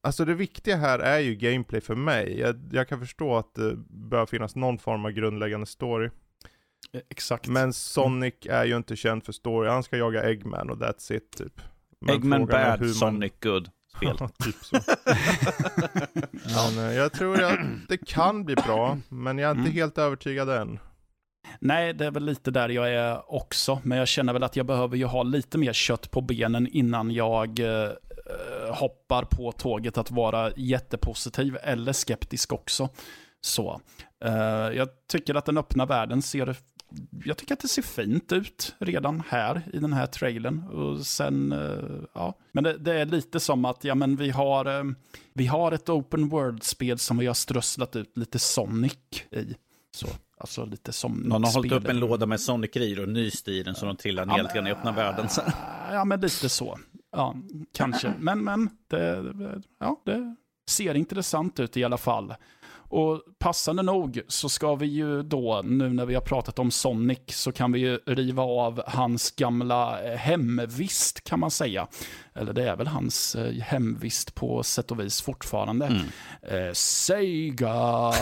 [0.00, 2.38] alltså det viktiga här är ju gameplay för mig.
[2.38, 6.10] Jag, jag kan förstå att det bör finnas någon form av grundläggande story.
[6.92, 7.48] Eh, exakt.
[7.48, 9.68] Men Sonic är ju inte känd för story.
[9.68, 11.60] Han ska jaga Eggman och that's it typ.
[12.08, 12.94] Eggman bad, man...
[12.94, 13.70] Sonic good.
[13.96, 14.18] Spel.
[14.44, 14.76] typ så.
[16.74, 19.72] men, eh, jag tror att det kan bli bra, men jag är inte mm.
[19.72, 20.78] helt övertygad än.
[21.60, 24.66] Nej, det är väl lite där jag är också, men jag känner väl att jag
[24.66, 27.90] behöver ju ha lite mer kött på benen innan jag eh,
[28.70, 32.88] hoppar på tåget att vara jättepositiv eller skeptisk också.
[33.40, 33.80] Så,
[34.24, 34.32] eh,
[34.76, 36.56] jag tycker att den öppna världen ser
[37.24, 40.62] jag tycker att det ser fint ut redan här i den här trailern.
[40.68, 42.34] Och sen, eh, ja.
[42.52, 44.84] Men det, det, är lite som att, ja men vi har, eh,
[45.32, 48.98] vi har ett open world-spel som vi har strösslat ut lite Sonic
[49.30, 49.54] i.
[49.96, 50.06] Så,
[50.38, 53.62] alltså lite som Någon har hållit upp en låda med Sonic i och nyst i
[53.62, 55.28] den så de trillar ner ja, i öppna världen.
[55.92, 56.78] Ja, men lite så.
[57.12, 57.36] Ja,
[57.72, 58.12] kanske.
[58.18, 59.34] Men, men, det,
[59.80, 60.36] ja, det
[60.70, 62.34] ser intressant ut i alla fall.
[62.88, 67.18] Och passande nog så ska vi ju då, nu när vi har pratat om Sonic,
[67.28, 71.88] så kan vi ju riva av hans gamla eh, hemvist kan man säga.
[72.34, 75.86] Eller det är väl hans eh, hemvist på sätt och vis fortfarande.
[75.86, 76.06] Mm.
[76.42, 78.12] Eh, Sega.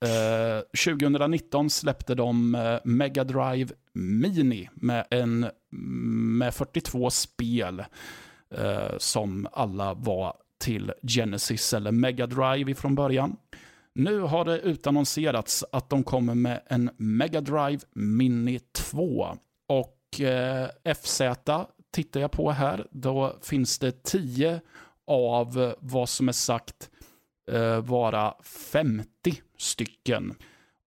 [0.00, 5.46] eh, 2019 släppte de eh, Mega Drive Mini med, en,
[6.38, 7.84] med 42 spel
[8.54, 13.36] eh, som alla var till Genesis eller Mega Drive från början.
[13.94, 19.36] Nu har det utannonserats att de kommer med en Mega Drive Mini 2.
[19.68, 20.68] Och eh,
[21.02, 21.20] FZ
[21.92, 24.60] tittar jag på här, då finns det 10
[25.06, 26.90] av vad som är sagt
[27.50, 28.94] eh, vara 50
[29.58, 30.34] stycken.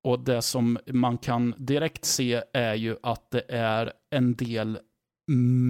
[0.04, 4.80] Och det som man kan direkt se är ju att det är en del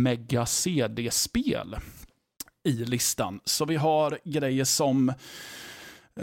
[0.03, 1.75] Mega CD-spel
[2.63, 3.39] i listan.
[3.43, 5.13] Så vi har grejer som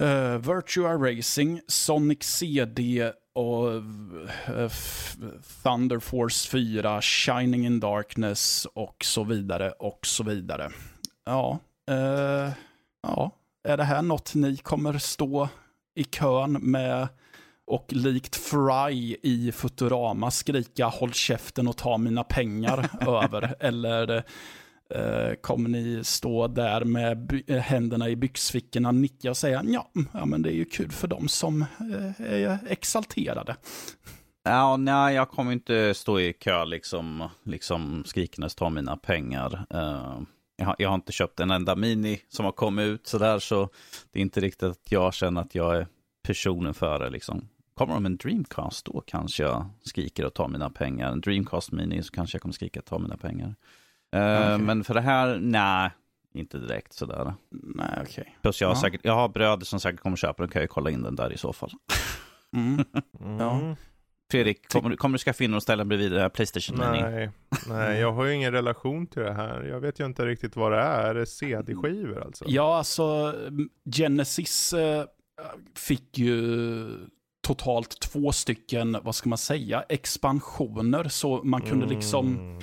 [0.01, 4.68] Uh, Virtua Racing, Sonic CD och uh,
[5.62, 10.70] Thunder Force 4, Shining in Darkness och så vidare och så vidare.
[11.24, 11.59] Ja,
[11.90, 12.53] uh,
[13.03, 13.30] ja,
[13.68, 15.49] är det här något ni kommer stå
[15.95, 17.09] i kön med
[17.66, 22.88] och likt Fry i Futurama skrika håll käften och ta mina pengar
[23.24, 23.55] över?
[23.61, 24.24] Eller
[24.91, 30.09] Eh, kommer ni stå där med eh, händerna i byxfickorna, nicka och säga ja, mm,
[30.12, 33.57] ja men det är ju kul för dem som eh, är exalterade.
[34.43, 39.66] Ja, nej, jag kommer inte stå i kö liksom, liksom skrikandes ta mina pengar.
[40.57, 43.68] Jag, har, jag, har, inte köpt en enda mini som har kommit ut sådär, så
[44.12, 45.87] det är inte riktigt att jag känner att jag är
[46.22, 47.49] personen för det liksom.
[47.74, 51.12] kommer de en Dreamcast, då kanske jag skriker och tar mina pengar.
[51.12, 53.55] En Dreamcast Mini så kanske jag kommer skrika och ta mina pengar.
[54.15, 54.59] Uh, okay.
[54.59, 55.91] Men för det här, nej,
[56.35, 57.35] inte direkt sådär.
[57.51, 58.03] Nej, okej.
[58.03, 58.25] Okay.
[58.43, 58.81] Plus jag har, ja.
[58.81, 61.33] säkert, jag har bröder som säkert kommer köpa den, kan jag kolla in den där
[61.33, 61.73] i så fall.
[62.57, 62.85] Mm.
[63.21, 63.41] Mm.
[63.41, 63.77] Ja.
[64.31, 67.03] Fredrik, kommer, kommer du skaffa in och ställa bredvid Playstation Mini?
[67.03, 67.31] Nej,
[67.69, 69.62] nej, jag har ju ingen relation till det här.
[69.62, 71.11] Jag vet ju inte riktigt vad det är.
[71.11, 72.45] Är det CD-skivor alltså?
[72.49, 73.35] Ja, alltså
[73.97, 75.05] Genesis äh,
[75.75, 76.87] fick ju
[77.47, 81.09] totalt två stycken, vad ska man säga, expansioner.
[81.09, 82.59] Så man kunde liksom,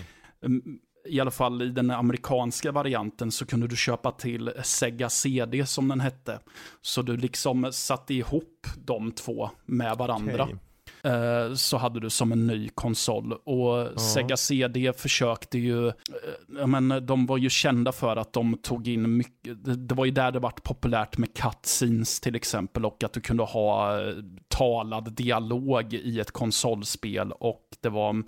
[0.46, 0.80] mm.
[1.06, 5.88] I alla fall i den amerikanska varianten, så kunde du köpa till Sega CD som
[5.88, 6.40] den hette.
[6.82, 10.44] Så du liksom satte ihop de två med varandra.
[10.44, 10.56] Okay.
[11.04, 13.34] Eh, så hade du som en ny konsol.
[13.34, 13.98] Och ja.
[13.98, 19.18] Sega CD försökte ju, eh, men de var ju kända för att de tog in
[19.18, 23.14] mycket, det, det var ju där det var populärt med cutscenes till exempel och att
[23.14, 24.14] du kunde ha eh,
[24.48, 28.24] talad dialog i ett konsolspel och det var,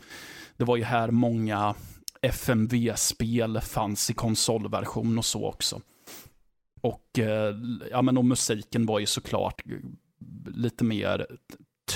[0.57, 1.75] det var ju här många
[2.23, 5.81] FMV-spel fanns i konsolversion och så också.
[6.81, 7.19] Och,
[7.91, 9.61] ja, men och musiken var ju såklart
[10.45, 11.27] lite mer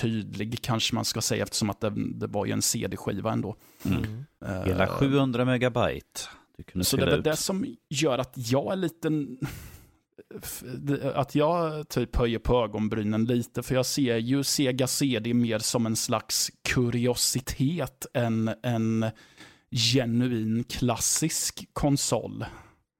[0.01, 3.55] tydlig kanske man ska säga eftersom att det, det var ju en CD-skiva ändå.
[3.85, 4.03] Mm.
[4.45, 6.19] Uh, Hela 700 megabyte.
[6.81, 9.27] så det är det som gör att jag är lite...
[11.13, 15.85] Att jag typ höjer på ögonbrynen lite, för jag ser ju Sega CD mer som
[15.85, 19.05] en slags kuriositet än en
[19.71, 22.45] genuin klassisk konsol.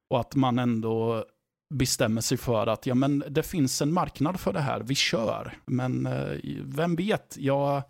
[0.09, 1.25] Och att man ändå
[1.73, 5.57] bestämmer sig för att ja, men det finns en marknad för det här, vi kör.
[5.65, 7.83] Men eh, vem vet, jag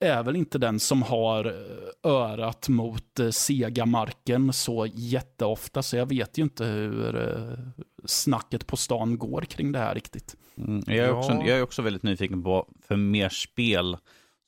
[0.00, 6.06] är väl inte den som har eh, örat mot eh, Sega-marken så jätteofta, så jag
[6.06, 7.58] vet ju inte hur eh,
[8.04, 10.36] snacket på stan går kring det här riktigt.
[10.58, 13.96] Mm, jag, är också, jag är också väldigt nyfiken på för mer spel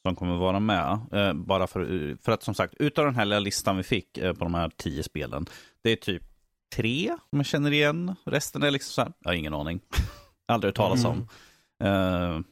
[0.07, 0.99] som kommer vara med.
[1.13, 4.33] Eh, bara för, för att som sagt, utav den här lilla listan vi fick eh,
[4.33, 5.47] på de här tio spelen,
[5.83, 6.23] det är typ
[6.77, 8.15] tre, om jag känner igen.
[8.25, 9.81] Resten är liksom så här, jag har ingen aning.
[10.49, 11.29] Aldrig hört talas om.
[11.85, 12.33] Mm.
[12.33, 12.43] Uh,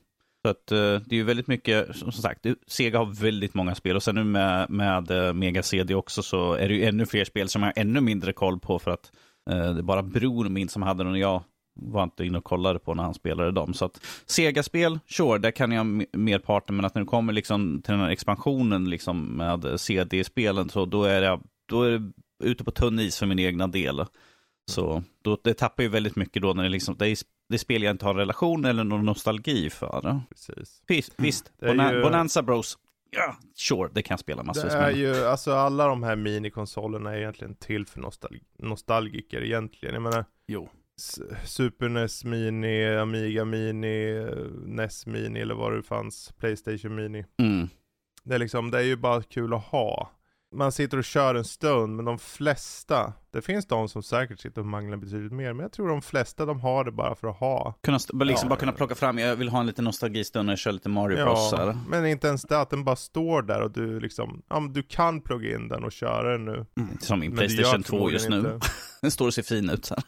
[0.45, 3.97] så att uh, det är ju väldigt mycket, som sagt, Sega har väldigt många spel
[3.97, 7.25] och sen nu med, med uh, Mega CD också så är det ju ännu fler
[7.25, 9.13] spel som jag har ännu mindre koll på för att
[9.77, 11.43] det bara bror min som hade den och jag
[11.77, 13.75] var inte inne och kollade på när han spelade dem.
[13.75, 17.93] Så att Sega-spel, sure, där kan jag merparten, men att när det kommer liksom till
[17.93, 22.13] den här expansionen liksom med CD-spelen så då är det, då är det
[22.45, 24.05] ute på tunn is för min egna del.
[24.71, 27.17] Så då, det tappar ju väldigt mycket då när det liksom, det är,
[27.49, 30.21] det spel jag inte har en relation eller någon nostalgi för.
[30.29, 30.83] Precis.
[30.87, 31.53] Visst, visst.
[31.61, 32.03] Bona ju...
[32.03, 32.79] Bonanza Bros.
[33.11, 34.43] Ja, sure, det kan jag spela.
[34.43, 39.95] Det är ju, alltså alla de här minikonsolerna är egentligen till för nostal nostalgiker egentligen.
[39.95, 40.69] Jag menar, jo.
[41.45, 44.27] Super NES Mini, Amiga Mini,
[44.65, 47.25] NES Mini eller vad det fanns, Playstation Mini.
[47.39, 47.69] Mm.
[48.25, 50.17] Det är liksom, det är ju bara kul att ha
[50.57, 54.61] man sitter och kör en stund, men de flesta, det finns de som säkert sitter
[54.61, 57.37] och manglar betydligt mer, men jag tror de flesta de har det bara för att
[57.37, 57.75] ha.
[57.81, 58.49] Kunna, liksom ja.
[58.49, 61.25] bara kunna plocka fram, jag vill ha en liten nostalgistund när jag kör lite Mario
[61.25, 61.53] Bros.
[61.53, 64.73] Ja, men inte ens det, att den bara står där och du liksom, ja men
[64.73, 66.67] du kan plugga in den och köra den nu.
[66.81, 66.99] Mm.
[67.01, 68.61] Som min Playstation 2 just nu.
[69.01, 70.05] den står och ser fin ut så här.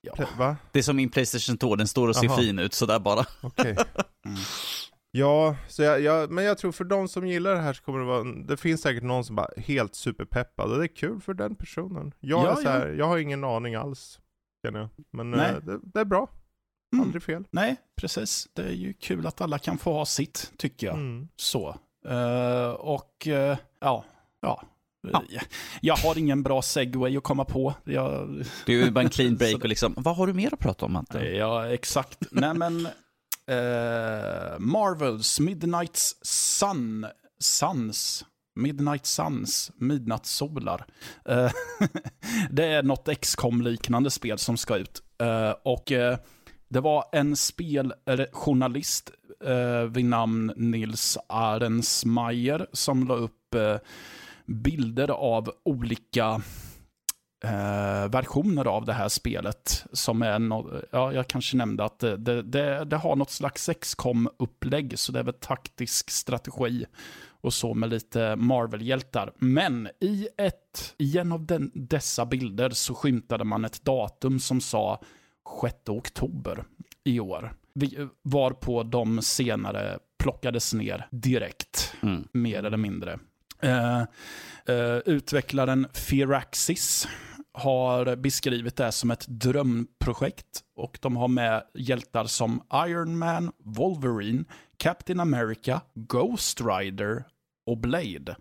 [0.00, 0.26] Ja.
[0.38, 0.56] Va?
[0.72, 2.36] Det är som min Playstation 2, den står och ser Aha.
[2.36, 3.24] fin ut sådär bara.
[3.40, 3.72] Okej.
[3.72, 3.84] Okay.
[4.24, 4.38] Mm.
[5.12, 7.98] Ja, så jag, jag, men jag tror för de som gillar det här så kommer
[7.98, 11.34] det vara, det finns säkert någon som bara helt superpeppad och det är kul för
[11.34, 12.12] den personen.
[12.20, 12.94] Jag ja, är så här, ja.
[12.94, 14.20] jag har ingen aning alls,
[14.64, 14.88] känner jag.
[15.10, 16.28] Men äh, det, det, är bra.
[16.92, 17.04] Mm.
[17.04, 17.44] Aldrig fel.
[17.50, 18.48] Nej, precis.
[18.52, 20.96] Det är ju kul att alla kan få ha sitt, tycker jag.
[20.96, 21.28] Mm.
[21.36, 21.76] Så.
[22.08, 24.04] Uh, och uh, ja,
[24.40, 24.62] ja.
[25.12, 25.22] Ja.
[25.80, 27.74] Jag har ingen bra segway att komma på.
[27.84, 28.44] Jag...
[28.66, 30.86] Det är ju bara en clean break och liksom, vad har du mer att prata
[30.86, 31.18] om Matte?
[31.18, 32.18] Ja, exakt.
[32.30, 32.88] Nej men,
[33.50, 37.06] Uh, Marvels Midnight Sun,
[37.38, 38.24] Suns,
[38.54, 40.86] Midnight Suns, Midnattssolar.
[41.30, 41.50] Uh,
[42.50, 45.02] det är något XCOM liknande spel som ska ut.
[45.22, 45.84] Uh, och
[46.68, 49.10] det var en speljournalist
[49.90, 53.54] vid namn Nils Arensmeier som la upp
[54.50, 56.42] bilder av olika
[57.44, 59.84] eh, versioner av det här spelet.
[59.92, 64.98] Som är no ja, jag kanske nämnde att det, det, det har något slags XCOM-upplägg,
[64.98, 66.86] så det är väl taktisk strategi
[67.42, 69.32] och så med lite Marvel-hjältar.
[69.38, 74.60] Men i, ett, i en av den, dessa bilder så skymtade man ett datum som
[74.60, 75.00] sa
[75.62, 76.64] 6 oktober
[77.04, 77.52] i år.
[78.22, 82.28] Varpå de senare plockades ner direkt, mm.
[82.32, 83.18] mer eller mindre.
[83.64, 84.02] Uh,
[84.74, 87.08] uh, utvecklaren Firaxis
[87.52, 94.44] har beskrivit det som ett drömprojekt och de har med hjältar som Iron Man, Wolverine,
[94.76, 97.24] Captain America, Ghost Rider
[97.66, 98.36] och Blade.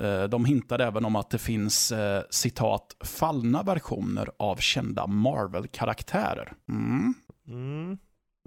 [0.00, 6.52] Eh, de hintar även om att det finns eh, citat fallna versioner av kända Marvel-karaktärer.
[6.68, 7.14] Mm.
[7.48, 7.98] Mm.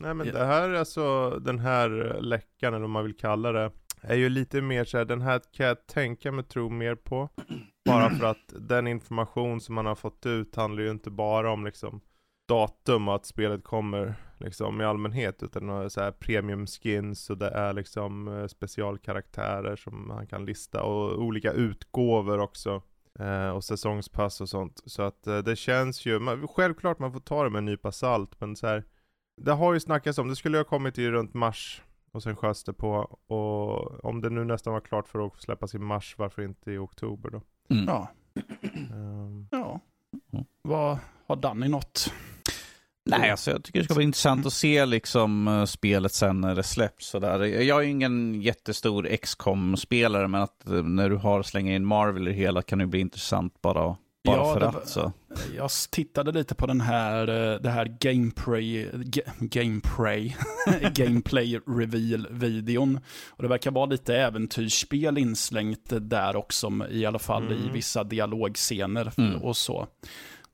[0.01, 3.71] Nej men det här, alltså den här läckan eller vad man vill kalla det,
[4.01, 7.29] är ju lite mer så här, den här kan jag tänka mig tro mer på.
[7.85, 11.65] Bara för att den information som man har fått ut handlar ju inte bara om
[11.65, 12.01] liksom
[12.47, 17.29] datum och att spelet kommer liksom i allmänhet utan det är så här premium skins
[17.29, 22.81] och det är liksom eh, specialkaraktärer som man kan lista och olika utgåvor också.
[23.19, 24.81] Eh, och säsongspass och sånt.
[24.85, 27.91] Så att eh, det känns ju, man, självklart man får ta det med en nypa
[27.91, 28.83] salt men så här,
[29.41, 31.83] det har ju snackats om, det skulle ha kommit i runt mars
[32.17, 32.89] och sen sköts det på
[33.27, 36.77] och om det nu nästan var klart för att släppas i mars, varför inte i
[36.77, 37.41] oktober då?
[37.69, 37.85] Mm.
[37.87, 38.07] Ja,
[38.93, 39.79] Ehm, ja.
[40.33, 40.45] Mm.
[40.61, 40.97] Vad
[41.27, 42.13] har Danny något?
[43.09, 46.55] Nej, alltså jag tycker det ska vara intressant att se liksom eh, spelet sen när
[46.55, 47.07] det släpps.
[47.07, 47.43] Sådär.
[47.45, 52.27] Jag är ju ingen jättestor XCOM-spelare, men att eh, när du har slänga in Marvel
[52.27, 53.97] i det hela kan det bli intressant bara, bara
[54.37, 54.73] Ja, för att.
[54.73, 55.11] var- Så.
[55.55, 60.35] Jag tittade lite på den här, eh, det här gameplay, ga- gameplay,
[60.93, 62.99] gameplay reveal-videon.
[63.29, 67.73] Och det verkar vara lite äventyrsspel inslängt där också, i alla fall i Mm.
[67.73, 69.41] vissa dialogscener Mm.
[69.41, 69.87] och så.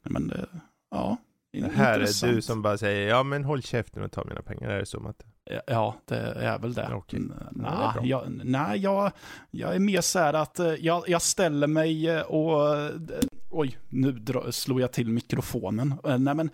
[0.03, 0.45] Men det,
[0.91, 1.17] ja,
[1.53, 4.69] det här är du som bara säger ja men håll käften och ta mina pengar,
[4.69, 5.23] är det så att
[5.67, 6.87] Ja, det är väl det.
[6.89, 7.21] Ja, det är
[7.51, 7.95] Nej, bra.
[8.03, 9.11] jag, nej jag,
[9.51, 12.77] jag är mer så här att eh, jag, jag ställer mig eh, och...
[12.79, 12.89] eh,
[13.55, 15.93] Oj, nu dra, slår jag till mikrofonen.
[16.03, 16.49] Nej, men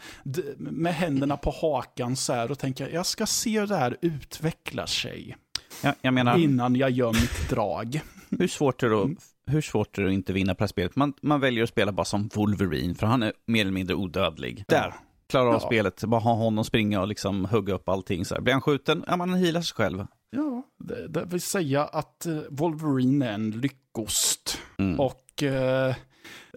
[0.58, 4.86] med händerna på hakan så här och tänker jag ska se hur det här utvecklar
[4.86, 5.36] sig
[5.84, 8.02] Ja, jag menar, innan jag gör mitt drag.
[8.30, 9.18] hur svårt är det att, Mm.
[9.48, 10.96] hur svårt är det inte vinna på det här spelet?
[10.96, 14.64] Man, man väljer att spela bara som Wolverine, för han är mer eller mindre odödlig.
[14.68, 14.94] Där,
[15.30, 15.60] klarar av Ja.
[15.60, 18.26] spelet, bara ha honom springa och liksom hugga upp allting.
[18.26, 18.42] Så här.
[18.42, 20.06] Blir han skjuten, ja man healar sig själv.
[20.30, 24.58] Ja, det, det vill säga att eh, Wolverine är en lyckost.
[24.78, 25.00] Mm.
[25.00, 25.96] Och eh,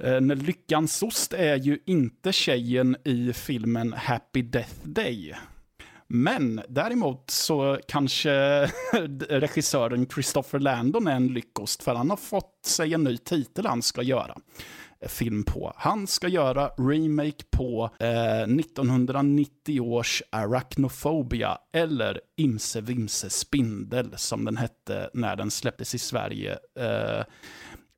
[0.00, 5.34] eh, när lyckans ost är ju inte tjejen i filmen Happy Death Day.
[6.08, 8.30] Men däremot så kanske
[9.28, 13.82] regissören Christopher Landon är en lyckost för han har fått sig en ny titel han
[13.82, 14.36] ska göra
[15.09, 15.72] film på.
[15.76, 24.57] Han ska göra remake på eh, 1990 års Arachnophobia eller Imse Vimse Spindel som den
[24.57, 26.59] hette när den släpptes i Sverige.
[26.78, 27.24] Eh,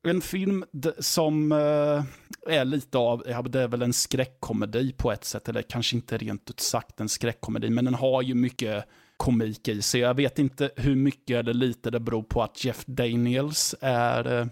[0.07, 0.65] en film
[0.99, 2.03] som eh,
[2.47, 6.17] är lite av, ja, det är väl en skräckkomedi på ett sätt, eller kanske inte
[6.17, 8.85] rent ut sagt en skräckkomedi, men den har ju mycket
[9.17, 10.01] komik i sig.
[10.01, 14.47] Jag vet inte hur mycket eller lite det beror på att Jeff Daniels är eh,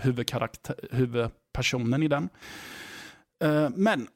[0.00, 0.76] huvudkaraktär,
[1.52, 2.28] personen i den.
[3.42, 4.08] Eh, men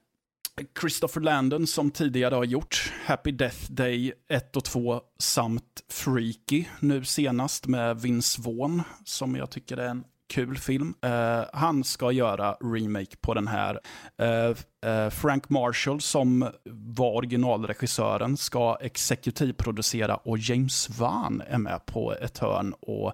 [0.81, 7.05] Christopher Landon som tidigare har gjort Happy Death Day 1 och 2 samt Freaky nu
[7.05, 10.05] senast med Vince Vaughn som jag tycker är en
[10.35, 10.95] kul film.
[11.05, 13.81] Uh, han ska göra remake på den här.
[14.23, 14.57] Uh,
[14.87, 22.39] uh, Frank Marshall som var originalregissören ska exekutivproducera och James Wan är med på ett
[22.39, 23.13] hörn och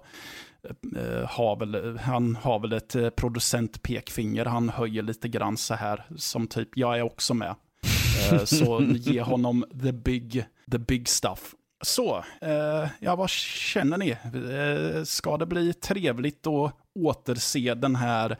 [1.27, 4.45] har väl, han har väl ett eh, producentpekfinger.
[4.45, 7.55] Han höjer lite grann så här som typ, jag är också med.
[8.31, 11.55] Eh, så ge honom the big, the big stuff.
[11.83, 14.09] Så, eh, ja vad känner ni?
[14.09, 18.37] Eh, ska det bli trevligt att återse den här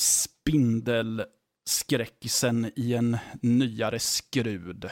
[0.00, 4.90] spindelskräckisen i en nyare skrud?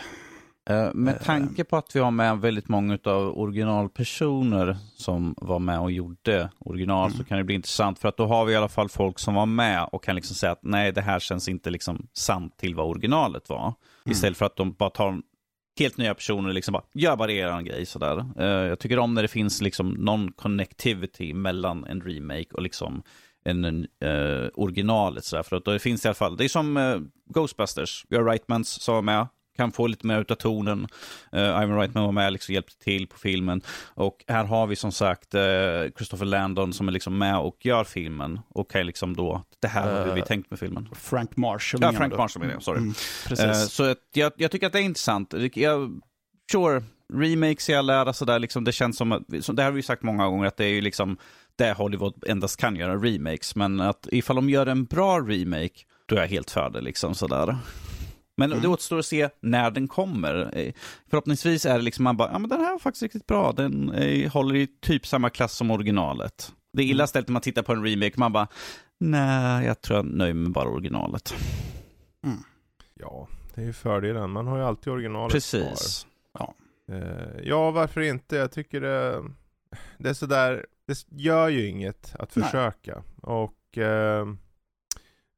[0.71, 5.81] Eh, Med tanke på att vi har med väldigt många av originalpersoner som var med
[5.81, 8.69] och gjorde original så kan det bli intressant för att då har vi i alla
[8.69, 11.71] fall folk som var med och kan liksom säga att nej, det här känns inte
[11.71, 13.75] liksom sant till vad originalet var.
[14.11, 15.21] Istället för att de bara tar
[15.79, 18.25] helt nya personer och liksom bara gör bara er grej sådär.
[18.39, 23.03] Eh, jag tycker om när det finns liksom någon connectivity mellan en remake och liksom
[23.45, 25.43] en, en eh, originalet sådär.
[25.43, 26.97] För att då finns det i alla fall, det är som eh,
[27.35, 30.87] Ghostbusters, har Rightmans som var med, kan få lite mer utav tonen.
[31.35, 33.63] Uh, Ivan Reitman var med och liksom hjälpte till på filmen.
[33.95, 35.41] Och här har vi som sagt eh,
[35.97, 38.41] Christopher Landon som är liksom med och gör filmen.
[38.49, 40.89] Och kan liksom då, det här har vi Eh, tänkt med filmen.
[40.95, 42.17] Frank Marshall Ja, Frank?
[42.17, 42.79] Marshall menar jag, sorry.
[42.79, 42.95] Mm,
[43.27, 43.45] precis.
[43.45, 45.35] Eh, så jag, jag tycker att det är intressant.
[45.55, 46.01] Jag,
[46.53, 46.83] sure,
[47.13, 50.03] remakes i all ära, sådär, liksom, det känns som, att, det här har vi sagt
[50.03, 51.17] många gånger, att det är ju liksom
[51.57, 53.57] det Hollywood endast kan göra, remakes.
[53.57, 56.81] Men att ifall de gör en bra remake, då är jag helt för det.
[56.81, 57.57] Liksom, sådär.
[58.41, 58.63] Men Mm.
[58.63, 60.51] det återstår att se när den kommer.
[60.59, 60.73] Eh,
[61.11, 63.53] Förhoppningsvis är det liksom man bara, ja men den här var faktiskt riktigt bra.
[63.53, 66.53] Den eh, håller i typ samma klass som originalet.
[66.73, 68.49] Det är illa ställt när man tittar på en remake, man bara,
[69.01, 71.35] nej, jag tror jag nöjer mig med bara originalet.
[72.95, 74.31] Ja, det är ju fördelen.
[74.31, 76.07] Man har ju alltid originalet Precis.
[76.37, 76.55] kvar.
[76.93, 78.37] Eh, ja, varför inte?
[78.37, 79.23] Jag tycker det,
[79.99, 82.45] det är sådär, det gör ju inget att Nej.
[82.45, 83.03] försöka.
[83.23, 84.27] Och eh,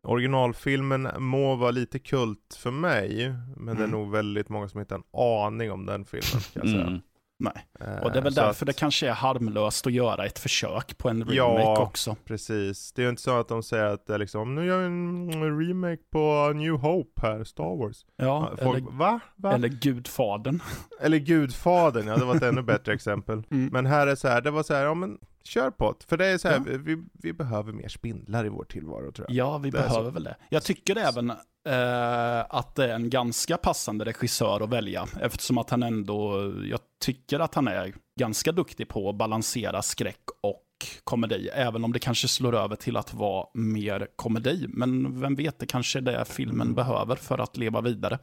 [0.02, 3.90] originalfilmen må vara lite kult för mig, men det är Mm.
[3.90, 4.98] nog väldigt många som inte har
[5.46, 6.86] en aning om den filmen kan jag säga.
[6.86, 7.00] Mm.
[7.38, 7.66] Nej.
[7.80, 10.38] Eh, Och det är väl så därför att- det kanske är harmlöst att göra ett
[10.38, 11.82] försök på en remake Ja.
[11.82, 12.16] också.
[12.24, 14.78] Precis, det är ju inte så att de säger att det är liksom, nu gör
[14.78, 18.06] vi en remake på New Hope här, Star Wars.
[18.16, 19.20] Ja, Folk, eller, va?
[19.36, 19.52] va?
[19.52, 20.60] eller Gudfadern.
[21.00, 23.42] Eller Gudfadern, ja det var ett ännu bättre exempel.
[23.50, 23.68] Mm.
[23.72, 25.94] Men här är så här, det var så här, ja men kör på.
[26.08, 26.78] För det är så här, Ja.
[26.84, 29.36] vi, vi behöver mer spindlar i vår tillvaro tror jag.
[29.36, 30.36] Ja, vi Det behöver väl det.
[30.48, 35.70] Jag tycker även eh, att det är en ganska passande regissör att välja, eftersom att
[35.70, 40.62] han ändå, jag tycker att han är ganska duktig på att balansera skräck och
[41.04, 44.66] komedi, även om det kanske slår över till att vara mer komedi.
[44.68, 48.18] Men vem vet, det kanske är det filmen behöver för att leva vidare.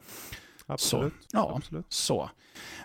[0.72, 1.12] Absolut.
[1.32, 1.52] Ja.
[1.56, 1.86] Absolut.
[1.88, 2.30] Så.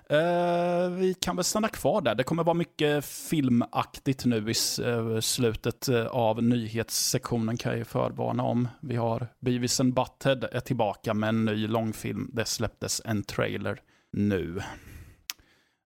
[0.09, 2.15] Eh, vi kan väl stanna kvar där.
[2.15, 7.86] Det kommer vara mycket filmaktigt nu i eh, slutet eh, av nyhetssektionen kan jag ju
[7.86, 8.67] förvarna om.
[8.81, 12.29] Vi har Beavis and Butthead är tillbaka med en ny långfilm.
[12.33, 13.79] Det släpptes en trailer
[14.11, 14.61] nu.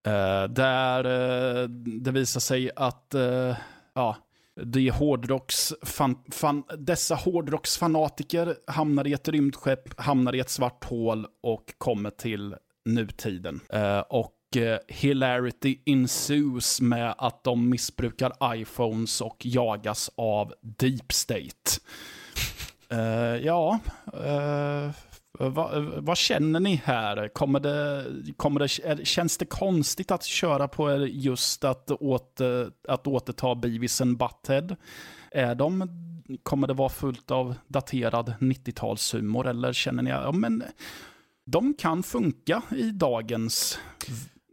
[0.07, 3.57] Eh, där eh, det visar sig att eh,
[3.93, 4.17] ja,
[4.63, 11.27] de hårdrocks fan, fan, dessa hårdrocksfanatiker hamnar i ett rymdskepp, hamnar i ett svart hål
[11.43, 12.55] och kommer till
[12.85, 13.59] nutiden.
[13.69, 21.79] Eh, och eh, hilarity ensues med att de missbrukar iPhones och jagas av Deep State.
[22.89, 23.79] Eh, ja,
[24.13, 24.91] eh,
[25.39, 27.27] vad, vad känner ni här?
[27.27, 28.05] Kommer det,
[28.37, 34.01] kommer det, är- känns det konstigt att köra på just att, åter, att återta Beavis
[34.01, 34.75] and Butthead?
[35.31, 35.87] Är de,
[36.43, 40.63] kommer det vara fullt av daterad 90-talshumor eller känner ni, ja men
[41.45, 43.79] de kan funka i dagens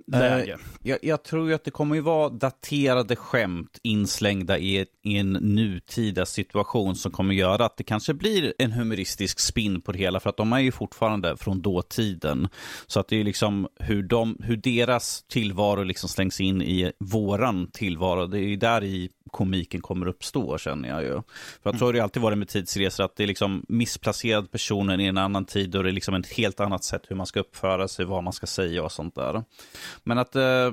[0.06, 0.58] läge.
[0.82, 6.26] Jag, jag tror att det kommer ju vara daterade skämt inslängda i, i en nutida
[6.26, 10.30] situation som kommer göra att det kanske blir en humoristisk spin på det hela, för
[10.30, 12.48] att de är ju fortfarande från dåtiden.
[12.86, 17.70] Så att det är liksom hur, de, hur deras tillvaro liksom slängs in i våran
[17.70, 21.22] tillvaro, det är ju där i komiken kommer uppstå, känner jag ju.
[21.62, 24.50] För att så har det ju alltid varit med tidsresor, att det är liksom missplacerad
[24.50, 27.26] personen i en annan tid och det är liksom ett helt annat sätt hur man
[27.26, 29.44] ska uppföra sig, vad man ska säga och sånt där.
[30.04, 30.72] Men att eh,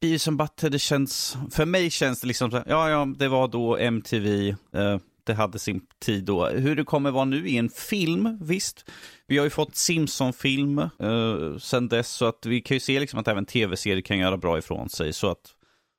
[0.00, 3.28] Beavis and Butthead, det känns, för mig känns det liksom så här, ja, ja, det
[3.28, 6.46] var då MTV, eh, det hade sin tid då.
[6.46, 8.90] Hur det kommer vara nu i en film, visst.
[9.26, 13.18] Vi har ju fått Simpson-film eh, sen dess, så att vi kan ju se liksom
[13.18, 15.54] att även tv-serier kan göra bra ifrån sig, så att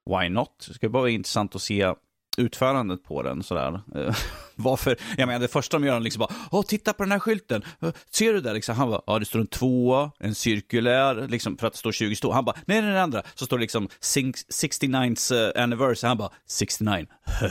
[0.10, 0.66] why not?
[0.68, 1.94] Det ska bara vara intressant att se
[2.38, 3.82] utförandet på den sådär.
[3.96, 4.16] Eh,
[4.56, 4.98] Varför?
[5.18, 7.64] Jag menar det första de gör är liksom bara, åh titta på den här skylten,
[7.82, 8.76] Eh, ser du där liksom?
[8.76, 12.16] Han bara, ja det står en tvåa, en cirkulär, liksom för att det står 20
[12.16, 12.32] stå.
[12.32, 16.30] Han bara, nej den andra, så står det liksom six- 69th eh, anniversary, han bara,
[16.50, 17.06] 69.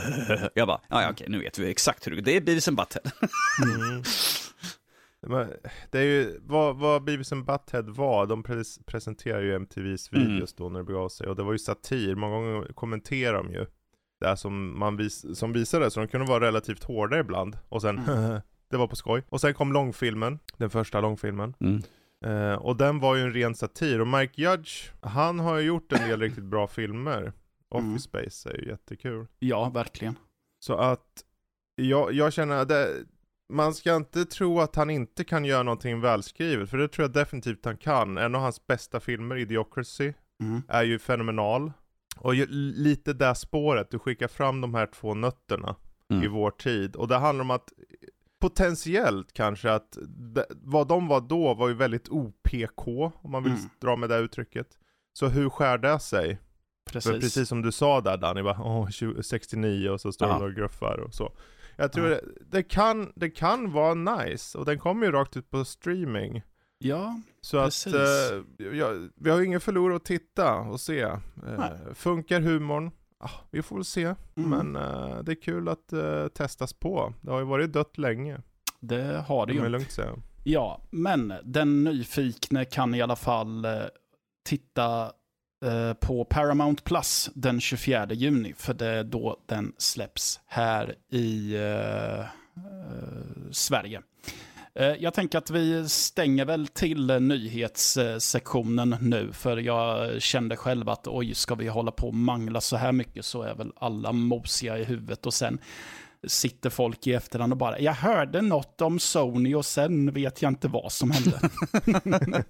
[0.53, 2.77] Jag bara, ja okej nu vet vi exakt hur det går, det är Beavis and
[2.77, 3.11] Butthead.
[5.27, 5.49] Men
[5.91, 10.27] det är ju, vad, vad Beavis and Butthead var, de pres- presenterar ju MTVs Mm.
[10.33, 11.27] videos då när det begav sig.
[11.27, 13.65] Och det var ju satir, många gånger kommenterar de ju
[14.23, 17.57] det här som, man vis, som visade, så de kunde vara relativt hårda ibland.
[17.69, 18.01] Och sen,
[18.69, 19.23] det var på skoj.
[19.29, 21.53] Och sen kom långfilmen, den första långfilmen.
[21.59, 21.81] Mm.
[22.25, 24.01] Eh, och den var ju en ren satir.
[24.01, 27.33] Och Mike Judge, han har ju gjort en del riktigt bra filmer.
[27.69, 27.99] Office Mm.
[27.99, 29.27] Space är ju jättekul.
[29.39, 30.15] Ja, verkligen.
[30.59, 31.23] Så att,
[31.75, 32.87] jag, jag känner att det,
[33.53, 37.13] man ska inte tro att han inte kan göra någonting välskrivet, för det tror jag
[37.13, 38.17] definitivt han kan.
[38.17, 40.61] En av hans bästa filmer, Idiocracy, Mm.
[40.67, 41.71] är ju fenomenal.
[42.17, 42.45] Och ju,
[42.75, 45.75] lite det spåret, du skickar fram de här två nötterna
[46.09, 46.31] i Mm.
[46.31, 46.95] vår tid.
[46.95, 47.69] Och det handlar om att
[48.41, 52.87] potentiellt kanske att det, vad de var då var ju väldigt OPK,
[53.21, 53.65] om man vill Mm.
[53.81, 54.67] dra med det uttrycket.
[55.13, 56.39] Så hur skär det sig?
[56.91, 57.11] Precis.
[57.11, 60.39] För precis som du sa där Danny, bara, 20, 69 och så står Ja.
[60.39, 61.33] de och gruffar och så.
[61.75, 62.15] Jag tror Ja.
[62.15, 66.41] det, det, kan, det kan vara nice, och den kommer ju rakt ut på streaming.
[66.83, 67.93] Ja, Så Precis.
[67.93, 68.31] att,
[68.61, 70.99] eh, ja, vi har ju ingen förlora att titta och se.
[71.01, 71.17] Eh,
[71.57, 71.71] Nej.
[71.93, 72.91] funkar humorn?
[73.19, 74.15] Ah, vi får väl se.
[74.35, 74.49] Mm.
[74.49, 77.13] Men eh, det är kul att eh, testas på.
[77.21, 78.41] Det har ju varit dött länge,
[78.79, 79.59] det har det det ju.
[79.59, 80.09] kan man lugnt säga.
[80.43, 83.71] Ja, men den nyfikne kan i alla fall eh,
[84.45, 85.11] titta
[85.65, 91.55] eh, på Paramount Plus den 24 juni, för det är då den släpps här i
[91.55, 92.25] eh, eh,
[93.51, 94.01] Sverige.
[94.79, 101.07] Eh, Jag tänker att vi stänger väl till nyhetssektionen nu, för jag kände själv att
[101.07, 104.77] oj, ska vi hålla på och mangla så här mycket så är väl alla mosiga
[104.77, 105.57] i huvudet och sen
[106.27, 110.51] sitter folk i efterhand och bara, jag hörde något om Sony och sen vet jag
[110.51, 111.49] inte vad som hände.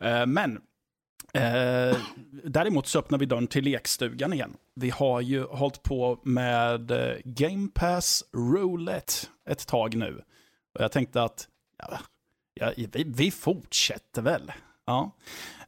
[0.00, 0.58] Eh, Men
[1.32, 1.96] Eh,
[2.44, 4.56] däremot så öppnar vi dörren till lekstugan igen.
[4.74, 9.12] Vi har ju hållit på med eh, Game Pass Roulette
[9.48, 10.20] ett tag nu.
[10.74, 11.48] Och jag tänkte att
[11.78, 11.98] ja,
[12.54, 14.52] ja, vi, vi fortsätter väl.
[14.84, 15.16] Ja.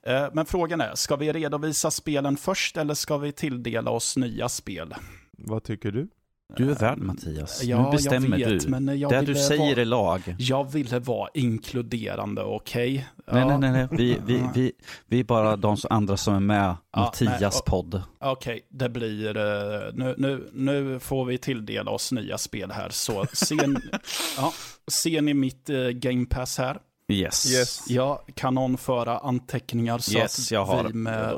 [0.03, 4.49] Eh, men frågan är, ska vi redovisa spelen först eller ska vi tilldela oss nya
[4.49, 4.95] spel?
[5.31, 6.09] Vad tycker du?
[6.57, 7.65] Du är värd Mattias.
[7.65, 8.69] Ja, nu bestämmer jag vet, du.
[8.69, 10.37] men jag det ville du säger vara- är lag.
[10.39, 13.09] Jag ville vara inkluderande, okej?
[13.33, 13.59] Nej, Ja.
[13.59, 13.89] nej, nej, nej.
[13.91, 14.73] Vi, vi, vi,
[15.07, 16.77] vi är bara de andra som är med.
[16.93, 18.03] Ja, Mattias nej, och- podd.
[18.21, 19.37] Okej, det blir...
[19.37, 22.89] eh, Nu, nu, nu får vi tilldela oss nya spel här.
[22.91, 23.81] Så ser, ni-
[24.37, 24.53] ja,
[24.91, 26.79] ser ni mitt eh, Game Pass här?
[27.09, 27.53] Yes.
[27.53, 27.85] Yes.
[27.91, 31.35] Jag kan någon föra anteckningar så Yes, att jag har vi med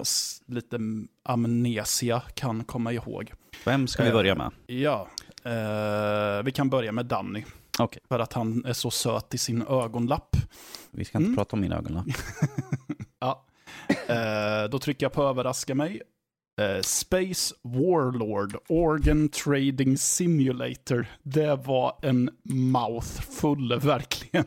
[0.46, 0.78] lite
[1.24, 3.32] amnesia kan komma ihåg.
[3.64, 4.50] Vem ska vi Eh, börja med?
[4.66, 5.08] Ja,
[5.44, 7.44] eh, vi kan börja med Danny.
[7.78, 8.02] Okej.
[8.08, 10.36] För att han är så söt i sin ögonlapp.
[10.90, 11.36] Vi ska inte Mm.
[11.36, 12.12] prata om mina ögon.
[13.18, 13.44] Ja.
[14.08, 16.02] Eh, då trycker jag på överraska mig.
[16.60, 21.06] Eh, Space Warlord Organ Trading Simulator.
[21.22, 24.44] Det var en mouthful verkligen.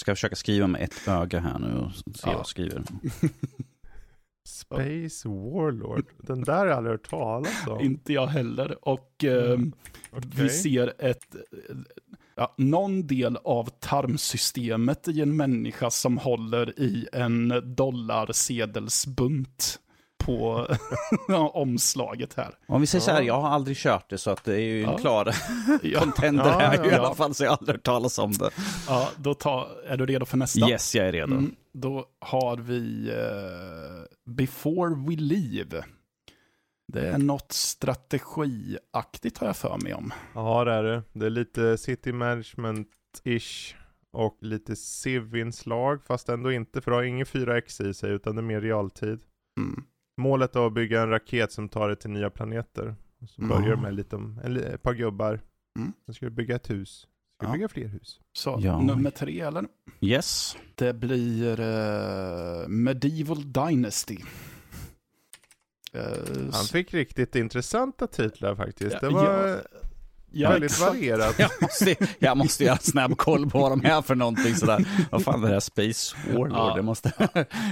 [0.00, 2.26] Ska jag försöka skriva med ett öga här nu och se Ja.
[2.26, 2.82] vad jag skriver.
[4.50, 6.06] Space Warlord.
[6.18, 7.80] Den där har jag aldrig hört talas om.
[7.80, 8.88] Inte jag heller.
[8.88, 9.72] Och eh, Okej.
[10.36, 11.36] vi ser ett,
[12.34, 19.80] ja, någon del av tarmsystemet i en människa som håller i en dollarsedelsbunt
[20.20, 20.66] på
[21.52, 22.54] omslaget här.
[22.66, 23.26] Om vi säger så här, Ja.
[23.26, 24.98] jag har aldrig kört det så att det är ju en Ja.
[24.98, 25.34] klar
[25.82, 26.98] Ja, contender Ja, här i ja.
[26.98, 28.50] alla fall, så jag har aldrig hört talas om det.
[28.88, 30.68] ja då tar, är du redo för nästa?
[30.70, 31.32] Yes, jag är redo.
[31.32, 35.84] Mm, då har vi eh, Before We Leave.
[36.92, 40.12] Det är något strategiaktigt har jag för mig om.
[40.34, 41.02] Ja det är det.
[41.12, 43.74] Det är lite city management-ish.
[44.12, 48.40] Och lite civ-inslag fast ändå inte för det har ingen 4X i sig utan det
[48.40, 49.20] är mer realtid.
[49.58, 49.84] Mm.
[50.20, 52.94] Målet är att bygga en raket som tar dig till nya planeter.
[53.22, 53.48] Och så Mm.
[53.62, 55.40] börjar med lite, om- en, ett par gubbar.
[55.78, 55.92] Mm.
[56.06, 57.06] Sen ska du bygga ett hus.
[57.38, 57.52] Ska Ja.
[57.52, 58.20] bygga fler hus?
[58.32, 58.80] Så, Ja.
[58.82, 59.64] nummer tre eller?
[60.00, 60.56] Yes.
[60.74, 64.18] Det blir eh, Medieval Dynasty.
[65.92, 66.02] Eh,
[66.52, 68.92] Han fick riktigt intressanta titlar faktiskt.
[69.02, 69.60] Ja, Det var
[70.32, 70.90] ja, väldigt exakt.
[70.94, 71.38] varierat.
[71.38, 74.86] Jag måste, jag måste göra snabb koll på vad de är för någonting sådär.
[75.10, 76.52] Vad fan är det här Space Warlord?
[76.52, 76.76] Ja.
[76.76, 77.12] Jag måste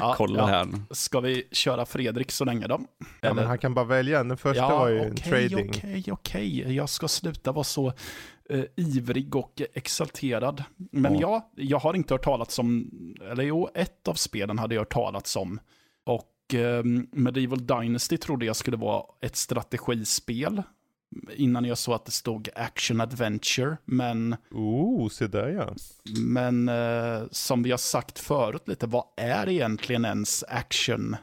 [0.00, 0.46] Ja, kolla ja.
[0.46, 0.68] här.
[0.90, 2.80] Ska vi köra Fredrik så länge då?
[3.20, 4.24] Ja, men han kan bara välja.
[4.24, 5.68] Den första Ja, var ju en okej, trading.
[5.70, 6.74] Okej, okej.
[6.76, 7.92] Jag ska sluta vara så
[8.50, 10.64] eh, ivrig och exalterad.
[10.92, 11.20] Men Ja.
[11.20, 12.90] ja, jag har inte hört talas om,
[13.30, 15.61] eller jo, ett av spelen hade jag hört talas om.
[16.06, 20.62] Och eh, Medieval Dynasty trodde jag skulle vara ett strategispel.
[21.34, 23.76] Innan jag såg att det stod Action Adventure.
[23.84, 25.74] Men, Oh, se där ja.
[26.18, 31.16] men eh, som vi har sagt förut lite, vad är egentligen ens action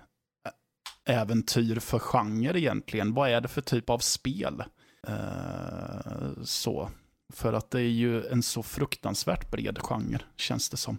[1.08, 3.14] äventyr för genre egentligen?
[3.14, 4.64] Vad är det för typ av spel?
[5.08, 6.90] Eh, så.
[7.34, 10.98] För att det är ju en så fruktansvärt bred genre, känns det som.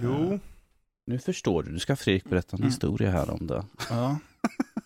[0.00, 0.40] Jo.
[1.06, 1.72] Nu förstår du.
[1.72, 2.70] Nu ska Fredrik berätta en Mm.
[2.70, 3.64] historia här om det.
[3.90, 4.18] Ja.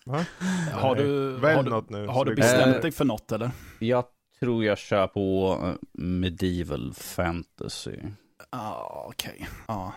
[0.09, 0.25] Va?
[0.73, 2.07] Har du, Välj har du, något nu.
[2.07, 3.51] har du bestämt Eh, dig för något eller?
[3.79, 4.05] Jag
[4.39, 7.95] tror jag kör på eh, medieval fantasy.
[8.51, 9.47] Ja, okej.
[9.67, 9.93] Ja.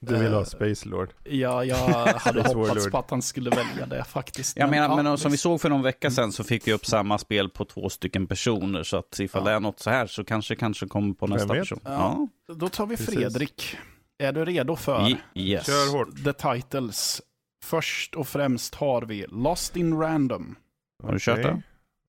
[0.00, 1.08] Du vill ha eh, Space Lord.
[1.24, 1.76] ja, jag
[2.16, 4.56] hade hoppats på att han skulle välja det faktiskt.
[4.56, 6.86] Jag menar, ja, men som vi såg för någon vecka sedan så fick vi upp
[6.86, 8.82] samma spel på två stycken personer.
[8.82, 9.50] Så att ifall Ja.
[9.50, 11.80] det är något så här så kanske kanske kommer på nästa person.
[11.84, 12.28] Ja.
[12.54, 13.14] Då tar vi Precis.
[13.14, 13.76] Fredrik.
[14.18, 15.66] Är du redo för Ye- Yes.
[15.66, 16.24] Kör hårt.
[16.24, 17.22] the titles?
[17.62, 20.56] Först och främst har vi Lost in Random.
[21.02, 21.62] Har du kört Okej.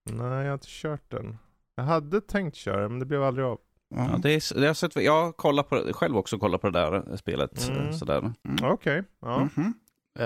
[0.05, 0.17] den?
[0.17, 1.37] Nej, jag har inte kört den.
[1.75, 3.59] Jag hade tänkt köra men det blev aldrig av.
[3.95, 7.17] Ja, det är, det har sett, jag kollar på, själv också kollat på det där
[7.17, 7.69] spelet.
[7.69, 7.87] Mm.
[7.87, 8.17] eh, Sådär.
[8.17, 8.33] Mm.
[8.63, 9.49] Okej, ja.
[9.55, 9.73] Mhm.
[10.19, 10.25] Eh,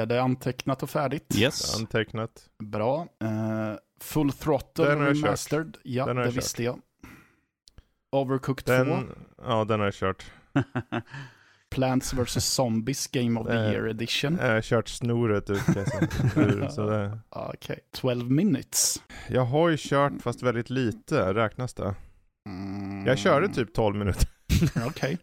[0.00, 1.34] är det antecknat och färdigt?
[1.38, 1.78] Yes.
[1.80, 2.30] Antecknat.
[2.62, 3.06] Bra.
[3.22, 5.24] Eh, full Throttle Den har jag kört.
[5.24, 5.76] Remastered.
[5.82, 6.42] Ja, Den har det jag kört.
[6.42, 6.80] visste jag.
[8.12, 8.72] Overcooked 2.
[8.72, 9.14] Den,
[9.46, 10.24] ja den har jag kört.
[11.70, 12.44] Plants vs.
[12.54, 14.38] Zombies Game of the Eh, Year Edition.
[14.42, 15.62] Jag har kört snoret ut
[16.36, 17.18] ur, så det.
[17.28, 19.02] Okej, 12 minutes.
[19.28, 21.94] Jag har ju kört fast väldigt lite, räknas det?
[22.48, 23.06] Mm.
[23.06, 24.28] Jag körde typ 12 minuter.
[24.86, 25.18] Okej,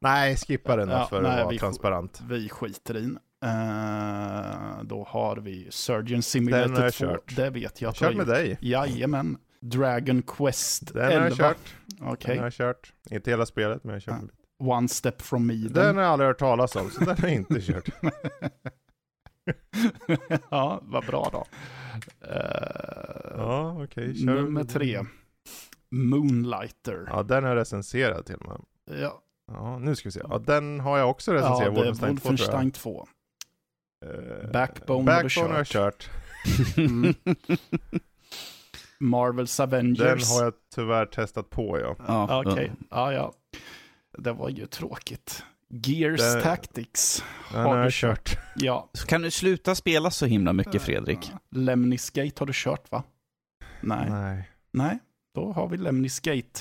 [0.00, 2.22] Nej, skippa den Ja, för nej, att vara vi- transparent.
[2.28, 3.18] vi skiter in.
[3.44, 7.06] Eh, då har vi Surgeon Den har Simulator jag 2.
[7.06, 7.36] kört.
[7.36, 8.58] Det vet jag att har kört med dig.
[8.60, 9.38] Jajamän.
[9.60, 11.28] Dragon Quest Den har 11.
[11.28, 11.74] jag kört.
[12.00, 12.28] Okej.
[12.28, 12.92] Den har jag kört.
[13.10, 14.30] Inte hela spelet, men jag har kört.
[14.58, 15.72] One Step from Eden.
[15.72, 17.88] Den har jag aldrig hört talas om, så den har jag inte kört.
[20.50, 21.44] ja, vad bra då.
[22.28, 24.14] Eh, Ja, okej.
[24.14, 24.26] kör.
[24.34, 25.00] nummer tre.
[25.90, 27.06] Moonlighter.
[27.10, 28.60] Ja, den har jag recenserat till och med.
[29.00, 29.22] Ja,
[29.52, 30.20] Ja, nu ska vi se.
[30.28, 31.74] Ja, den har jag också ja recenserat.
[31.74, 32.46] det är Wolfenstein 2 tror jag.
[32.62, 33.08] Wolfenstein 2.
[34.06, 36.10] Eh, Backbone Backbone har jag kört.
[36.76, 37.14] Mm.
[39.00, 39.98] Marvels Avengers.
[39.98, 41.96] Den har jag tyvärr testat på, ja.
[42.08, 43.32] Ja, Okej, ja ja.
[44.18, 45.44] Det var ju tråkigt.
[45.68, 47.24] Gears Det- Tactics.
[47.44, 48.38] Har har du jag kört.
[48.56, 48.90] Ja.
[48.92, 51.32] Så kan du sluta spela så himla mycket Fredrik?
[51.50, 53.02] Lemnis Gate har du kört va?
[53.80, 54.10] Nej.
[54.10, 54.50] Nej.
[54.72, 54.98] Nej,
[55.34, 56.60] då har vi Lemnis Gate.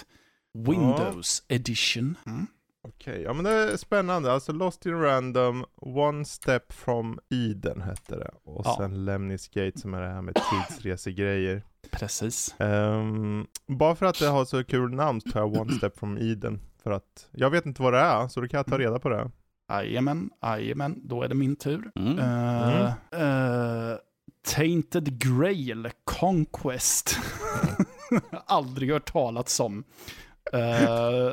[0.53, 2.17] Windows Edition.
[2.25, 2.47] Mm.
[2.87, 4.31] Okej, ja men det är spännande.
[4.31, 8.31] Alltså Lost in Random, One Step from Eden hette det.
[8.43, 8.75] Och Ja.
[8.79, 11.63] sen Lemnis Gate som är det här med tidsresegrejer.
[11.91, 12.55] Precis.
[12.59, 16.17] Ehm, bara för att det har så kul namn så tar jag One Step from
[16.17, 16.61] Eden.
[16.85, 19.09] För att jag vet inte vad det är, så då kan jag ta reda på
[19.09, 19.31] det.
[19.71, 21.91] Jajamän, jajamän, då är det min tur.
[21.95, 22.19] Mm.
[22.19, 22.85] Eh,
[23.21, 23.97] eh,
[24.55, 27.17] Tainted Grail Conquest.
[28.45, 29.83] Aldrig hört talats om.
[30.53, 31.31] Eh,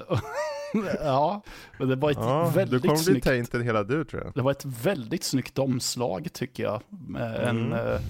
[1.00, 1.42] ja,
[1.78, 3.26] men det var ett Ja, du väldigt kommer bli snyggt.
[3.26, 4.34] tainted hela du tror jag.
[4.34, 6.82] Det var ett väldigt snyggt omslag tycker jag.
[6.88, 7.72] Med Mm.
[7.72, 8.00] En eh,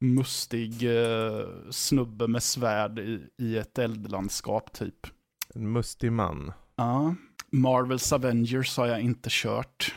[0.00, 5.06] mustig eh, snubbe med svärd i, i ett eldlandskap typ.
[5.54, 6.52] En mustig man.
[6.80, 7.14] Ja.
[7.52, 9.94] Marvels Avengers har jag inte kört.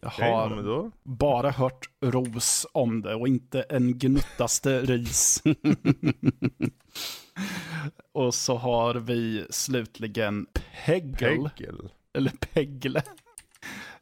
[0.00, 0.90] Jag har då.
[1.02, 5.42] bara hört ros om det och inte en gnuttaste ris.
[8.12, 10.46] och så har vi slutligen
[10.86, 11.88] Peggle, Peggle.
[12.14, 13.02] eller Pegle.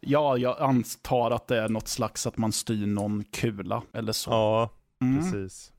[0.01, 4.31] Ja, jag antar att det är något slags att man styr någon kula eller så.
[4.31, 4.71] Ja,
[5.03, 5.33] Mm.
[5.33, 5.73] precis.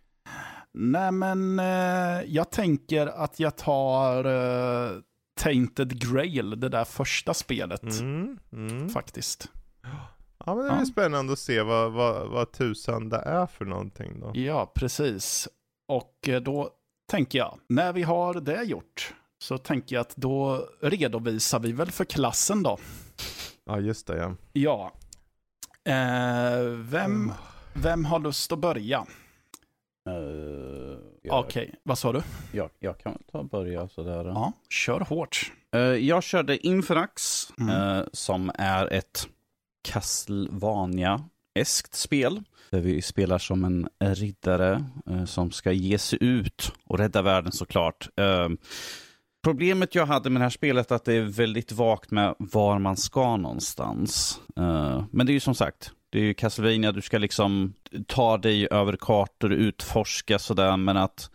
[0.73, 4.91] Nej, men eh, jag tänker att jag tar eh,
[5.41, 8.89] Tainted Grail, det där första spelet, Mm, mm.
[8.89, 9.47] faktiskt.
[10.45, 10.75] Ja men det Ja.
[10.75, 14.31] blir spännande att se vad, vad, vad tusan det är för någonting då.
[14.35, 15.47] Ja, precis.
[15.87, 16.69] Och eh, då
[17.11, 19.13] tänker jag, när vi har det gjort,
[19.43, 22.77] så tänker jag att då redovisar vi väl för klassen då.
[23.65, 24.35] Ja just det ja.
[24.53, 24.91] Ja.
[25.93, 27.31] Eh, vem, Mm.
[27.73, 29.05] vem har lust att börja?
[30.07, 30.97] Eh,
[31.29, 32.21] Okej, vad sa du?
[32.51, 34.25] jag, jag kan ta och börja sådär.
[34.25, 35.51] Ja, kör hårt.
[35.73, 37.97] Eh, jag körde Infrax, Mm.
[37.99, 39.27] eh, som är ett
[39.87, 42.43] Castlevania-eskt spel.
[42.71, 47.51] Där vi spelar som en riddare eh, som ska ge sig ut och rädda världen
[47.51, 48.09] såklart.
[49.43, 52.79] Problemet jag hade med det här spelet är att det är väldigt vagt med var
[52.79, 54.39] man ska någonstans.
[55.11, 57.73] Men det är ju som sagt, det är ju Castlevania, du ska liksom
[58.07, 61.29] ta dig över kartor, utforska sådär, men att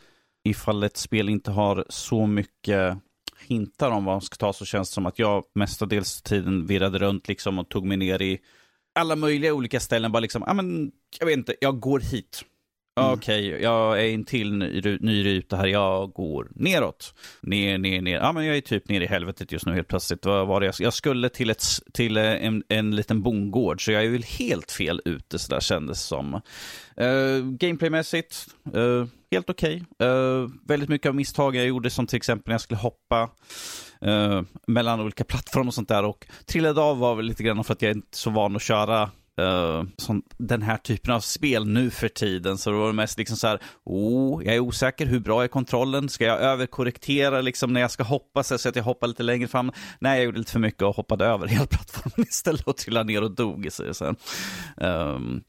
[0.45, 2.99] ifall ett spel inte har så mycket
[3.39, 6.99] hintar om vad man ska ta så känns det som att jag mestadels tiden virrade
[6.99, 8.39] runt liksom och tog mig ner i
[8.95, 10.13] alla möjliga olika ställen.
[10.13, 12.45] Bara liksom, ja men, jag vet inte, jag går hit.
[13.01, 13.13] Mm.
[13.13, 17.15] Okej, jag är en till ny, ny ruta här, jag går neråt.
[17.41, 18.17] Ner, ner, ner.
[18.19, 20.25] Ja, men jag är typ nere i helvetet just nu helt plötsligt.
[20.27, 20.81] Vad var det?
[20.81, 24.73] jag- skulle till, ett, till eh, en, en liten bondgård, så jag är väl helt
[24.73, 26.35] fel ute, så där kändes som.
[27.01, 29.83] Uh, Gameplaymässigt, eh, helt okej.
[29.99, 33.31] Eh, väldigt mycket av misstag jag gjorde, som till exempel när jag skulle hoppa
[34.67, 36.05] mellan olika plattformar och sånt där.
[36.05, 38.63] Och trillade av var väl lite grann för att jag inte är så van att
[38.63, 39.11] köra
[39.41, 42.59] uh, sån, den här typen av spel nu för tiden.
[42.59, 46.09] Så det var mest liksom så här, oh, jag är osäker, hur bra är kontrollen?
[46.09, 49.73] Ska jag överkorrektera liksom när jag ska hoppa så att jag hoppar lite längre fram?
[49.99, 53.23] Nej, jag gjorde lite för mycket och hoppade över hela plattformen istället och trillade ner
[53.23, 53.69] och dog.
[53.71, 54.17] Så sen.
[54.77, 55.43] Um,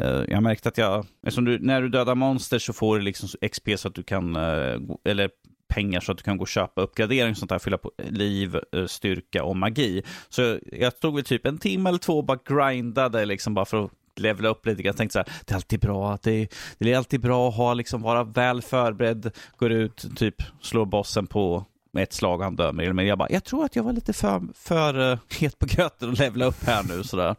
[0.00, 3.28] uh, jag märkte att jag, eftersom du, när du dödar monster så får du liksom
[3.50, 5.30] XP så att du kan, uh, eller
[5.74, 8.56] pengar så att du kan gå och köpa uppgradering och sånt där, fylla på liv,
[8.72, 10.02] eh, styrka och magi.
[10.28, 13.84] Så jag tog väl typ en timme eller två och bara grindade liksom bara för
[13.84, 14.82] att levla upp lite.
[14.82, 16.48] Jag tänkte så här, det är alltid bra att det,
[16.78, 21.26] det är alltid bra att ha, liksom, vara väl förberedd, går ut, typ slår bossen
[21.26, 23.06] på med ett slag och han dör Men.
[23.06, 26.18] Jag bara, jag tror att jag var lite för, för uh, het på gröten och
[26.18, 27.36] levla upp här nu sådär.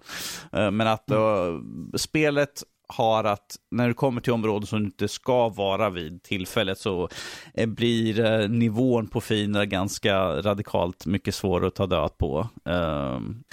[0.53, 1.59] Eh, men att uh,
[1.95, 6.79] spelet har att när du kommer till områden som du inte ska vara vid tillfället
[6.79, 7.09] så
[7.53, 12.49] eh, blir eh, nivån på fiender ganska radikalt mycket svårare att ta död på.
[12.65, 13.43] Ehm,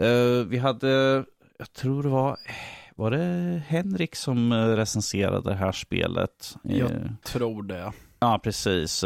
[0.00, 1.24] eh, vi hade,
[1.58, 2.36] jag tror det var,
[2.94, 6.56] var det Henrik som recenserade det här spelet?
[6.62, 6.90] Jag
[7.24, 7.92] tror det.
[8.18, 9.04] Ja, precis.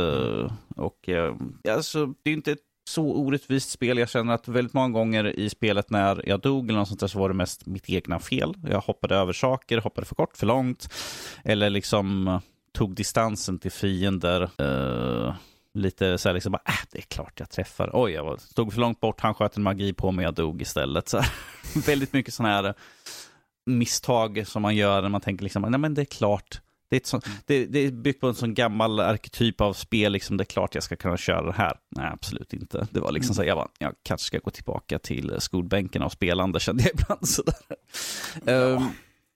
[0.77, 1.09] Och
[1.69, 3.99] alltså, det är inte ett så orättvist spel.
[3.99, 7.07] Jag känner att väldigt många gånger i spelet när jag dog eller något sånt där
[7.07, 8.55] så var det mest mitt egna fel.
[8.71, 10.89] Jag hoppade över saker, hoppade för kort, för långt.
[11.45, 12.41] Eller liksom eh,
[12.73, 14.51] tog distansen till fiender.
[14.63, 15.35] Uh,
[15.75, 17.91] lite så här liksom, bara, äh, det är klart jag träffar.
[17.93, 20.63] Oj, jag var, stod för långt bort, han sköt en magi på mig, jag dog
[20.63, 21.09] istället.
[21.09, 21.23] Så
[21.87, 22.75] väldigt mycket sådana här eh,
[23.67, 26.61] misstag som man gör när man tänker liksom, nej men det är klart.
[26.91, 30.37] Det är, sånt, det, det är byggt på en sån gammal arketyp av spel, liksom,
[30.37, 31.77] det är klart jag ska kunna köra det här.
[31.97, 32.87] Nej, absolut inte.
[32.91, 36.61] Det var liksom så, jag, bara, jag kanske ska gå tillbaka till skolbänken och spelande,
[36.61, 37.29] kände jag ibland.
[37.29, 37.55] Sådär.
[38.45, 38.53] Ja.
[38.53, 38.89] Um,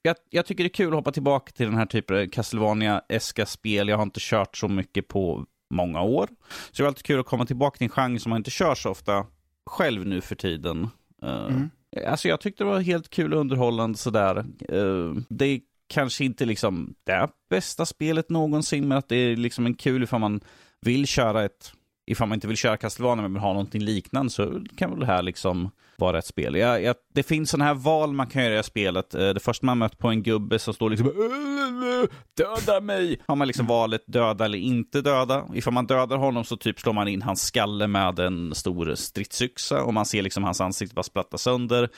[0.02, 3.46] jag, jag, tycker det är kul att hoppa tillbaka till den här typen av Castlevania-eska
[3.46, 3.88] spel.
[3.88, 6.28] Jag har inte kört så mycket på många år.
[6.70, 8.74] Så det är alltid kul att komma tillbaka till en genre som man inte kör
[8.74, 9.26] så ofta
[9.66, 10.88] själv nu för tiden.
[11.22, 11.70] Uh, mm.
[12.06, 14.44] Alltså jag tyckte det var helt kul och underhållande sådär.
[14.72, 19.66] Uh, det är kanske inte liksom det bästa spelet någonsin, men att det är liksom
[19.66, 20.40] en kul ifall man
[20.80, 21.72] vill köra ett
[22.06, 25.06] ifall man inte vill köra Castlevania men vill ha någonting liknande så kan väl det
[25.06, 26.56] här liksom vara ett spel.
[26.56, 29.14] Jag, jag, det finns sådana här val man kan göra i spelet.
[29.14, 33.20] Eh, det första man möter på en gubbe som står liksom äh, döda mig.
[33.26, 35.46] Har man liksom valet döda eller inte döda.
[35.54, 39.82] Ifall man dödar honom så typ slår man in hans skalle med en stor stridsyxa
[39.82, 41.88] och man ser liksom hans ansikte bara splatta sönder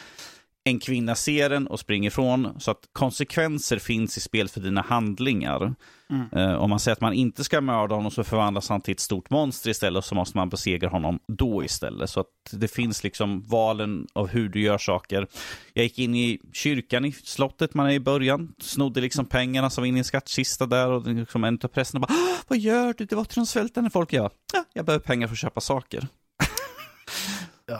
[0.67, 2.61] en kvinna ser den och springer ifrån.
[2.61, 5.75] Så att konsekvenser finns i spel för dina handlingar.
[6.11, 6.27] Mm.
[6.37, 9.01] Uh, om man säger att man inte ska mörda honom så förvandlas han till ett
[9.01, 12.11] stort monster istället så måste man besegra honom då istället.
[12.11, 15.27] Så att det finns liksom valen av hur du gör saker.
[15.73, 19.83] Jag gick in i kyrkan i slottet man är i början, snodde liksom pengarna som
[19.83, 22.15] var inne i en skattkista där och liksom en av prästerna bara
[22.49, 23.05] Vad gör du?
[23.05, 24.13] Det var till de svältande folk.
[24.13, 26.09] Jag, ja, jag behöver pengar för att köpa saker.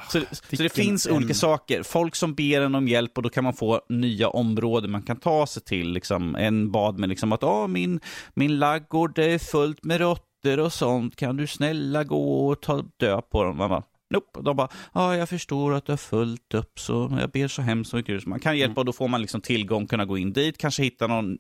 [0.09, 1.83] Så, så, det finns olika saker.
[1.83, 5.17] Folk som ber en om hjälp och då kan man få nya områden man kan
[5.17, 5.93] ta sig till.
[5.93, 8.01] Liksom, en bad med liksom att ah, min,
[8.35, 11.17] min laggård är fullt med råttor och sånt.
[11.17, 13.57] Kan du snälla gå och ta död på dem?
[13.57, 14.41] Man bara, Nope.
[14.43, 17.63] De bara, ja, ah, jag förstår att du har fullt upp, så jag ber så
[17.63, 18.23] hemskt mycket.
[18.23, 20.83] Så man kan hjälpa och då får man liksom tillgång, kunna gå in dit, kanske
[20.83, 21.39] hitta någon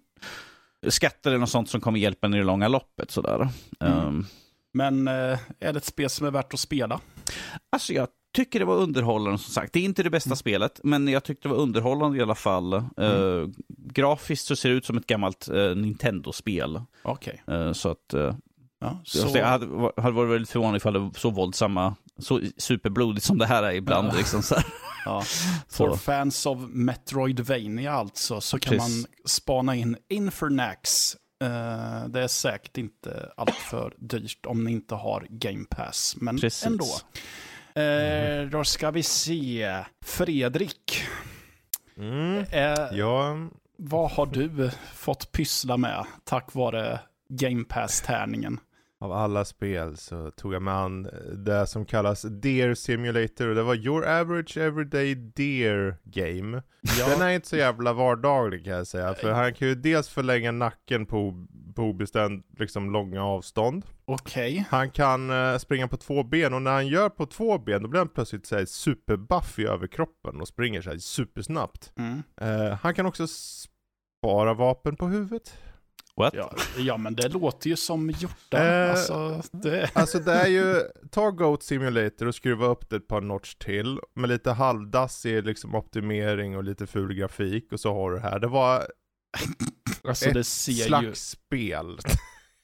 [0.89, 3.11] skatter eller något sånt som kommer hjälpa en i det långa loppet.
[3.11, 3.49] Sådär.
[3.81, 4.07] Mm.
[4.07, 4.27] Um,
[4.73, 7.01] Men eh, är det ett spel som är värt att spela?
[7.73, 9.73] Alltså jag tycker det var underhållande som sagt.
[9.73, 10.37] Det är inte det bästa mm.
[10.37, 12.73] spelet, men jag tyckte det var underhållande i alla fall.
[12.73, 13.13] Mm.
[13.13, 16.81] Uh, grafiskt så ser det ut som ett gammalt uh, Nintendo-spel.
[17.03, 17.43] Okej.
[17.47, 17.59] Okay.
[17.59, 18.15] Uh, så att...
[18.81, 19.39] Ja, så...
[19.39, 23.47] Jag hade, hade varit väldigt förvånad ifall det var så våldsamma, så superblodigt som det
[23.47, 24.09] här är ibland.
[24.09, 24.17] Ja.
[24.17, 24.57] Liksom, så
[25.05, 25.23] ja.
[25.69, 29.05] För fans av Metroidvania alltså, så kan Precis.
[29.05, 31.17] man spana in Infernax.
[31.45, 36.39] Uh, det är säkert inte allt för dyrt om ni inte har Game Pass, men
[36.39, 36.67] Precis.
[36.67, 36.87] ändå.
[37.77, 39.85] Eh, då ska vi se.
[40.05, 41.03] Fredrik.
[41.97, 42.45] Mm.
[42.51, 43.37] Eh, ja.
[43.79, 48.61] Vad har du fått pyssla med tack vare Game Pass-tärningen?
[49.01, 51.09] Av alla spel så tog jag mig an
[51.47, 56.63] det som kallas Deer Simulator och det var Your Average Everyday Deer Game.
[56.99, 57.09] Ja.
[57.09, 60.53] Den är inte så jävla vardaglig kan jag säga, för han kan ju dels förlänga
[60.53, 61.47] nacken på,
[61.77, 63.87] på obestämt liksom långa avstånd.
[64.05, 64.53] Okej.
[64.53, 64.65] Okay.
[64.71, 67.89] Han kan uh, springa på två ben och när han gör på två ben då
[67.89, 71.93] blir han plötsligt såhär superbuff i överkroppen och springer såhär supersnabbt.
[71.97, 72.23] Mm.
[72.43, 75.59] Uh, han kan också spara vapen på huvudet.
[76.17, 76.35] What?
[76.35, 78.85] Ja, ja, men det låter ju som hjortar.
[78.85, 79.91] Eh, alltså, det...
[79.95, 83.99] alltså det är ju, ta Goat Simulator och skruva upp det ett par notch till.
[84.15, 88.39] Med lite halvdassig liksom optimering och lite ful grafik och så har du det här.
[88.39, 88.87] Det var
[90.09, 91.15] alltså, ett det slags ju...
[91.15, 91.99] spel.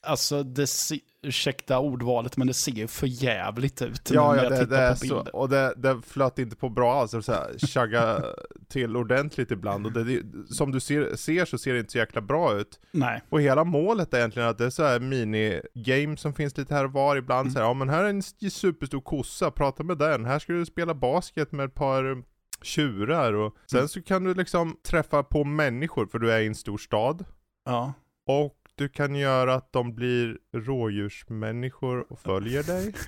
[0.07, 0.67] Alltså det,
[1.23, 4.95] ursäkta ordvalet, men det ser för jävligt ut ja, när ja, jag det, tittar det
[4.95, 5.31] på bilder.
[5.31, 8.25] Så, och det, det flöt inte på bra alls, så här, chagga
[8.69, 9.87] till ordentligt ibland.
[9.87, 12.81] Och det, som du ser, ser så ser det inte så jäkla bra ut.
[12.91, 13.23] Nej.
[13.29, 16.85] Och hela målet är egentligen att det är så här minigame som finns lite här
[16.85, 17.17] och var.
[17.17, 17.53] Ibland mm.
[17.53, 20.25] så här, ja men här är en superstor kossa, prata med den.
[20.25, 22.23] Här ska du spela basket med ett par
[22.65, 23.89] tjurar och sen mm.
[23.89, 27.25] så kan du liksom träffa på människor för du är i en stor stad.
[27.65, 27.93] Ja.
[28.27, 32.95] Och du kan göra att de blir rådjursmänniskor och följer dig.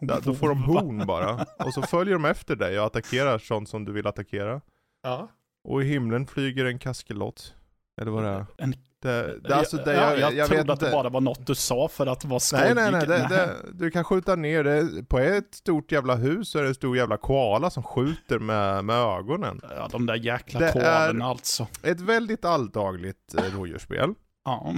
[0.00, 1.46] Ja, då får de horn bara.
[1.58, 4.60] Och så följer de efter dig och attackerar sånt som du vill attackera.
[5.02, 5.28] Ja.
[5.68, 7.54] Och i himlen flyger en kaskelot.
[8.00, 8.46] Eller vad det är.
[8.58, 8.74] En...
[9.04, 11.88] Det, det, alltså det, jag, jag, jag trodde att det bara var något du sa
[11.88, 12.74] för att vara skojig.
[12.74, 13.26] Nej, nej, nej.
[13.28, 15.04] Det, du kan skjuta ner det.
[15.08, 18.84] På ett stort jävla hus så är det en stor jävla koala som skjuter med,
[18.84, 19.60] med ögonen.
[19.76, 21.66] Ja, de där jäkla koalorna alltså.
[21.82, 24.14] ett väldigt alldagligt eh, rådjursspel.
[24.44, 24.74] Ja.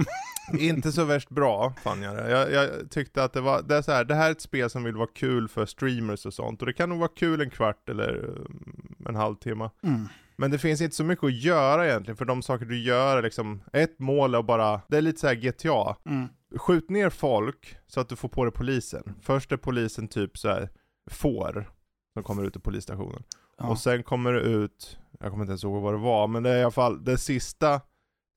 [0.59, 2.29] inte så värst bra fann jag det.
[2.29, 4.69] Jag, jag, tyckte att det var, det är så här, det här är ett spel
[4.69, 6.61] som vill vara kul för streamers och sånt.
[6.61, 9.69] Och det kan nog vara kul en kvart eller mm, en halvtimme.
[9.83, 10.07] Mm.
[10.37, 13.21] Men det finns inte så mycket att göra egentligen, för de saker du gör är
[13.21, 15.95] liksom, ett mål är bara, det är lite såhär GTA.
[16.05, 16.27] Mm.
[16.55, 19.15] Skjut ner folk så att du får på dig polisen.
[19.21, 20.69] Först är polisen typ så här
[21.11, 21.71] får,
[22.13, 23.23] som kommer ut ur polisstationen.
[23.57, 23.67] Ja.
[23.67, 26.49] Och sen kommer det ut, jag kommer inte ens ihåg vad det var, men det
[26.49, 27.81] är i alla fall det sista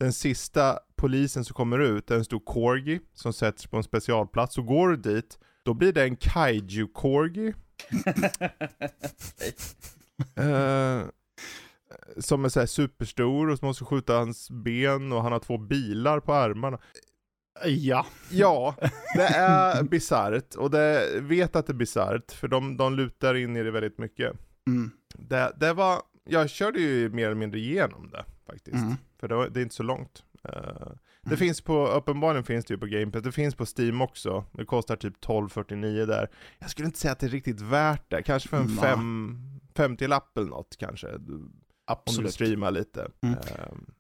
[0.01, 4.55] den sista polisen som kommer ut är en stor corgi som sätts på en specialplats.
[4.55, 7.55] Så går du dit, då blir det en kaiju corgi.
[12.19, 16.21] Som är så superstor och som måste skjuta hans ben och han har två bilar
[16.21, 16.79] på armarna.
[17.65, 18.07] Ja.
[18.31, 18.75] Ja,
[19.15, 23.57] det är bisarrt och det vet att det är bisarrt för de, de lutar in
[23.57, 24.33] i det väldigt mycket.
[24.67, 24.91] Mm.
[25.15, 28.77] Det, det var, jag körde ju mer eller mindre igenom det faktiskt.
[28.77, 28.95] Mm.
[29.21, 30.23] För det, var, det är inte så långt.
[30.45, 30.53] Eh,
[31.23, 31.39] det Mm.
[31.39, 34.45] finns på, uppenbarligen finns det ju på Game Pass, det finns på Steam också.
[34.53, 36.31] Det kostar typ 12,49 där.
[36.59, 38.77] Jag skulle inte säga att det är riktigt värt det, kanske för en Nej.
[38.77, 39.39] fem,
[39.75, 41.09] 50-lapp eller något kanske.
[41.93, 42.33] Om du Absolut.
[42.35, 43.09] streamar lite.
[43.23, 43.35] Mm.
[43.39, 43.41] Eh,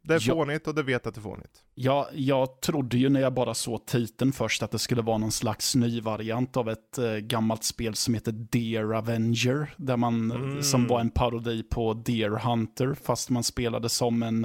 [0.02, 1.62] det är fånigt och det vet att det är fånigt.
[1.74, 5.32] Ja, jag trodde ju när jag bara såg titeln först att det skulle vara någon
[5.32, 9.74] slags ny variant av ett eh, gammalt spel som heter Deer Avenger.
[9.76, 10.62] Där man, Mm.
[10.62, 14.44] Som var en parodi på Deer Hunter, fast man spelade som en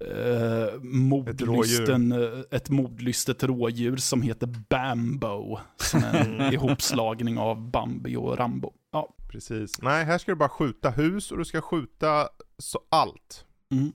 [0.00, 5.58] eh, mordlysten, eh, ett mordlystet rådjur som heter Bambo.
[5.76, 6.52] Som är en Mm.
[6.54, 8.72] ihopslagning av Bambi och Rambo.
[8.92, 9.14] Ja.
[9.28, 9.82] Precis.
[9.82, 12.28] Nej, här ska du bara skjuta hus och du ska skjuta
[12.58, 13.44] så allt.
[13.72, 13.92] Mm.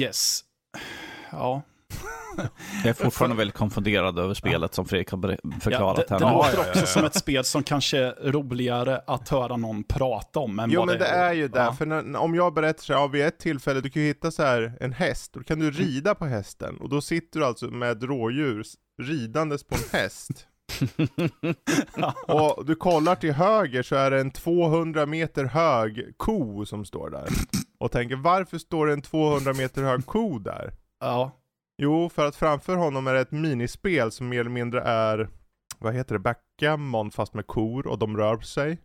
[0.00, 0.40] Yes.
[1.32, 1.62] Ja,
[2.82, 6.18] Jag är fortfarande väldigt konfunderad över spelet som Fredrik har ber- Ja, förklarat det, här.
[6.20, 6.86] det låter ja, ja, också ja.
[6.86, 10.86] som ett spel som kanske är roligare att höra någon prata om än Jo vad
[10.88, 11.72] men det är ju det, Ja.
[11.72, 14.30] för när, om jag berättar så här, ja, vid ett tillfälle, du kan ju hitta
[14.30, 17.46] så här en häst, och då kan du rida på hästen, och då sitter du
[17.46, 18.64] alltså med rådjur
[19.02, 20.46] ridandes på en häst.
[22.26, 27.10] och du kollar till höger så är det en 200 meter hög ko som står
[27.10, 27.28] där.
[27.78, 30.72] Och tänker, varför står det en 200 meter hög ko där?
[31.00, 31.32] Ja,
[31.76, 35.28] Jo, för att framför honom är det ett minispel som mer eller mindre är,
[35.78, 38.78] vad heter det, backgammon fast med kor och de rör sig.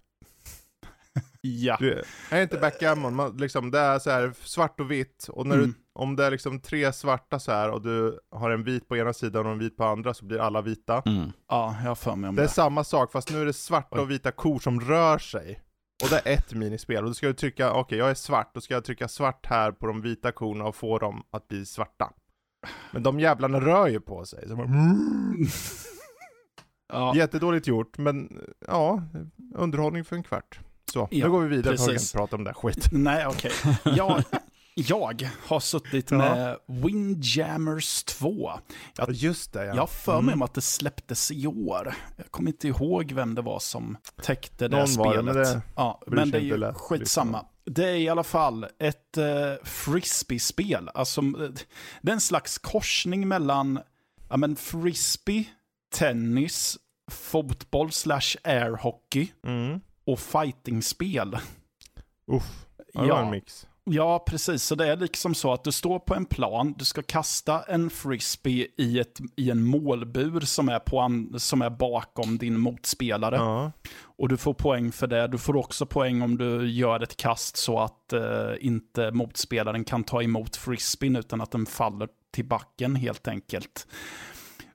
[1.41, 1.77] Ja.
[1.79, 5.55] Du, är inte backgammon, man, liksom, det är så här svart och vitt och när
[5.55, 5.67] Mm.
[5.67, 8.97] du, om det är liksom tre svarta så här och du har en vit på
[8.97, 11.01] ena sidan och en vit på andra så blir alla vita.
[11.05, 11.31] Mm.
[11.49, 12.51] ja, jag har för mig om Det är det.
[12.51, 15.61] samma sak fast nu är det svarta och vita kor som rör sig.
[16.03, 18.61] Och det är ett minispel och då ska du trycka, okej jag är svart, då
[18.61, 22.11] ska jag trycka svart här på de vita korna och få dem att bli svarta.
[22.91, 24.47] Men de jävlarna rör ju på sig.
[24.47, 24.67] Så bara,
[26.93, 29.03] Ja, Jättedåligt gjort, men ja,
[29.55, 30.59] underhållning för en kvart.
[30.91, 31.89] Så, Ja, nu går vi vidare, precis.
[32.13, 32.87] inte prata om det här skit.
[32.91, 33.51] nej, okej.
[33.83, 34.23] Jag,
[34.75, 36.17] jag har suttit Ja.
[36.17, 38.51] med Windjammers 2.
[38.97, 39.73] Jag, Just det ja.
[39.75, 40.33] jag har för mig Mm.
[40.33, 41.93] om att det släpptes i år.
[42.17, 45.25] Jag kommer inte ihåg vem det var som täckte det Någon var spelet.
[45.25, 47.37] det, men det ja, men det är ju lätt, skitsamma.
[47.37, 47.73] liksom.
[47.75, 49.23] Det är i alla fall ett uh,
[49.63, 50.89] frisbee-spel.
[50.93, 51.49] Alltså, eh,
[52.01, 53.79] det är en slags korsning mellan
[54.29, 55.43] ja, men frisbee,
[55.93, 56.77] tennis,
[57.11, 59.79] fotboll slash airhockey Mm.
[60.11, 61.37] Och fightingspel.
[62.31, 63.67] Uff, ja, det var en mix.
[63.91, 64.63] Ja, precis.
[64.63, 67.89] Så det är liksom så att du står på en plan, du ska kasta en
[67.89, 73.35] frisbee i, ett, i en målbur som är, på an, som är bakom din motspelare.
[73.35, 73.71] Ja.
[74.01, 75.27] Och du får poäng för det.
[75.27, 80.03] Du får också poäng om du gör ett kast så att eh, inte motspelaren kan
[80.03, 83.87] ta emot frisbeen utan att den faller till backen helt enkelt.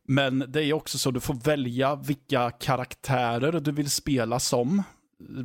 [0.08, 4.82] Men det är också så du får välja vilka karaktärer du vill spela som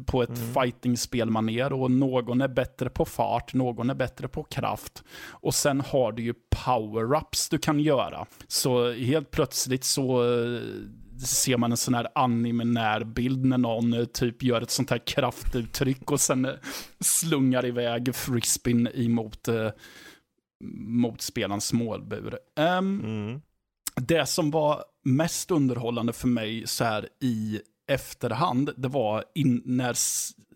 [0.06, 0.54] på ett Mm.
[0.54, 5.04] fightingspelmaner och någon är bättre på fart, någon är bättre på kraft.
[5.30, 6.34] Och sen har du ju
[6.66, 8.26] power-ups du kan göra.
[8.48, 10.62] Så helt plötsligt så eh,
[11.26, 16.12] ser man en sån här anime-närbild när någon eh, typ gör ett sånt här kraftuttryck
[16.12, 16.52] och sen eh,
[17.00, 19.70] slungar iväg frisbeen emot eh,
[20.88, 22.40] mot spelarens målbur.
[22.60, 23.42] Ehm, Mm.
[23.96, 29.24] det som var mest underhållande för mig så här i efterhand, det var
[29.66, 29.96] när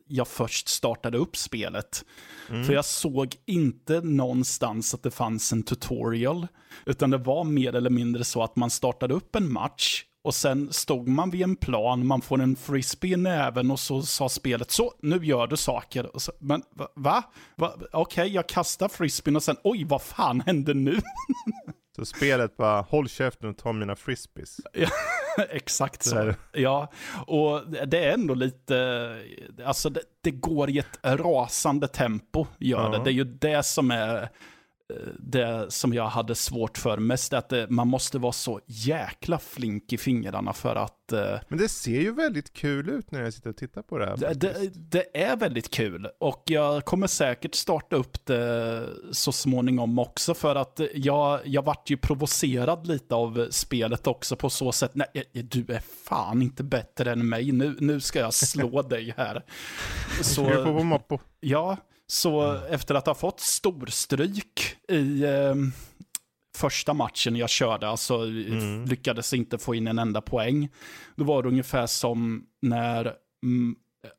[0.08, 2.06] jag först startade upp spelet.
[2.50, 2.64] Mm.
[2.64, 6.48] För jag såg inte någonstans att det fanns en tutorial,
[6.86, 10.74] utan det var mer eller mindre så att man startade upp en match och sen
[10.74, 14.72] stod man vid en plan, man får en frisbee i näven och så sa spelet
[14.72, 16.10] så, nu gör du saker.
[16.16, 16.64] Så, men
[16.96, 17.24] va?
[17.56, 17.74] va?
[17.92, 21.00] Okej, jag kastar frisbeen och sen, oj, vad fan hände nu?
[21.96, 24.58] Så spelet bara, håll käften och ta mina frisbees.
[25.50, 26.34] Exakt Det så.
[26.54, 26.92] Ja,
[27.28, 29.18] och det är ändå lite,
[29.66, 32.98] alltså det, det går i ett rasande tempo, gör Ja.
[32.98, 33.04] det.
[33.04, 34.30] Det är ju det som är
[35.20, 39.94] det som jag hade svårt för mest, att det, man måste vara så jäkla flink
[39.94, 43.50] i fingrarna för att eh, Men det ser ju väldigt kul ut när jag sitter
[43.50, 44.34] och tittar på det här.
[44.34, 50.34] det, det, är väldigt kul och jag kommer säkert starta upp det så småningom också
[50.34, 54.92] för att jag, jag vart ju provocerad lite av spelet också på så sätt.
[54.94, 57.52] Nej, du är fan inte bättre än mig.
[57.52, 59.46] Nu, nu ska jag slå dig här.
[60.22, 61.20] Ska du få Så, på moppo?
[61.40, 61.78] ja,
[62.08, 65.56] så efter att ha fått storstryk i eh,
[66.58, 68.86] första matchen jag körde, alltså mm.
[68.86, 70.70] lyckades inte få in en enda poäng.
[71.16, 73.14] Då var det ungefär som när
[73.44, 73.76] mm,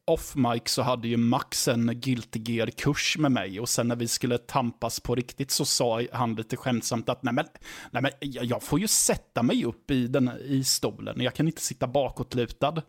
[0.07, 4.39] off-mic så hade ju Max en Guilty Gear-kurs med mig och sen när vi skulle
[4.39, 7.47] tampas på riktigt så sa han lite skämtsamt att nej men,
[7.91, 11.63] nej men jag får ju sätta mig upp i, den, i stolen, jag kan inte
[11.63, 12.83] sitta bakåtlutad.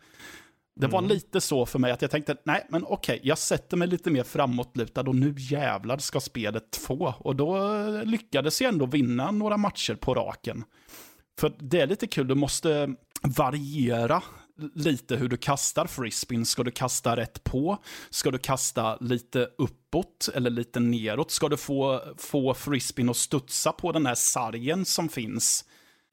[0.76, 1.10] Det var mm.
[1.10, 4.24] lite så för mig att jag tänkte, nej men okej, jag sätter mig lite mer
[4.24, 7.14] framåtlutad och nu jävlar ska spelet två.
[7.18, 10.64] Och då lyckades jag ändå vinna några matcher på raken.
[11.40, 14.24] För det är lite kul, du måste variera
[14.76, 16.46] lite hur du kastar frisbeen.
[16.46, 17.78] Ska du kasta rätt på?
[18.10, 21.32] Ska du kasta lite uppåt eller lite neråt?
[21.32, 25.66] Ska du få, få frisbeen att studsa på den här sargen som finns?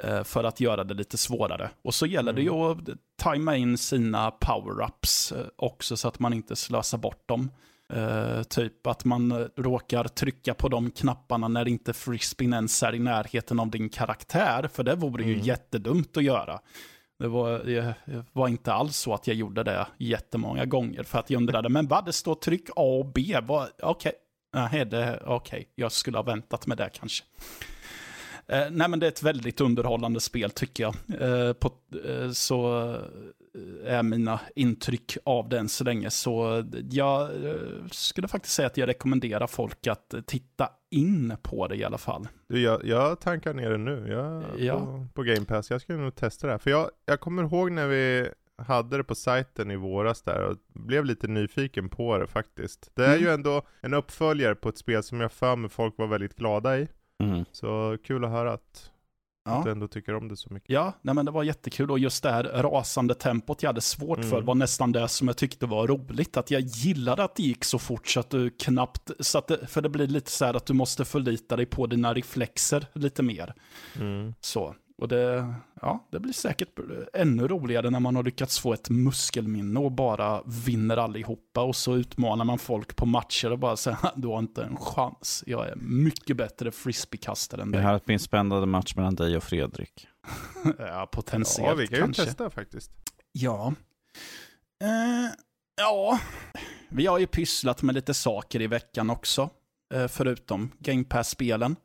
[0.03, 1.71] Eh, för att göra det lite svårare.
[1.83, 2.35] Och så gäller mm.
[2.35, 7.29] det ju att tajma in sina power-ups eh, också så att man inte slösar bort
[7.29, 7.51] dem.
[7.97, 12.99] Uh, typ att man råkar trycka på de knapparna när inte frisbeen ens är i
[12.99, 14.69] närheten av din karaktär.
[14.73, 15.45] För det vore ju mm.
[15.45, 16.61] jättedumt att göra.
[17.19, 17.95] Det var, det
[18.33, 21.03] var, inte alls så att jag gjorde det jättemånga gånger.
[21.03, 23.39] För att jag undrade, men vad, det står tryck A och B.
[23.83, 24.13] Okej,
[24.57, 24.83] okay.
[24.83, 25.65] okej, okay.
[25.75, 27.25] jag skulle ha väntat med det kanske.
[28.53, 30.95] Eh, nej men det är ett väldigt underhållande spel tycker jag.
[31.21, 31.73] Eh, på,
[32.09, 32.91] eh, så
[33.85, 36.11] eh, är mina intryck av den så länge.
[36.11, 37.55] Så jag eh,
[37.91, 42.29] skulle faktiskt säga att jag rekommenderar folk att titta in på det i alla fall.
[42.49, 44.79] Du, jag, jag tankar ner det nu jag, ja.
[44.79, 45.71] på, på Game Pass.
[45.71, 46.59] Jag ska nog testa det här.
[46.59, 50.57] För jag, jag kommer ihåg när vi hade det på sajten i våras där och
[50.75, 52.91] blev lite nyfiken på det faktiskt.
[52.95, 53.23] Det är mm.
[53.23, 56.79] ju ändå en uppföljare på ett spel som jag för mig folk var väldigt glada
[56.79, 56.89] i.
[57.23, 57.45] Mm.
[57.53, 58.91] Så kul att höra att,
[59.45, 59.53] ja.
[59.53, 60.71] att du ändå tycker om det så mycket.
[60.71, 64.19] Ja, nej men det var jättekul och just det här rasande tempot jag hade svårt
[64.19, 64.31] mm.
[64.31, 66.37] för var nästan det som jag tyckte var roligt.
[66.37, 69.67] Att jag gillade att det gick så fort så att du knappt, så att det,
[69.67, 73.23] för det blir lite så här att du måste förlita dig på dina reflexer lite
[73.23, 73.55] mer.
[74.01, 74.35] Mm.
[74.41, 74.75] Så.
[75.03, 76.69] Och det, ja, det blir säkert
[77.13, 81.63] ännu roligare när man har lyckats få ett muskelminne och bara vinner allihopa.
[81.63, 85.45] Och så utmanar man folk på matcher och bara säger du har inte en chans.
[85.47, 87.81] Jag är mycket bättre frisbeekastare än dig.
[87.81, 90.07] Det här blir en spännande match mellan dig och Fredrik.
[90.79, 92.25] ja, potentiellt Ja, vi kan ju kanske.
[92.25, 92.91] testa faktiskt.
[93.33, 93.75] Ja.
[94.85, 95.31] Uh,
[95.77, 96.19] ja,
[96.89, 99.51] vi har ju pysslat med lite saker i veckan också.
[99.95, 101.77] Uh, förutom Game Pass-spelen.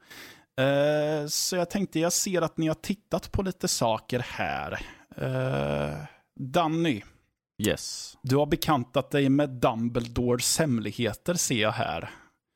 [0.62, 4.80] Uh, så jag tänkte, jag ser att ni har tittat på lite saker här.
[5.22, 6.04] Uh,
[6.40, 7.02] Danny.
[7.68, 8.18] Yes.
[8.22, 12.10] Du har bekantat dig med Dumbledores hemligheter ser jag här.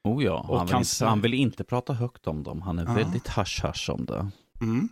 [0.03, 0.95] Oh ja, han vill, kanske...
[0.95, 2.61] inte, han vill, inte, prata högt om dem.
[2.61, 2.95] Han är uh.
[2.95, 4.27] väldigt hush-hush om det.
[4.61, 4.89] Mm.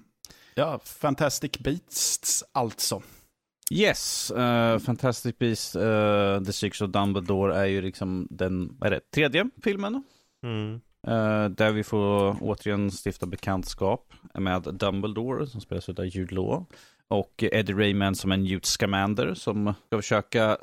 [0.55, 3.01] Ja, Fantastic Beasts alltså.
[3.71, 8.91] Yes, uh, Fantastic Beasts, uh, The Six of Dumbledore är ju liksom den, vad är
[8.91, 10.03] det, tredje filmen?
[10.43, 10.81] Mm.
[11.07, 16.65] Uh, där vi får återigen stifta bekantskap med Dumbledore som spelas av Jude Law.
[17.07, 20.57] Och Eddie Rayman som en Newt Scamander som ska försöka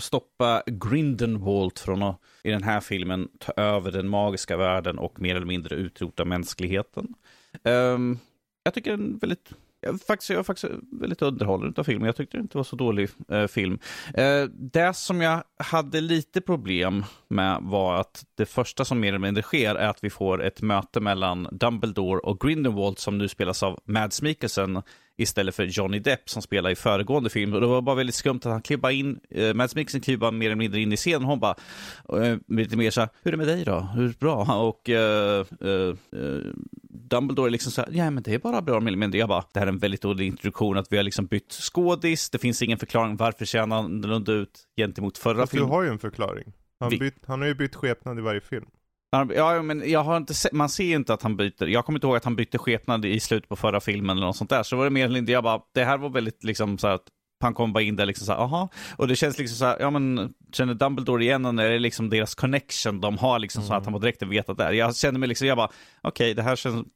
[0.00, 5.36] stoppa Grindelwald från att i den här filmen ta över den magiska världen och mer
[5.36, 7.14] eller mindre utrota mänskligheten.
[7.62, 8.18] Um,
[8.62, 12.06] jag tycker den väldigt jag, faktiskt, jag var faktiskt väldigt underhållen av filmen.
[12.06, 13.78] Jag tyckte det inte var så dålig eh, film.
[14.14, 19.18] Eh, det som jag hade lite problem med var att det första som mer eller
[19.18, 23.62] mindre sker är att vi får ett möte mellan Dumbledore och Grindelwald som nu spelas
[23.62, 24.82] av Mads Mikkelsen
[25.18, 27.54] istället för Johnny Depp som spelar i föregående film.
[27.54, 30.30] Och det var bara väldigt skumt att han klev in, eh, Mads Mikkelsen klev bara
[30.30, 31.54] mer eller mindre in i scenen hon bara,
[32.22, 33.80] eh, lite mer så här, hur är det med dig då?
[33.80, 34.58] Hur är det bra?
[34.68, 36.42] Och eh, eh, eh
[37.10, 39.60] Dumbledore är liksom så här, ja men det är bara bra, men jag bara, det
[39.60, 42.78] här är en väldigt dålig introduktion, att vi har liksom bytt skådis, det finns ingen
[42.78, 45.68] förklaring varför ser han annorlunda ut gentemot förra filmen.
[45.68, 46.52] du har ju en förklaring.
[46.80, 48.66] Han, bytt, han har ju bytt skepnad i varje film.
[49.10, 51.66] Ja, men jag har inte sett, man ser ju inte att han byter.
[51.66, 54.36] Jag kommer inte ihåg att han bytte skepnad i slutet på förra filmen eller något
[54.36, 54.62] sånt där.
[54.62, 56.94] Så var det mer eller mindre, jag bara, det här var väldigt liksom så här
[56.94, 57.08] att
[57.40, 58.68] han kommer bara in där liksom så här, aha.
[58.96, 61.64] Och det känns liksom så här, ja men, känner Dumbledore igen honom?
[61.64, 63.68] Är det liksom deras connection de har liksom mm.
[63.68, 64.72] så att han var direkt vet att det är.
[64.72, 65.70] Jag känner mig liksom, jag bara,
[66.02, 66.86] okej, okay, det här känns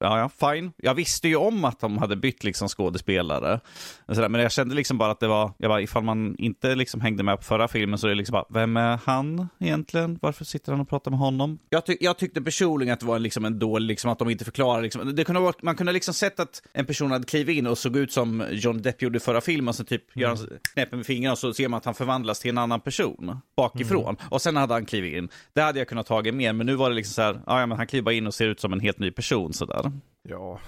[0.00, 0.72] Ja, ja, fine.
[0.76, 3.60] Jag visste ju om att de hade bytt liksom skådespelare.
[4.06, 7.22] Men jag kände liksom bara att det var, jag bara, ifall man inte liksom hängde
[7.22, 10.18] med på förra filmen så är det liksom bara, vem är han egentligen?
[10.22, 11.58] Varför sitter han och pratar med honom?
[11.68, 14.44] Jag, tyck, jag tyckte personligen att det var liksom en dålig, liksom att de inte
[14.44, 15.14] förklarar liksom.
[15.14, 17.96] Det kunde varit, man kunde liksom sett att en person hade klivit in och såg
[17.96, 20.22] ut som John Depp gjorde i förra filmen, så typ mm.
[20.22, 22.80] gör han knäpper med fingrarna och så ser man att han förvandlas till en annan
[22.80, 24.16] person bakifrån.
[24.20, 24.28] Mm.
[24.30, 25.28] Och sen hade han klivit in.
[25.52, 27.78] Det hade jag kunnat tagit med, men nu var det liksom så här, ja men
[27.78, 29.87] han kliver in och ser ut som en helt ny person sådär.
[30.28, 30.60] Ja.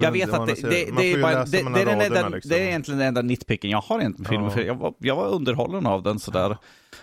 [0.00, 2.48] Jag vet att det, det, det, är bara, det, det, är den enda, liksom.
[2.48, 4.54] det är egentligen den enda nitpicken jag har egentligen filmen, ja.
[4.54, 6.56] för jag var, jag var underhållen av den sådär.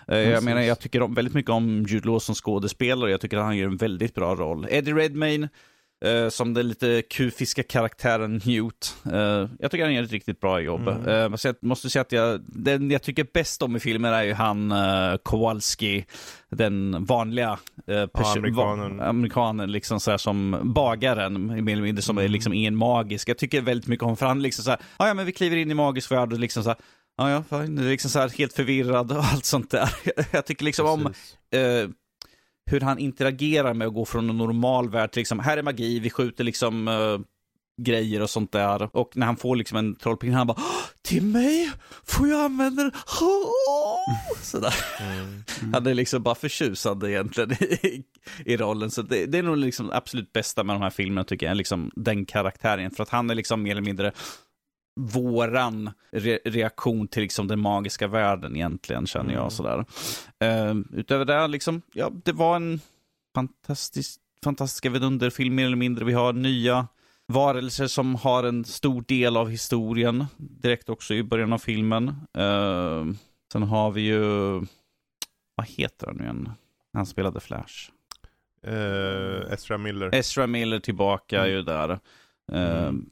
[0.08, 0.16] Ja.
[0.16, 3.44] Jag menar, jag tycker om, väldigt mycket om Jude Law som skådespelare, jag tycker att
[3.44, 4.68] han gör en väldigt bra roll.
[4.70, 5.50] Eddie Redmayne,
[6.06, 8.96] Eh, som den lite kufiska karaktären Newt.
[9.14, 10.88] Eh, jag tycker han gör ett riktigt bra jobb.
[10.88, 11.32] Mm.
[11.34, 14.24] Eh, så jag måste säga att jag, den jag tycker bäst om i filmen är
[14.24, 16.06] ju han uh, Kowalski,
[16.52, 17.52] den vanliga
[17.90, 19.02] uh, Ja, amerikanen.
[19.02, 22.32] amerikanen liksom så här, som bagaren, mer eller mindre, som är Mm.
[22.32, 23.30] liksom ingen magisk.
[23.30, 25.58] Jag tycker väldigt mycket om, för han liksom så här, "Ah, ja men vi kliver
[25.58, 26.78] in i magisk värld och liksom så här,
[27.18, 27.78] ja ja, fine.
[27.78, 29.90] Är liksom så här helt förvirrad och allt sånt där.
[30.32, 31.38] jag tycker liksom om Precis.
[31.54, 31.90] eh,
[32.72, 36.00] hur han interagerar med att gå från en normal värld till liksom, här är magi,
[36.00, 37.20] vi skjuter liksom eh,
[37.82, 38.90] grejer och sånt där.
[38.98, 41.72] Och när han får liksom en trollpinne, han bara, "Åh, till mig?
[42.04, 42.92] Får jag använda den?
[43.22, 44.76] Åh!" Sådär.
[45.00, 45.44] Mm.
[45.74, 48.04] Han är liksom bara förtjusande egentligen i,
[48.46, 48.92] i rollen.
[48.92, 51.92] Så det, det är nog liksom absolut bästa med de här filmerna tycker jag, liksom
[51.96, 52.92] den karaktären.
[52.92, 54.12] För att han är liksom mer eller mindre
[54.96, 59.40] våran re reaktion till liksom den magiska världen egentligen, känner jag.
[59.42, 59.50] Mm.
[59.50, 59.86] Sådär.
[60.44, 62.80] Uh, utöver det, liksom, ja, det var en
[63.36, 66.06] fantastisk, fantastiska vidunderfilm mer eller mindre.
[66.06, 66.88] Vi har nya
[67.28, 72.08] varelser som har en stor del av historien, direkt också i början av filmen.
[72.38, 73.06] Eh,
[73.52, 74.22] sen har vi ju,
[75.56, 76.50] vad heter han nu igen?
[76.94, 77.90] Han spelade Flash.
[78.68, 80.16] Eh, Ezra Miller.
[80.16, 81.90] Ezra Miller tillbaka är ju där.
[82.52, 83.10] Eh, Mm.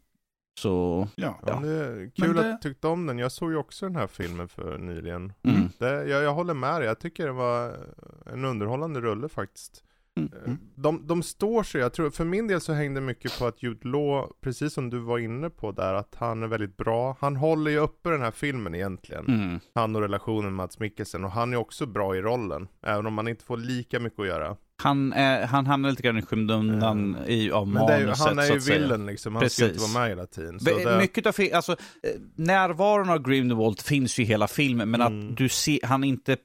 [0.59, 1.39] Så, Ja.
[1.47, 3.19] Ja, det är kul Men det- att du tyckte om den.
[3.19, 5.33] Jag såg ju också den här filmen för nyligen.
[5.43, 5.69] mm.
[5.79, 6.87] Det, jag, jag håller med dig.
[6.87, 7.75] Jag tycker det var
[8.33, 9.83] en underhållande rulle faktiskt.
[10.17, 10.31] Mm.
[10.45, 13.63] Eh, De, de står sig, jag tror, för min del så hängde mycket på att
[13.63, 17.17] Jude Law, precis som du var inne på där, att han är väldigt bra.
[17.19, 19.25] Han håller ju uppe den här filmen egentligen.
[19.27, 19.59] Mm.
[19.75, 22.67] Han och relationen med Mats Mikkelsen, och han är också bra i rollen.
[22.81, 24.55] Även om man inte får lika mycket att göra.
[24.83, 28.25] Han, är, han hamnar lite grann i skymundan i, av Men det är, ju- manuset,
[28.27, 29.93] han är ju villen liksom, han ska ju inte Precis.
[29.95, 30.59] vara med hela tiden.
[30.59, 31.77] Så det, Mycket av alltså, eh,
[32.35, 35.29] närvaron av Grindelwald finns ju i hela filmen, men Mm.
[35.31, 36.37] att du ser, han är inte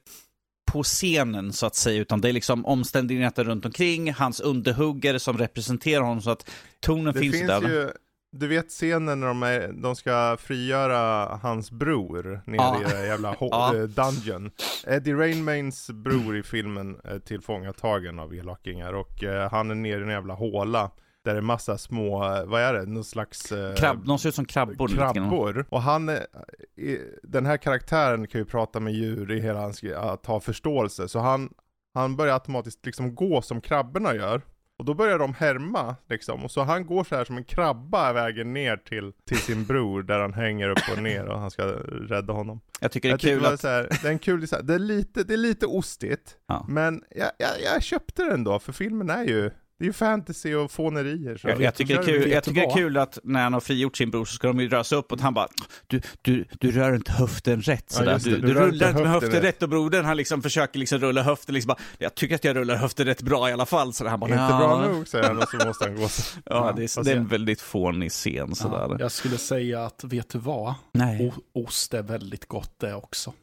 [0.71, 5.37] på scenen så att säga, utan det är liksom omständigheter runt omkring, hans underhuggare som
[5.37, 6.49] representerar honom, så att
[6.79, 7.61] tonen det finns, finns där.
[7.61, 7.89] ju,
[8.31, 12.81] du vet scenen när de, är, de ska frigöra hans bror nere Ja.
[12.81, 13.75] i det jävla Ja.
[13.75, 14.51] eh, dungeon.
[14.87, 20.03] Eddie Rainmains bror i filmen är tillfångatagen av elakingar och eh, han är nere i
[20.03, 20.91] en jävla håla.
[21.25, 23.51] Där det är massa små, eh, vad är det, någon slags...
[23.51, 24.87] eh, Krabb, de ser ut som krabbor.
[24.87, 25.65] krabbor.
[25.69, 30.25] Och han, i- den här karaktären kan ju prata med djur i hela hans, att
[30.25, 31.07] ha förståelse.
[31.07, 31.49] Så han,
[31.93, 34.41] han börjar automatiskt liksom gå som krabborna gör.
[34.79, 36.43] Och då börjar de härma liksom.
[36.43, 40.03] Och så han går så här som en krabba vägen ner till, till sin bror
[40.03, 42.61] där han hänger upp och ner och han ska rädda honom.
[42.79, 43.59] Jag tycker det är Jag kul det, att...
[43.59, 44.41] så här, det är en kul.
[44.41, 46.37] Det är lite, det är lite ostigt.
[46.47, 46.65] Ja.
[46.69, 50.53] Men jag, jag, jag köpte den då, för filmen är ju, det är ju fantasy
[50.55, 51.37] och fånerier.
[51.37, 51.47] Så.
[51.49, 53.59] Jag, jag, tycker det är kul, jag tycker det är kul att när han har
[53.59, 55.47] frigjort sin bror så ska de ju röra sig upp och han bara
[55.87, 58.19] du, du, du rör inte höften rätt Ja, sådär.
[58.23, 59.43] det, du, du du, rullar inte inte med höften höften rätt.
[59.43, 62.55] rätt och brodern han liksom försöker liksom rulla höften liksom bara, jag tycker att jag
[62.55, 63.93] rullar höften rätt bra i alla fall.
[63.93, 66.39] Så han bara, Inte "Ja." bra nog säger han och så måste han gå så.
[66.45, 68.87] Ja, det är, det är en väldigt fånig scen sådär.
[68.89, 70.73] Ja, jag skulle säga att, vet du vad?
[70.93, 73.33] Nej, O- ost är väldigt gott det också.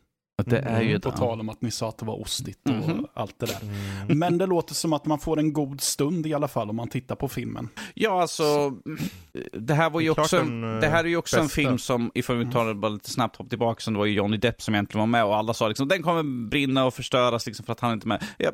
[0.44, 1.16] Det är ju På det.
[1.16, 3.06] tal om att ni sa att det var ostigt och Mhm.
[3.14, 3.58] allt det där.
[4.02, 4.18] Mm.
[4.18, 6.88] Men det låter som att man får en god stund i alla fall om man
[6.88, 7.68] tittar på filmen.
[7.94, 8.44] Ja, alltså,
[9.52, 12.10] det här var ju också, en, eh, det här är ju också en film som,
[12.14, 14.62] ifall vi tar det bara lite snabbt hopp tillbaka, som det var ju Johnny Depp
[14.62, 17.72] som egentligen var med och alla sa liksom den kommer brinna och förstöras liksom för
[17.72, 18.24] att han inte är med.
[18.38, 18.52] Jag,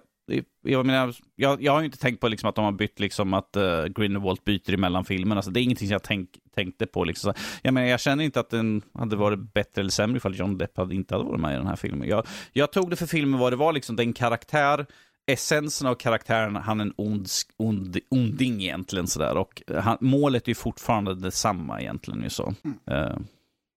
[0.62, 3.34] jag, menar, jag, jag har ju inte tänkt på liksom att de har bytt, liksom
[3.34, 7.04] att uh, Grindelwald byter emellan filmerna, alltså, det är ingenting som jag tänk, tänkte på.
[7.04, 7.34] Liksom.
[7.62, 10.76] Jag, menar, jag känner inte att den hade varit bättre eller sämre ifall Johnny Depp
[10.76, 12.09] hade inte hade varit med i den här filmen.
[12.09, 14.86] Jag, jag tog det för filmen vad det var, liksom den karaktär,
[15.26, 19.36] essensen av karaktären, han är en ond, ond, onding egentligen sådär.
[19.36, 22.54] Och han, målet är ju fortfarande detsamma egentligen ju så.
[22.90, 23.16] Eh,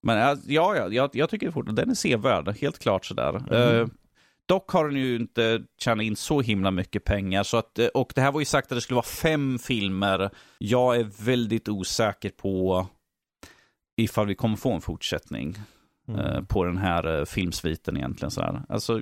[0.03, 3.53] men eh, ja, ja jag, jag tycker fortfarande den är sevärd, helt klart sådär.
[3.53, 3.87] Eh,
[4.45, 7.43] dock har den ju inte tjänat in så himla mycket pengar.
[7.43, 10.29] Så att, eh, och det här var ju sagt att det skulle vara fem filmer.
[10.57, 12.87] Jag är väldigt osäker på
[13.97, 15.57] ifall vi kommer få en fortsättning
[16.07, 18.31] eh, på den här eh, filmsviten egentligen.
[18.31, 18.61] Sådär.
[18.69, 19.01] Alltså,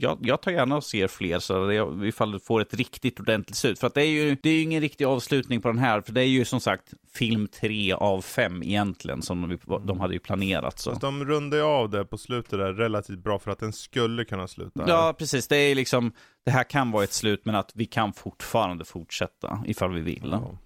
[0.00, 3.56] jag, jag tar gärna och ser fler så det, ifall du får ett riktigt ordentligt
[3.56, 3.78] slut.
[3.78, 6.00] För att det är ju det är ju ingen riktig avslutning på den här.
[6.00, 10.14] För det är ju som sagt film tre av fem egentligen som de, de hade
[10.14, 10.78] ju planerat.
[10.78, 10.90] Så.
[10.90, 14.48] Fast de rundade av det på slutet där relativt bra för att den skulle kunna
[14.48, 14.84] sluta.
[14.88, 15.48] Ja, precis.
[15.48, 16.12] Det är liksom,
[16.44, 20.28] det här kan vara ett slut, men att vi kan fortfarande fortsätta ifall vi vill.
[20.32, 20.58] Ja.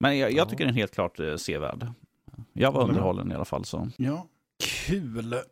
[0.00, 0.44] Men jag, jag Ja.
[0.50, 1.86] tycker den är helt klart eh, sevärd.
[2.52, 3.64] Jag var underhållen i alla fall.
[3.64, 3.88] så.
[3.96, 4.26] Ja.
[4.86, 5.34] Kul.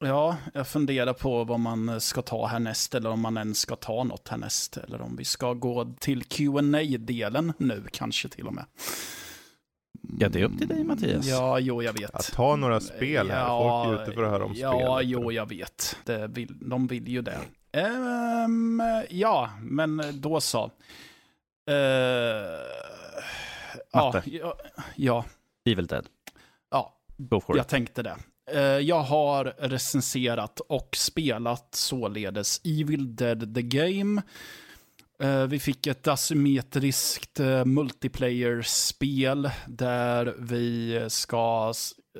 [0.00, 4.04] Ja, jag funderar på vad man ska ta härnäst eller om man ens ska ta
[4.04, 4.76] något härnäst.
[4.76, 6.62] Eller om vi ska gå till qa
[6.98, 8.64] delen nu kanske till och med.
[10.18, 11.26] Ja, det är upp till dig, Mattias.
[11.26, 12.14] Ja, jo, jag vet.
[12.14, 14.82] Att ta några spel här, folk är ute för att höra om ja, spel.
[14.86, 15.96] Ja, jo, jag vet.
[16.04, 17.38] Det vill, de vill ju det.
[17.72, 20.70] Ehm, ja, men då så.
[21.70, 21.74] Eh,
[23.92, 24.22] ja, Matte.
[24.30, 24.54] ja,
[24.96, 25.24] ja,
[25.64, 26.06] Evil Dead.
[26.70, 27.58] ja, Go for it.
[27.58, 28.16] jag tänkte det.
[28.52, 34.22] Eh, jag har recenserat och spelat således Evil Dead The Game.
[35.22, 41.72] Eh, vi fick ett asymmetriskt eh, multiplayer-spel där vi ska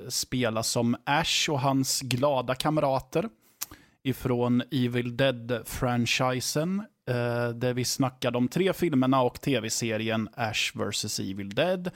[0.08, 3.28] spela som Ash och hans glada kamrater
[4.02, 6.82] ifrån Evil Dead-franchisen.
[7.54, 11.20] Där vi snackade om tre filmerna och tv-serien Ash vs.
[11.20, 11.90] Evil Dead.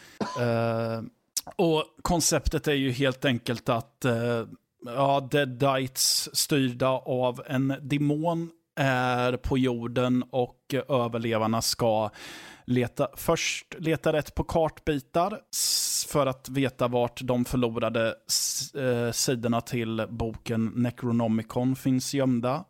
[1.56, 4.47] Och konceptet är ju helt enkelt att eh,
[4.86, 12.10] ja, Deadites styrda av en demon är på jorden och överlevarna ska
[12.64, 15.40] leta, först leta rätt på kartbitar
[16.09, 18.14] för att veta vart de förlorade
[18.74, 22.64] eh, sidorna till boken Necronomicon finns gömda.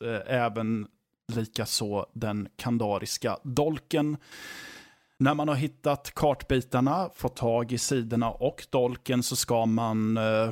[0.00, 0.86] Eh, även
[1.32, 4.16] likaså den kandariska dolken.
[5.20, 10.50] När man har hittat kartbitarna, fått tag i sidorna och dolken så ska man eh,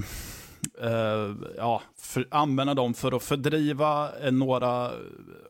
[0.83, 4.93] eh, ja, för, använda dem för att fördriva eh, några eh,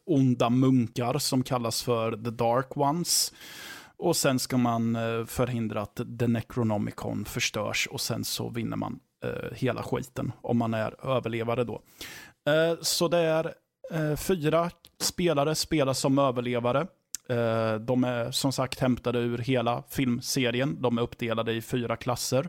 [0.07, 3.33] onda munkar som kallas för The Dark Ones.
[3.97, 8.99] Och sen ska man eh, förhindra att The Necronomicon förstörs och sen så vinner man
[9.25, 11.83] eh, hela skiten om man är överlevare då.
[12.47, 13.55] Eh, så det är
[13.93, 14.71] eh, fyra
[15.01, 16.87] spelare spelar som överlevare.
[17.29, 20.83] Eh, De är som sagt hämtade ur hela filmserien.
[20.83, 22.49] De är uppdelade i fyra klasser.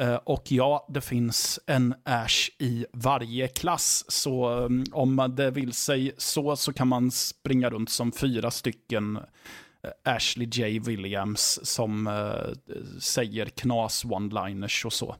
[0.00, 4.04] Eh, Och ja, det finns en Ash i varje klass.
[4.08, 8.50] Så mm, om man det vill sig så, så kan man springa runt som fyra
[8.50, 10.78] stycken eh, Ashley J.
[10.78, 15.16] Williams som eh, säger knas one-liners och så.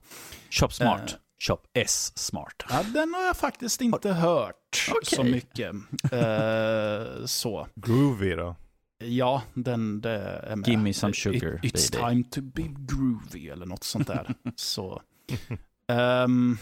[0.51, 1.11] Shop smart.
[1.13, 1.17] Eh.
[1.39, 2.65] Shop S smart.
[2.71, 5.33] Ja, den har jag faktiskt inte hört så Okej.
[5.33, 5.75] mycket.
[6.13, 7.67] Eh, så.
[7.75, 8.57] Groovy då.
[9.07, 10.69] Ja, den det är med.
[10.69, 12.05] Give me some sugar, It, it's baby.
[12.09, 14.35] time to be groovy eller något sånt där.
[14.57, 15.03] så.
[15.89, 16.59] Um,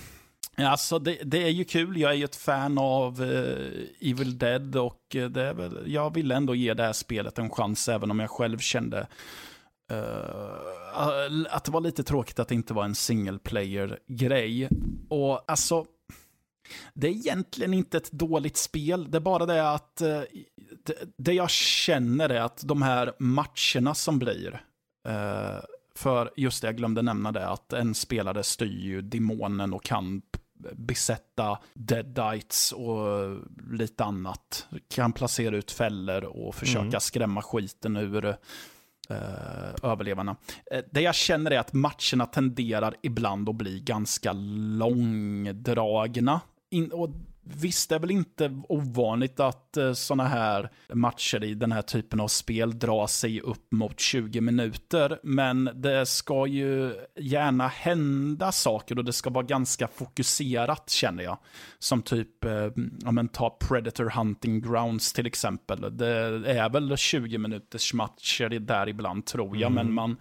[0.56, 2.00] alltså det, det är ju kul.
[2.00, 6.14] Jag är ju ett fan av eh, Evil Dead och eh, det är väl, jag
[6.14, 9.06] ville ändå ge det här spelet en chans även om jag själv kände
[9.90, 14.68] eh, att det var lite tråkigt att det inte var en single player-grej.
[15.08, 15.86] Och alltså,
[16.94, 19.10] det är egentligen inte ett dåligt spel.
[19.10, 20.22] Det är bara det att eh,
[20.84, 24.64] det, det jag känner är att de här matcherna som blir,
[25.08, 25.58] eh,
[25.94, 30.22] för just det, jag glömde nämna det, att en spelare styr ju demonen och kan
[30.72, 33.36] besätta deadites och
[33.70, 34.66] lite annat.
[34.94, 37.00] Kan placera ut fällor och försöka Mm.
[37.00, 38.34] skrämma skiten ur eh,
[39.82, 40.36] överlevarna.
[40.70, 46.40] Eh, det jag känner är att matcherna tenderar ibland att bli ganska långdragna.
[46.70, 47.10] In, och
[47.44, 52.20] visst, det är väl inte ovanligt att eh, sådana här matcher i den här typen
[52.20, 55.18] av spel drar sig upp mot 20 minuter.
[55.22, 61.38] Men det ska ju gärna hända saker och det ska vara ganska fokuserat känner jag.
[61.78, 62.70] Som typ, eh,
[63.04, 65.96] ja men ta Predator Hunting Grounds till exempel.
[65.96, 66.08] Det
[66.46, 70.16] är väl 20 minuters matcher där ibland tror jag, men man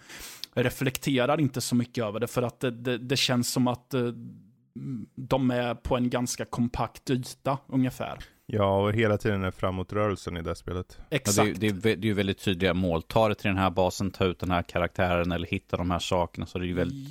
[0.53, 4.01] reflekterar inte så mycket över det för att det, det, det känns som att eh,
[5.15, 8.17] de är på en ganska kompakt yta ungefär.
[8.45, 10.97] Ja, och hela tiden är framåtrörelsen i det spelet.
[10.97, 11.49] Ja, det, Exakt.
[11.49, 13.01] är- det, är det är ju väldigt tydliga mål.
[13.01, 15.99] Ta det till den här basen, ta ut den här karaktären eller hitta de här
[15.99, 16.45] sakerna.
[16.45, 17.09] Så det är ju väldigt,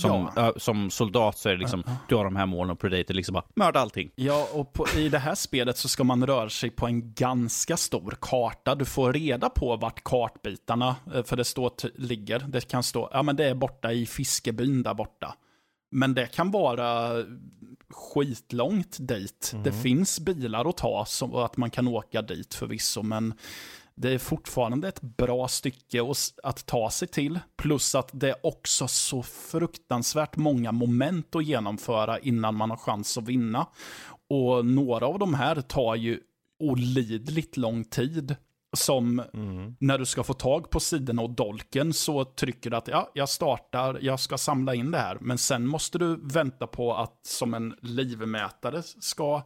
[0.00, 0.48] som, ja.
[0.48, 3.32] ö, som soldat så är det liksom, du har de här målen och Predator liksom
[3.32, 4.10] bara, mörda allting.
[4.14, 7.76] Ja, och på, i det här spelet så ska man röra sig på en ganska
[7.76, 8.74] stor karta.
[8.74, 12.38] Du får reda på vart kartbitarna, eh, för det står, ligger.
[12.38, 15.34] Det kan stå, ja men det är borta i fiskebyn där borta.
[15.90, 17.12] Men det kan vara
[17.90, 19.54] skitlångt dit.
[19.64, 23.34] Det finns bilar att ta så att man kan åka dit förvisso, men
[23.94, 26.00] det är fortfarande ett bra stycke
[26.42, 27.38] att ta sig till.
[27.56, 33.18] Plus att det är också så fruktansvärt många moment att genomföra innan man har chans
[33.18, 33.66] att vinna.
[34.28, 36.20] Och några av de här tar ju
[36.58, 38.36] olidligt lång tid.
[38.76, 39.22] Som
[39.78, 43.28] när du ska få tag på sidorna och dolken så trycker du att ja, jag
[43.28, 45.18] startar, jag ska samla in det här.
[45.20, 49.42] Men sen måste du vänta på att som en livmätare ska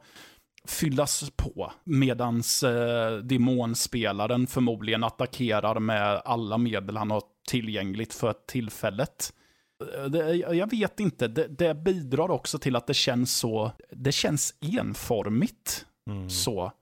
[0.68, 1.72] fyllas på.
[1.84, 9.32] Medans eh, demonspelaren förmodligen attackerar med alla medel han har tillgängligt för tillfället.
[9.98, 14.12] Eh, Det, jag vet inte, det, det bidrar också till att det känns så, det
[14.12, 15.86] känns enformigt.
[16.30, 16.72] Så.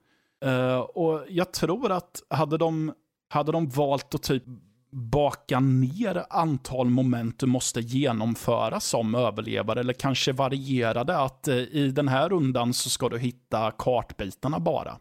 [0.43, 2.93] Eh, och jag tror att hade de,
[3.29, 4.43] hade de valt att typ
[4.91, 11.55] baka ner antal moment du måste genomföra som överlevare, eller kanske variera det att eh,
[11.55, 14.99] i den här rundan så ska du hitta kartbitarna bara.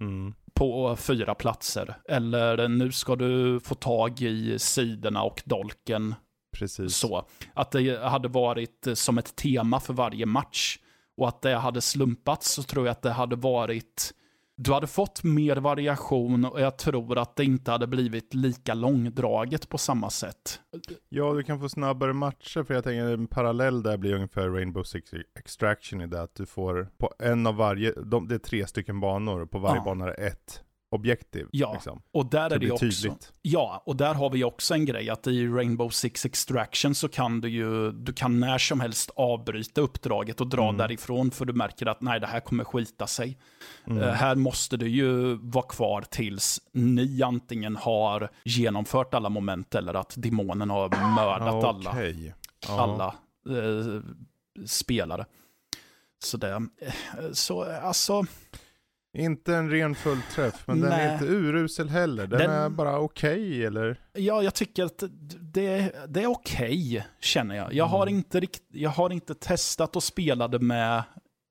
[0.00, 0.34] Mm.
[0.54, 1.96] på fyra platser.
[2.08, 6.14] Eller nu ska du få tag i sidorna och dolken
[6.56, 6.96] Precis.
[6.96, 7.28] så.
[7.54, 10.78] Att det hade varit eh, som ett tema för varje match.
[11.16, 14.14] Och att det hade slumpats så tror jag att det hade varit...
[14.60, 19.68] Du hade fått mer variation och jag tror att det inte hade blivit lika långdraget
[19.68, 20.60] på samma sätt.
[21.08, 24.82] Ja, du kan få snabbare matcher, för jag tänker en parallell där blir ungefär Rainbow
[24.82, 28.66] Six Extraction i det att du får på en av varje, de, det är tre
[28.66, 29.84] stycken banor, och på varje Ja.
[29.84, 31.46] bana är det ett objektiv.
[31.50, 32.02] Ja, Liksom.
[32.12, 32.84] Och där är Det också...
[32.84, 33.32] tydligt.
[33.42, 37.40] Ja, och där har vi också en grej att i Rainbow Six Extraction så kan
[37.40, 40.76] du ju, du kan när som helst avbryta uppdraget och dra Mm.
[40.76, 43.38] därifrån för du märker att nej, det här kommer skita sig.
[43.86, 44.02] Mm.
[44.02, 49.94] Eh, här måste du ju vara kvar tills ni antingen har genomfört alla moment eller
[49.94, 52.34] att demonen har mördat alla, Okej.
[52.68, 52.80] Ja.
[52.80, 53.14] alla
[53.58, 54.00] eh,
[54.66, 55.26] spelare.
[56.24, 56.62] Så det, eh,
[57.32, 58.24] så alltså,
[59.16, 62.26] Inte en ren fullträff, men den är inte urusel heller.
[62.26, 64.00] Den, Den- är bara okej, eller?
[64.12, 65.02] Ja, jag tycker att
[65.40, 67.72] det, det är okej, känner jag.
[67.74, 68.14] Jag, har Mm.
[68.18, 71.02] inte rikt, jag har inte testat och spelade med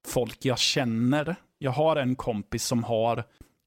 [0.07, 1.35] folk jag känner.
[1.57, 3.23] Jag har en kompis som har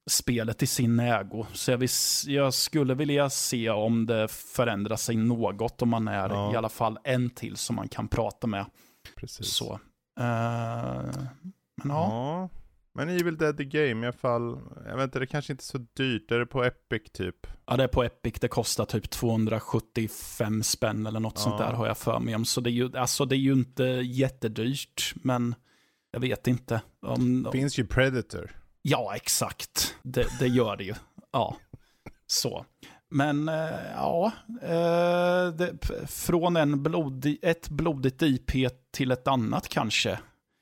[0.09, 1.45] spelet i sin ägo.
[1.53, 6.29] Så jag, vis, jag skulle vilja se om det förändrar sig något, om man är
[6.29, 6.53] Ja.
[6.53, 8.65] i alla fall en till som man kan prata med.
[9.15, 9.47] Precis.
[9.53, 9.73] Så.
[10.19, 11.03] Eh,
[11.83, 12.07] men ja.
[12.11, 12.49] Ja.
[12.93, 15.65] Men Evil Dead the Game i alla fall, jag vet inte, det kanske inte är
[15.65, 16.31] så dyrt.
[16.31, 17.47] Är det på Epic typ?
[17.65, 18.33] ja, det är på Epic.
[18.41, 21.65] Det kostar typ 275 spänn eller något sånt Ja.
[21.65, 22.45] där har jag för mig om.
[22.45, 25.55] Så det är ju, alltså, det är ju inte jättedyrt, men
[26.11, 26.81] jag vet inte.
[27.01, 28.51] Om, Det finns ju Predator.
[28.81, 29.95] Ja, exakt.
[30.03, 30.93] Det, det gör det ju.
[31.31, 31.57] Ja,
[32.27, 32.65] så.
[33.09, 34.31] Men eh, ja,
[34.61, 35.77] eh, det,
[36.07, 38.51] från en blodig, ett blodigt IP
[38.91, 40.19] till ett annat kanske.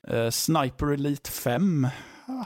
[0.08, 1.88] Eh, Sniper Elite 5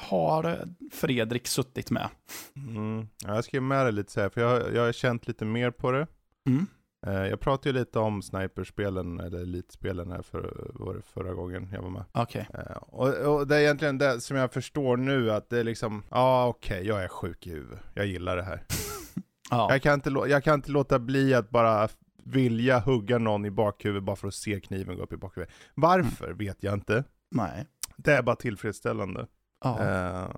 [0.03, 2.09] har Fredrik suttit med.
[2.57, 3.09] Mm.
[3.25, 5.71] Ja, jag skrev med det lite så här, för jag, jag har känt lite mer
[5.71, 6.07] på det.
[6.47, 6.67] Mm.
[7.07, 11.69] Eh, jag pratade ju lite om sniperspelen, eller elitspelen här för, var det förra gången
[11.73, 12.05] jag var med.
[12.13, 12.49] Okej.
[12.55, 16.03] Eh, och, och det är egentligen det som jag förstår nu, att det är liksom,
[16.11, 17.81] ja ah, okej, jag är sjuk i huvudet.
[17.95, 18.65] Jag gillar det här.
[19.51, 19.69] Ja.
[19.71, 21.89] Jag, kan inte, jag kan inte låta bli att bara
[22.25, 25.55] vilja hugga någon i bakhuvudet bara för att se kniven gå upp i bakhuvudet.
[25.75, 27.05] Varför vet jag inte.
[27.31, 27.67] Nej.
[27.97, 29.27] Det är bara tillfredsställande.
[29.65, 29.83] Ja.
[29.83, 30.29] Eh,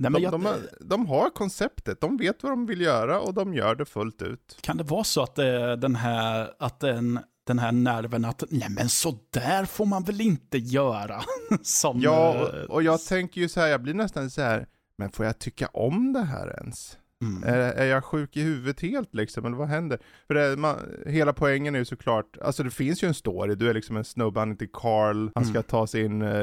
[0.00, 3.34] Nej, de, jag, de, har, de har konceptet, de vet vad de vill göra och
[3.34, 4.58] de gör det fullt ut.
[4.60, 8.68] Kan det vara så att är den här, att den, den här nerven att, nej
[8.70, 11.22] men så där får man väl inte göra.
[11.62, 14.66] Som, Ja, eh, och, och jag tänker ju så här, jag blir nästan så här,
[14.98, 16.98] men får jag tycka om det här ens?
[17.22, 17.42] Mm.
[17.44, 19.98] Är, är jag sjuk i huvudet helt liksom, eller vad händer?
[20.26, 20.76] För det, man,
[21.06, 24.04] hela poängen är ju såklart, alltså det finns ju en story, du är liksom en
[24.04, 25.62] snubbe, han heter Carl, han ska Mm.
[25.62, 26.36] ta sig in eh,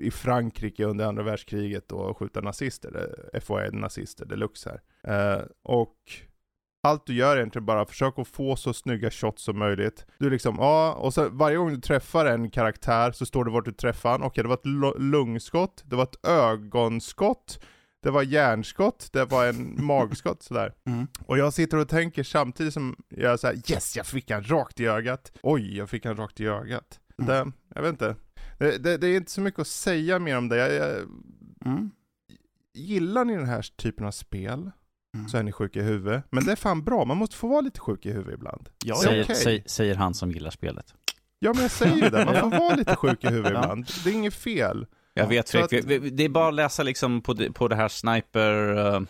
[0.00, 4.70] i Frankrike under andra världskriget och skjuta nazister, eh, FOI-nazister deluxe
[5.04, 5.36] här.
[5.38, 5.96] Eh, och
[6.82, 10.06] allt du gör är egentligen bara försök att få så snygga shots som möjligt.
[10.18, 13.64] Du liksom, ja, och så varje gång du träffar en karaktär så står det vart
[13.64, 14.22] du träffar han.
[14.22, 17.60] Okej, det var ett lungskott, det var ett ögonskott,
[18.02, 20.74] det var hjärnskott, det var en magskott sådär.
[20.86, 21.06] Mm.
[21.20, 24.86] Och jag sitter och tänker samtidigt som jag säger yes, jag fick han rakt i
[24.86, 25.32] ögat.
[25.42, 27.00] Oj, jag fick han rakt i ögat.
[27.22, 27.28] Mm.
[27.28, 28.16] Det, jag vet inte.
[28.58, 30.56] Det, det, det är inte så mycket att säga mer om det.
[30.56, 30.96] Jag, jag,
[31.64, 31.90] Mm.
[32.74, 34.70] gillar ni den här typen av spel
[35.14, 35.28] Mm.
[35.28, 36.24] så är ni sjuka i huvudet.
[36.30, 38.68] Men det är fan bra, man måste få vara lite sjuk i huvudet ibland.
[38.84, 39.36] Ja, Säger, okej.
[39.36, 40.94] säg, säger han som gillar spelet.
[41.38, 43.86] Ja men jag säger ju det, man får vara lite sjuk i huvudet ibland.
[44.04, 44.86] Det är inget fel.
[45.18, 47.76] Jag Ja, vet Fredrik, att- det är bara att läsa liksom på det, på det
[47.76, 49.00] här sniper, uh,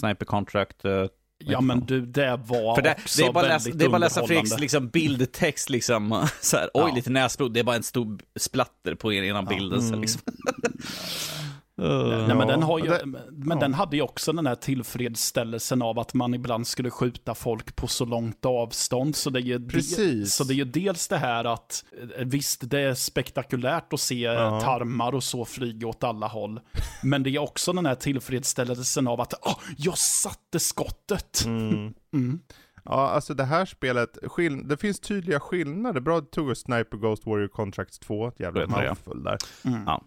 [0.00, 0.84] sniper contract.
[0.84, 1.04] eh,
[1.38, 3.94] Ja men du, det var för det, också det är bara läsa, det är bara
[3.96, 4.26] att läsa.
[4.26, 6.26] Fredriks liksom bildtext liksom.
[6.40, 6.94] Så här, oj, Ja.
[6.94, 7.52] lite näsblod.
[7.54, 9.42] Det är bara en stor splatter på ena Ja.
[9.42, 9.82] bilden.
[9.82, 10.06] Så Mm.
[11.78, 12.26] liksom.
[12.26, 13.54] Nej, men den, har ju, det- men ja.
[13.54, 17.86] den hade ju också den här tillfredsställelsen av att man ibland skulle skjuta folk på
[17.86, 19.16] så långt avstånd.
[19.16, 20.34] Så det är ju, de- Precis.
[20.34, 21.84] så det är ju dels det här att,
[22.18, 24.60] eh, visst det är spektakulärt att se Ja.
[24.60, 26.60] tarmar och så flyga åt alla håll.
[27.02, 31.44] Men det är också den här tillfredsställelsen av att, åh, jag satte skottet.
[31.46, 31.94] Mm.
[32.12, 32.40] Mm.
[32.84, 36.00] Ja, alltså det här spelet, skill- det finns tydliga skillnader.
[36.00, 38.88] Bra att du tog Sniper Ghost Warrior Contracts 2, jävla Vet du det?
[38.88, 39.38] mouthful där.
[39.64, 39.82] Mm.
[39.86, 40.02] Ja.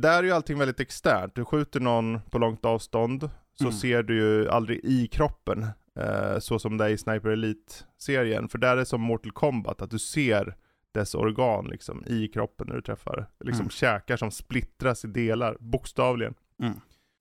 [0.00, 1.34] Där är ju allting väldigt externt.
[1.34, 3.72] Du skjuter någon på långt avstånd, så Mm.
[3.72, 5.66] ser du ju aldrig i kroppen,
[6.00, 8.48] eh, så som det är i Sniper Elite-serien.
[8.48, 10.56] För där är det som Mortal Kombat, att du ser
[10.94, 13.26] dess organ liksom i kroppen när du träffar.
[13.44, 13.70] Liksom Mm.
[13.70, 16.34] käkar som splittras i delar, bokstavligen.
[16.62, 16.72] Mm.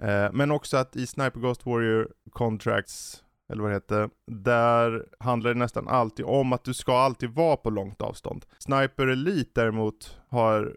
[0.02, 5.54] Eh, men också att i Sniper Ghost Warrior Contracts, eller vad det heter, där handlar
[5.54, 8.45] det nästan alltid om att du ska alltid vara på långt avstånd.
[8.58, 10.74] Sniper Elite däremot har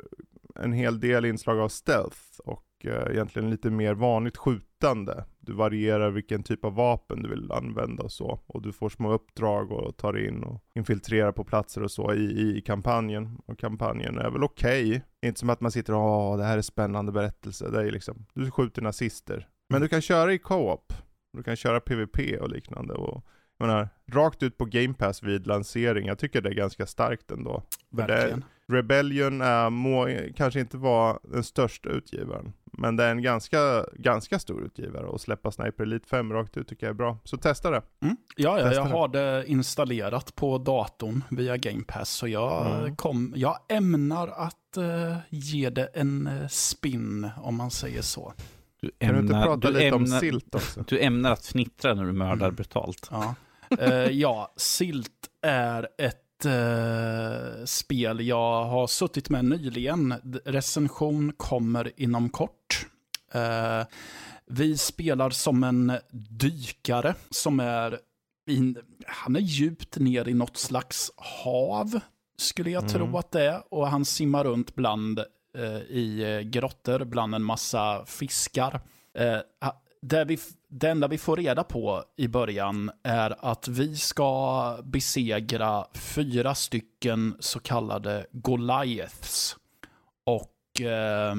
[0.57, 5.25] en hel del inslag av stealth och eh, egentligen lite mer vanligt skjutande.
[5.41, 8.41] Du varierar vilken typ av vapen du vill använda och så.
[8.47, 12.57] Och du får små uppdrag och tar in och infiltrerar på platser och så i,
[12.57, 13.39] i kampanjen.
[13.47, 14.89] Och kampanjen är väl okej.
[14.89, 15.01] Okay.
[15.23, 17.71] Inte som att man sitter och åh det här är spännande berättelse.
[17.71, 19.49] Det är liksom, du skjuter nazister.
[19.69, 20.93] Men du kan köra i co-op.
[21.33, 22.95] Du kan köra PVP och liknande.
[22.95, 23.25] Och
[23.59, 26.07] jag menar, rakt ut på Game Pass vid lansering.
[26.07, 27.63] Jag tycker det är ganska starkt ändå.
[27.91, 28.41] Verkligen.
[28.41, 32.53] Det, Rebellion är, må kanske inte vara den största utgivaren.
[32.73, 36.69] Men det är en ganska, ganska stor utgivare och släppa Sniper Elite 5 rakt ut
[36.69, 37.19] tycker jag är bra.
[37.25, 37.83] Så testa det.
[38.03, 38.17] Mm.
[38.37, 42.11] Ja, ja jag har det installerat på datorn via Game Pass.
[42.11, 42.97] Så jag, mm.
[42.97, 48.33] kom, jag ämnar att uh, ge det en uh, spin, om man säger så.
[48.81, 50.85] Du ämnar, kan du inte prata du lite ämnar, om silt också?
[50.89, 52.55] Du ämnar att fnittra när du mördar mm.
[52.55, 53.09] brutalt.
[53.11, 53.35] Ja.
[53.83, 60.15] uh, ja, silt är ett uh, spel jag har suttit med nyligen.
[60.45, 62.87] Recension kommer inom kort.
[63.35, 63.87] Uh,
[64.47, 65.93] vi spelar som en
[66.31, 67.99] dykare som är
[68.47, 72.01] in, han är djupt ner i något slags hav,
[72.37, 72.93] skulle jag mm.
[72.93, 73.75] tro att det är.
[73.75, 75.19] Och han simmar runt bland
[75.59, 78.81] uh, i grottor, bland en massa fiskar.
[80.03, 80.39] det, vi,
[80.71, 87.37] det enda vi får reda på i början är att vi ska besegra fyra stycken
[87.41, 89.57] så kallade Goliaths.
[90.25, 91.35] Och eh,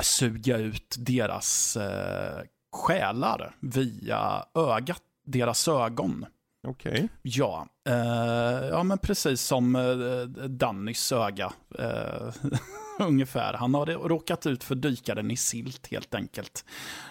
[0.00, 2.42] suga ut deras eh,
[2.72, 6.26] själar via ögat, deras ögon.
[6.68, 6.92] Okej.
[6.92, 7.08] Okay.
[7.22, 11.52] Ja, eh, ja, men precis som eh, Dannys öga.
[11.78, 12.34] Eh,
[12.98, 13.52] ungefär.
[13.54, 16.64] Han har råkat ut för dykaren i silt helt enkelt.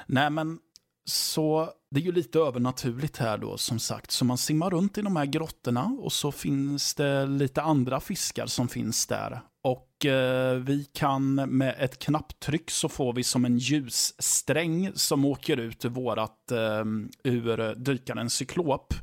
[0.07, 0.59] Nej, men
[1.05, 4.11] så det är ju lite övernaturligt här då som sagt.
[4.11, 8.45] Så man simmar runt i de här grottorna och så finns det lite andra fiskar
[8.45, 9.41] som finns där.
[9.63, 15.57] Och eh, vi kan med ett knapptryck så får vi som en ljussträng som åker
[15.57, 16.85] ut ur vårat, eh,
[17.23, 18.93] ur dykarens cyklop.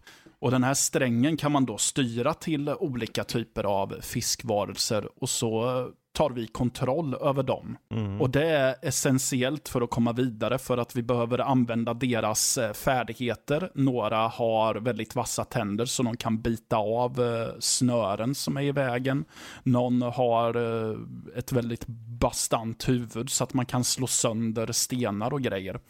[0.40, 5.84] Och den här strängen kan man då styra till olika typer av fiskvarelser och så
[6.18, 7.78] tar vi kontroll över dem.
[7.90, 8.20] Mm.
[8.20, 12.72] Och det är essentiellt för att komma vidare för att vi behöver använda deras eh,
[12.72, 13.70] färdigheter.
[13.74, 18.72] Några har väldigt vassa tänder så de kan bita av eh, snören som är i
[18.72, 19.24] vägen.
[19.62, 20.96] Någon har eh,
[21.36, 21.86] ett väldigt
[22.20, 25.80] bastant huvud så att man kan slå sönder stenar och grejer.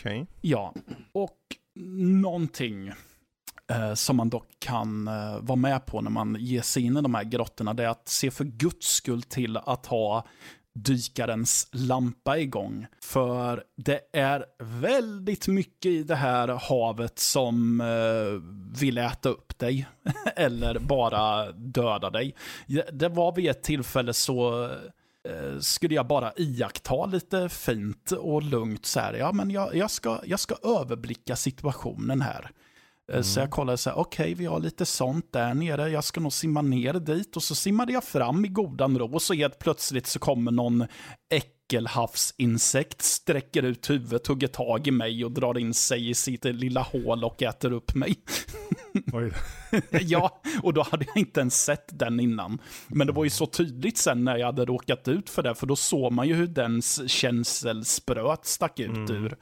[0.00, 0.26] Okay.
[0.40, 0.74] Ja,
[1.12, 1.38] och
[2.22, 2.92] någonting
[3.70, 7.02] eh, som man dock kan eh, vara med på när man ger sig in i
[7.02, 10.26] de här grottorna, det är att se för guds skull till att ha
[10.74, 12.86] dykarens lampa igång.
[13.02, 18.40] För det är väldigt mycket i det här havet som eh,
[18.80, 19.86] vill äta upp dig.
[20.36, 22.34] Eller bara döda dig.
[22.92, 24.64] Det var vid ett tillfälle så
[25.28, 29.14] eh, skulle jag bara iaktta lite fint och lugnt så här.
[29.14, 32.50] Ja, men jag, jag, ska, jag ska överblicka situationen här.
[33.12, 33.24] Mm.
[33.24, 36.20] Så jag kollade så här, okej okay, vi har lite sånt där nere, jag ska
[36.20, 37.36] nog simma ner dit.
[37.36, 40.86] Och så simmade jag fram i godan ro och så helt plötsligt så kommer någon
[41.30, 46.82] äckelhavsinsekt, sträcker ut huvudet, hugger tag i mig och drar in sig i sitt lilla
[46.82, 48.16] hål och äter upp mig.
[49.90, 52.58] ja, och då hade jag inte ens sett den innan.
[52.86, 55.66] Men det var ju så tydligt sen när jag hade råkat ut för det, för
[55.66, 59.24] då såg man ju hur dens känselspröt stack ut mm.
[59.24, 59.36] ur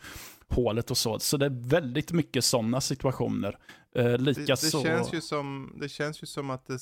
[0.53, 1.19] hålet och så.
[1.19, 3.59] Så det är väldigt mycket sådana situationer.
[3.95, 4.83] Eh, Likaså...
[4.83, 6.79] Det, det, känns ju som, det känns ju som att det,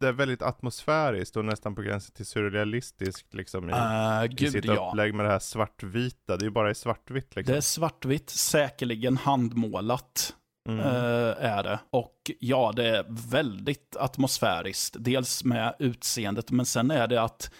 [0.00, 4.50] det, är väldigt atmosfäriskt och nästan på gränsen till surrealistiskt liksom i, uh, gud, i
[4.50, 6.36] sitt upplägg med det här svartvita.
[6.36, 7.52] Det är ju bara i svartvitt liksom.
[7.52, 10.34] Det är svartvitt, säkerligen handmålat.
[10.68, 10.80] Mm.
[10.80, 11.78] Uh, är det.
[11.90, 14.96] Och ja, det är väldigt atmosfäriskt.
[14.98, 17.50] Dels med utseendet, men sen är det att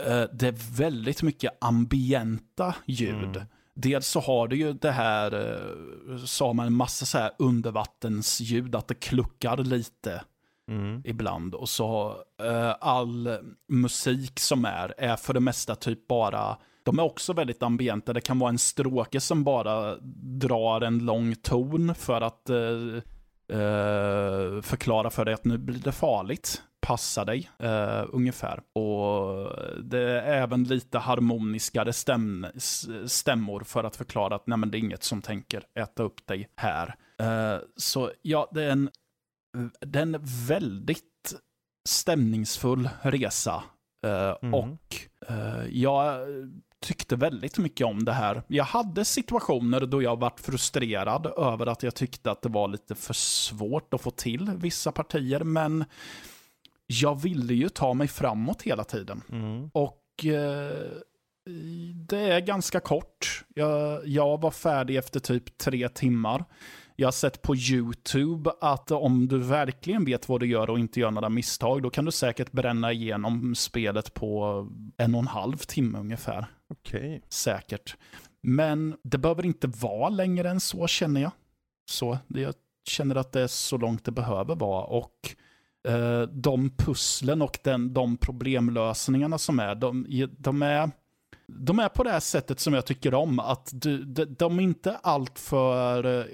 [0.00, 3.36] uh, det är väldigt mycket ambienta ljud.
[3.36, 3.46] Mm.
[3.74, 8.74] Dels så har du ju det här, eh, har man en massa så här undervattensljud,
[8.74, 10.22] att det kluckar lite
[10.68, 11.02] mm.
[11.04, 11.54] ibland.
[11.54, 13.38] Och så uh, all
[13.68, 18.12] musik som är, är för det mesta typ bara, de är också väldigt ambienta.
[18.12, 19.96] Det kan vara en stråke som bara
[20.40, 22.94] drar en lång ton för att uh,
[23.52, 28.62] uh, förklara för dig att nu blir det farligt passa dig, uh, ungefär.
[28.72, 29.50] Och
[29.84, 32.46] det är även lite harmoniskare stäm
[33.06, 36.48] stämmor för att förklara att nej, men det är inget som tänker äta upp dig
[36.56, 36.94] här.
[37.22, 38.90] Uh, så ja, det är, en,
[39.80, 40.16] det är en
[40.48, 41.34] väldigt
[41.88, 43.64] stämningsfull resa.
[44.06, 44.54] Uh, mm.
[44.54, 44.96] Och
[45.70, 46.26] jag
[46.80, 48.42] tyckte väldigt mycket om det här.
[48.46, 52.94] Jag hade situationer då jag varit frustrerad över att jag tyckte att det var lite
[52.94, 55.84] för svårt att få till vissa partier, men
[56.86, 59.22] jag ville ju ta mig framåt hela tiden.
[59.32, 59.70] Mm.
[59.72, 60.86] Och eh,
[61.94, 63.44] det är ganska kort.
[63.54, 66.44] Jag, jag var färdig efter typ tre timmar.
[66.96, 71.00] Jag har sett på YouTube att om du verkligen vet vad du gör och inte
[71.00, 74.66] gör några misstag, då kan du säkert bränna igenom spelet på
[74.96, 76.46] en och en halv timme ungefär.
[76.68, 77.22] Okej.
[77.28, 77.96] Säkert.
[78.42, 81.30] Men det behöver inte vara längre än så känner jag.
[81.90, 82.54] Så, jag
[82.88, 84.84] känner att det är så långt det behöver vara.
[84.84, 85.36] Och
[85.88, 90.06] eh, de pusslen och den, de problemlösningarna som är, de,
[90.38, 90.90] de är
[91.46, 93.38] de är på det här sättet som jag tycker om.
[93.38, 96.24] Att du, de, de är inte allt för eh,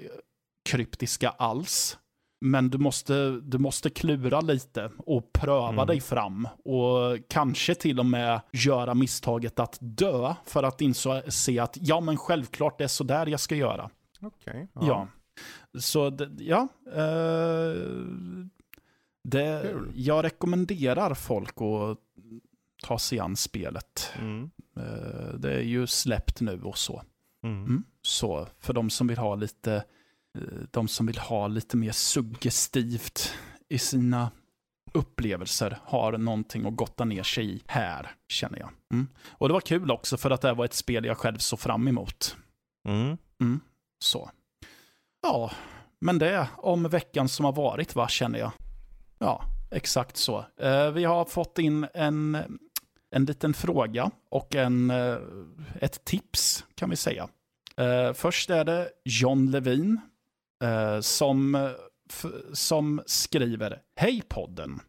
[0.69, 1.97] kryptiska alls.
[2.45, 5.87] Men du måste, du måste klura lite och pröva mm.
[5.87, 6.47] dig fram.
[6.65, 12.17] Och kanske till och med göra misstaget att dö för att inse att ja, men
[12.17, 13.89] självklart det är så där jag ska göra.
[14.21, 14.69] Okej.
[14.73, 15.07] Okay, ja.
[15.73, 15.79] ja.
[15.79, 16.67] Så ja.
[16.95, 17.75] Eh,
[19.23, 21.97] det, jag rekommenderar folk att
[22.83, 24.13] ta sig an spelet.
[24.19, 24.51] Mm.
[24.77, 27.03] Eh, det är ju släppt nu och så.
[27.43, 27.63] Mm.
[27.63, 27.83] Mm.
[28.01, 29.75] Så för de som vill ha lite,
[30.37, 30.41] eh,
[30.71, 33.33] de som vill ha lite mer suggestivt
[33.69, 34.31] i sina
[34.93, 38.69] upplevelser har någonting att gotta ner sig i här, känner jag.
[38.93, 39.07] Mm.
[39.29, 41.87] Och det var kul också för att det var ett spel jag själv såg fram
[41.87, 42.35] emot.
[42.87, 43.17] Mm.
[43.41, 43.59] Mm.
[43.99, 44.31] Så.
[45.21, 45.51] Ja,
[45.99, 48.51] men det om veckan som har varit, va, känner jag.
[49.21, 50.45] Ja, exakt så.
[50.57, 52.37] Eh, vi har fått in en
[53.11, 55.17] en liten fråga och en, eh,
[55.79, 57.29] ett tips kan vi säga.
[57.77, 60.01] Eh, först är det John Levin
[60.63, 61.69] eh, som,
[62.53, 64.79] som skriver Hej podden!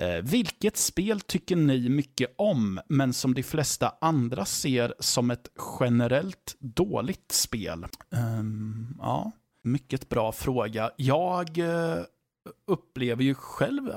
[0.00, 5.48] Eh, vilket spel tycker ni mycket om, men som de flesta andra ser som ett
[5.80, 7.86] generellt dåligt spel?
[8.10, 9.32] Um, ja,
[9.62, 10.90] mycket bra fråga.
[10.96, 12.02] Jag eh,
[12.66, 13.90] upplever ju själv,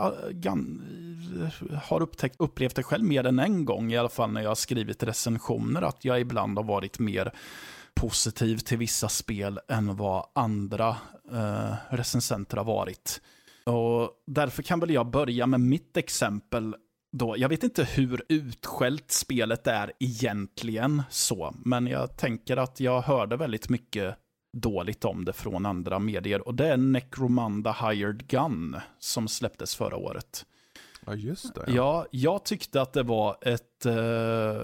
[1.84, 4.56] har upptäckt, upplevt det själv mer än en gång, i alla fall när jag har
[4.56, 7.32] skrivit recensioner, att jag ibland har varit mer
[7.94, 10.90] positiv till vissa spel än vad andra
[11.32, 13.22] eh, recensenter har varit.
[13.66, 16.76] Och därför kan väl jag börja med mitt exempel
[17.12, 17.36] då.
[17.38, 23.38] Jag vet inte hur utskällt spelet är egentligen så, men jag tänker att jag hörde
[23.38, 24.16] väldigt mycket
[24.52, 26.48] dåligt om det från andra medier.
[26.48, 30.46] Och det är Necromanda Hired Gun som släpptes förra året.
[31.06, 31.64] Ja, just det.
[31.68, 34.62] Ja, ja jag tyckte att det var ett eh,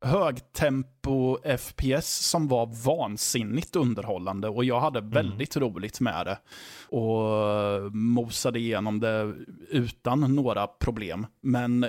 [0.00, 5.10] högtempo FPS som var vansinnigt underhållande och jag hade mm.
[5.10, 5.68] väldigt mm.
[5.68, 6.38] roligt med det.
[6.96, 9.34] Och mosade igenom det
[9.68, 11.26] utan några problem.
[11.40, 11.86] Men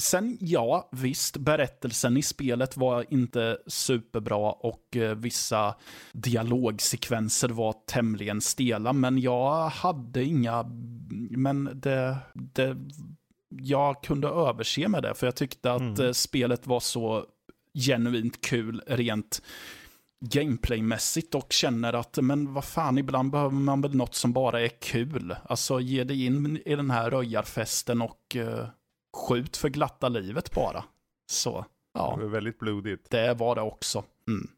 [0.00, 5.74] Sen ja, visst, berättelsen i spelet var inte superbra och eh, vissa
[6.12, 10.64] dialogsekvenser var tämligen stela, men jag hade inga,
[11.30, 12.76] men det, det
[13.50, 16.06] jag kunde överse med det, för jag tyckte att mm.
[16.06, 17.24] Eh, spelet var så
[17.74, 19.42] genuint kul rent
[20.24, 24.68] gameplaymässigt och känner att, men vad fan, ibland behöver man väl något som bara är
[24.68, 25.36] kul.
[25.44, 28.64] Alltså ge dig in i den här röjarfesten och uh,
[29.16, 30.84] skjut för glatta livet bara.
[31.30, 31.64] Så,
[31.94, 32.14] ja.
[32.16, 33.10] Det var väldigt blodigt.
[33.10, 34.04] Det var det också.
[34.28, 34.50] Mm.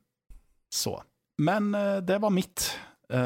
[0.68, 1.02] Så.
[1.38, 2.78] Men eh, det var mitt.
[3.14, 3.18] Uh,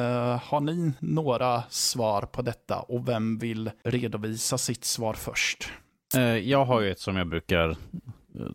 [0.42, 5.72] har ni några svar på detta och vem vill redovisa sitt svar först?
[6.16, 7.76] Uh, jag har ju ett som jag brukar,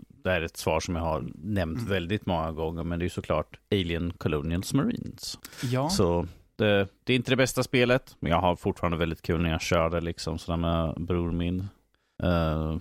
[0.07, 1.89] det är ett svar som jag har nämnt mm.
[1.89, 5.39] väldigt många gånger, men det är såklart Alien Colonials Marines.
[5.64, 5.89] Ja.
[5.89, 9.52] Så det, det, är inte det bästa spelet, men jag har fortfarande väldigt kul när
[9.52, 11.68] jag kör det liksom sådär med bror min.
[12.23, 12.77] Uh,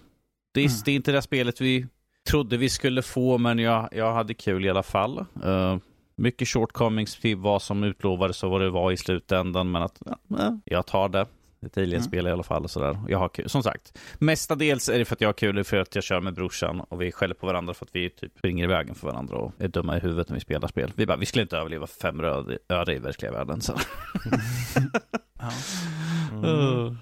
[0.55, 0.81] det, är, mm.
[0.85, 1.87] det är inte det spelet vi
[2.29, 5.25] trodde vi skulle få, men jag, jag hade kul i alla fall.
[5.45, 5.77] Uh,
[6.17, 10.61] mycket shortcomings till vad som utlovades och vad det var i slutändan, men att ja,
[10.65, 11.27] jag tar det.
[11.67, 12.31] Ett alien-spel mm.
[12.31, 12.65] i alla fall.
[12.65, 13.01] Och sådär.
[13.09, 13.49] Jag har kul.
[13.49, 16.35] Som sagt, mestadels är det för att jag har kul, för att jag kör med
[16.35, 19.37] brorsan och vi skäller på varandra för att vi typ springer i vägen för varandra
[19.37, 20.93] och är dumma i huvudet när vi spelar spel.
[20.97, 22.21] Vi bara, vi skulle inte överleva fem
[22.69, 23.61] öre i verkliga världen.
[23.61, 23.73] Så.
[25.39, 25.51] ja.
[26.49, 26.97] mm.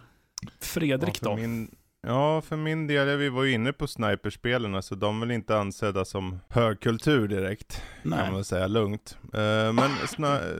[0.61, 1.37] Fredrik ja, då?
[1.37, 1.71] Min,
[2.03, 5.35] Ja, för min del, vi var ju inne på sniperspelen, så alltså de är väl
[5.35, 8.19] inte ansedda som högkultur direkt, Nej.
[8.19, 9.19] kan man säga lugnt.
[9.23, 9.91] Uh, men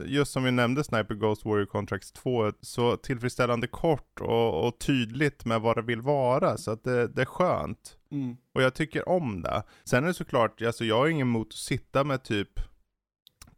[0.05, 5.45] just som vi nämnde Sniper Ghost Warrior Contracts 2, så tillfredsställande kort och, och tydligt
[5.45, 7.97] med vad det vill vara, så att det, det är skönt.
[8.11, 8.37] Mm.
[8.55, 9.63] Och jag tycker om det.
[9.83, 12.59] Sen är det såklart, alltså jag har ingen emot att sitta med typ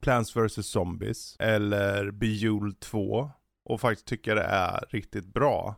[0.01, 3.31] Plants vs Zombies, eller Bejeweled 2,
[3.65, 5.75] och faktiskt tycka det är riktigt bra.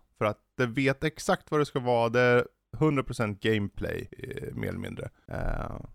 [0.57, 2.47] Det vet exakt vad det ska vara, det är
[2.77, 5.09] 100% gameplay eh, mer eller mindre.
[5.31, 5.85] Uh,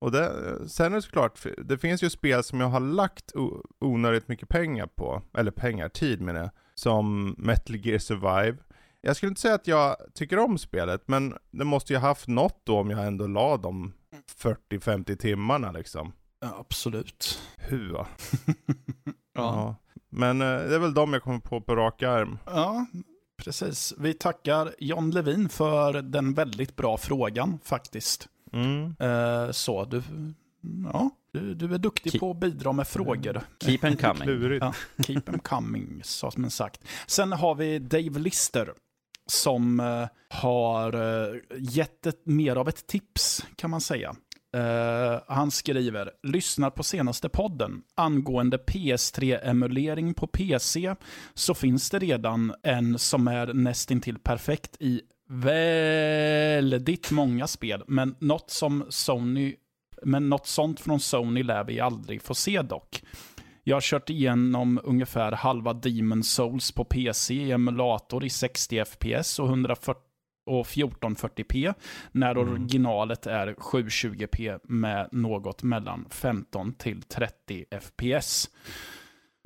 [0.00, 0.32] och det,
[0.68, 3.32] sen är det såklart, det finns ju spel som jag har lagt
[3.80, 8.56] onödigt mycket pengar på, eller pengar, tid menar jag, som Metal Gear Survive.
[9.00, 12.60] jag skulle inte säga att jag tycker om spelet, men det måste ju haft något
[12.64, 13.92] då om jag ändå la de
[14.42, 16.12] 40-50 timmarna liksom.
[16.40, 17.42] Ja, absolut.
[17.58, 18.06] Hua.
[19.04, 19.14] ja.
[19.32, 19.76] Ja.
[20.08, 22.38] Men eh, det är väl de jag kommer på på rak arm.
[22.46, 22.86] ja,
[23.44, 23.94] precis.
[23.98, 28.28] Vi tackar John Levin för den väldigt bra frågan faktiskt.
[28.52, 28.94] Mm.
[28.98, 30.02] Eh, så, du,
[30.92, 33.40] ja, du, du är duktig Ki- på att bidra med frågor.
[33.60, 34.58] Keep them coming.
[34.60, 34.74] Ja,
[35.06, 36.80] keep them coming, så som sagt.
[37.06, 38.72] Sen har vi Dave Lister
[39.26, 44.14] som eh, har uh, gett ett, mer av ett tips, kan man säga.
[44.56, 50.94] Uh, han skriver, lyssnar på senaste podden angående PS3-emulering på PC
[51.34, 58.50] så finns det redan en som är nästintill perfekt i väldigt många spel, men något
[58.50, 59.56] som Sony
[60.02, 63.02] men något sånt från Sony lär vi aldrig få se dock.
[63.64, 69.38] Jag har kört igenom ungefär halva Demon Souls på PC i emulator i 60 FPS
[69.38, 70.09] och 140
[70.50, 71.74] och 1440p
[72.12, 72.48] när Mm.
[72.52, 78.50] originalet är 720p med något mellan 15 till 30 FPS.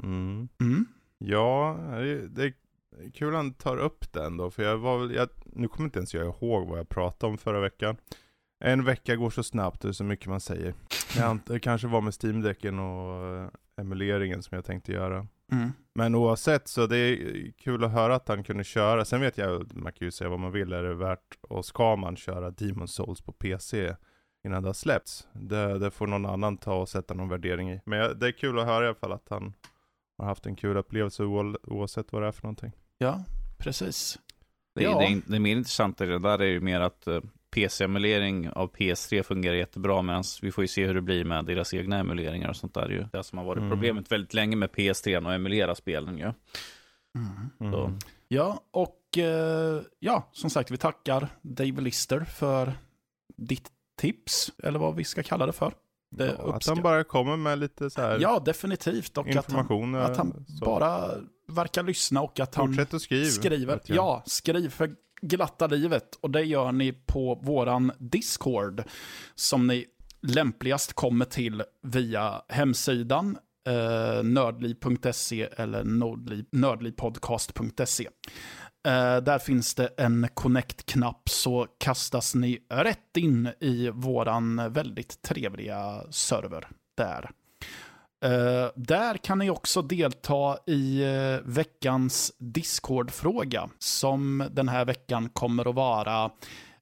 [0.03, 0.49] Mm.
[0.61, 0.87] Mm.
[1.19, 1.77] Ja,
[2.29, 2.53] det är,
[3.15, 5.99] kul att han tar upp den då, för jag var väl, jag, nu kommer inte
[5.99, 7.97] ens jag ihåg vad jag pratade om förra veckan.
[8.65, 10.75] En vecka går så snabbt, det är så mycket man säger.
[11.47, 13.49] Det kanske var med Steam-däcken och eh,
[13.81, 15.27] emuleringen som jag tänkte göra.
[15.53, 15.73] Mm.
[15.95, 19.05] Men oavsett så det är kul att höra att han kunde köra.
[19.05, 21.97] Sen vet jag, man kan ju säga vad man vill, är det värt och ska
[21.97, 23.95] man köra Demon Souls på PC
[24.45, 25.29] innan det har släppts?
[25.33, 27.81] Det, det får någon annan ta och sätta någon värdering i.
[27.87, 29.55] Men det är kul att höra i alla fall att han
[30.19, 32.73] har haft en kul upplevelse oa- oavsett vad det är för någonting.
[32.99, 33.25] Ja,
[33.59, 34.19] precis.
[34.75, 34.99] Det, är, Ja.
[34.99, 37.21] det, är, det är mer intressant i det där är ju mer att eh,
[37.55, 41.75] PC-emulering av PS3 fungerar jättebra medan vi får ju se hur det blir med deras
[41.75, 43.05] egna emuleringar och sånt där ju.
[43.13, 43.71] Det som har varit Mm.
[43.71, 46.33] problemet väldigt länge med PS3 att emulera spelen ju.
[47.61, 47.73] Mm.
[47.73, 47.93] Så.
[48.29, 52.73] Ja, och eh, ja, som sagt, vi tackar Dave Lister för
[53.37, 53.69] ditt
[54.01, 55.73] tips, eller vad vi ska kalla det för.
[56.11, 59.19] Det Ja, att han bara kommer med lite så här Ja, definitivt.
[59.19, 59.95] Och att han, information.
[59.95, 60.65] att han så.
[60.65, 61.11] bara
[61.49, 63.27] verkar lyssna och att han Fortsätt att skriva.
[63.31, 63.81] skriver.
[63.87, 64.95] Ja, skriv för
[65.29, 66.19] glatta livet.
[66.21, 68.83] Och det gör ni på våran Discord.
[69.35, 69.87] Som ni
[70.23, 73.39] lämpligast kommer till via hemsidan
[73.69, 75.85] eh, nördliv.se eller
[76.53, 78.09] nördlivpodcast.se.
[78.87, 86.03] Eh, där finns det en connect-knapp så kastas ni rätt in i våran väldigt trevliga
[86.11, 87.31] server där.
[88.25, 95.69] Eh, där kan ni också delta i eh, veckans Discord-fråga som den här veckan kommer
[95.69, 96.25] att vara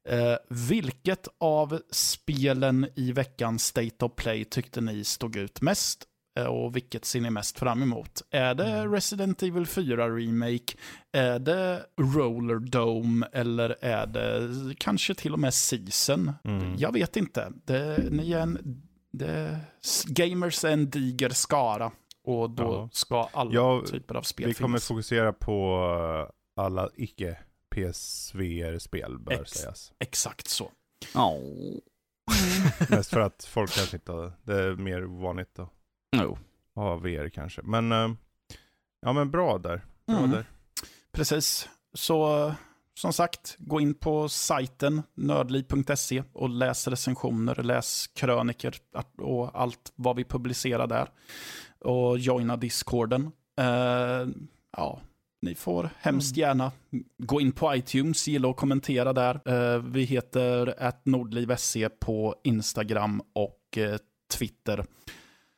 [0.08, 6.08] eh, vilket av spelen i veckans State of Play tyckte ni stod ut mest?
[6.48, 8.22] Och vilket ser ni mest fram emot?
[8.30, 10.74] Är det Resident Evil 4 Remake?
[11.12, 13.26] Är det Roller Dome?
[13.32, 16.32] Eller är det kanske till och med Season?
[16.44, 16.74] Mm.
[16.78, 17.52] Jag vet inte.
[17.64, 18.82] Det, ni är en,
[19.12, 19.60] det,
[20.06, 21.92] gamers är en diger skara.
[22.24, 22.88] Och då Ja.
[22.92, 24.88] ska alla Ja, typer av spel Vi kommer finnas.
[24.88, 25.78] fokusera på
[26.56, 27.38] eh, alla icke
[27.74, 29.50] PSVR-spel bör Ex.
[29.50, 29.92] sägas.
[29.98, 30.70] Exakt så.
[31.14, 31.36] Ja.
[32.90, 35.68] Mest för att folk kanske inte det är mer vanligt att
[36.16, 36.38] Jo.
[36.74, 37.62] ha VR kanske.
[37.62, 38.08] Men, eh,
[39.00, 39.84] ja men bra där.
[40.06, 40.30] Bra Mm.
[40.30, 40.44] där.
[41.12, 41.68] Precis.
[41.94, 42.54] Så
[42.94, 48.76] som sagt, gå in på sajten nördliv.se och läs recensioner, läs kröniker
[49.18, 51.08] och allt vad vi publicerar där.
[51.78, 53.30] Och joina discorden.
[53.58, 54.26] Eh,
[54.76, 55.00] ja,
[55.42, 56.72] ni får hemskt gärna
[57.18, 59.40] gå in på iTunes, gilla och kommentera där.
[59.44, 63.96] Eh, vi heter nordliv.se på Instagram och eh,
[64.38, 64.84] Twitter.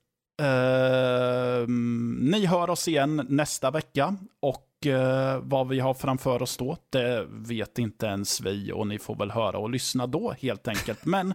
[0.42, 6.78] Ehm, ni hör oss igen nästa vecka och eh, vad vi har framför oss då,
[6.90, 11.06] det vet inte ens vi och ni får väl höra och lyssna då helt enkelt.
[11.06, 11.34] Men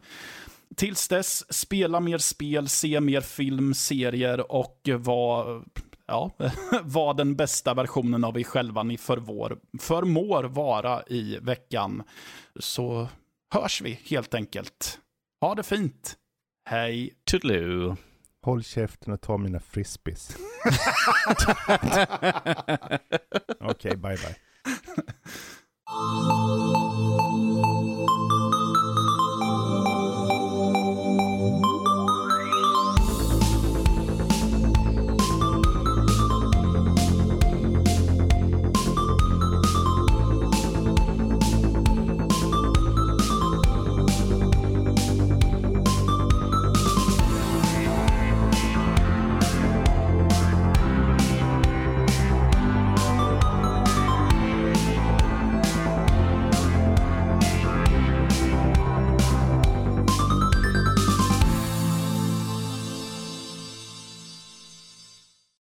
[0.76, 5.64] tills dess, spela mer spel, se mer film, serier och var,
[6.06, 6.30] ja,
[6.82, 12.02] var den bästa versionen av er själva ni förvår, förmår vara i veckan.
[12.60, 13.08] Så
[13.54, 14.98] hörs vi helt enkelt.
[15.40, 16.16] Ha det fint.
[16.70, 17.14] Hej.
[17.24, 17.96] Toodaloo.
[18.44, 20.36] Håll käften och ta mina frisbees.
[23.60, 24.36] Okej, bye bye.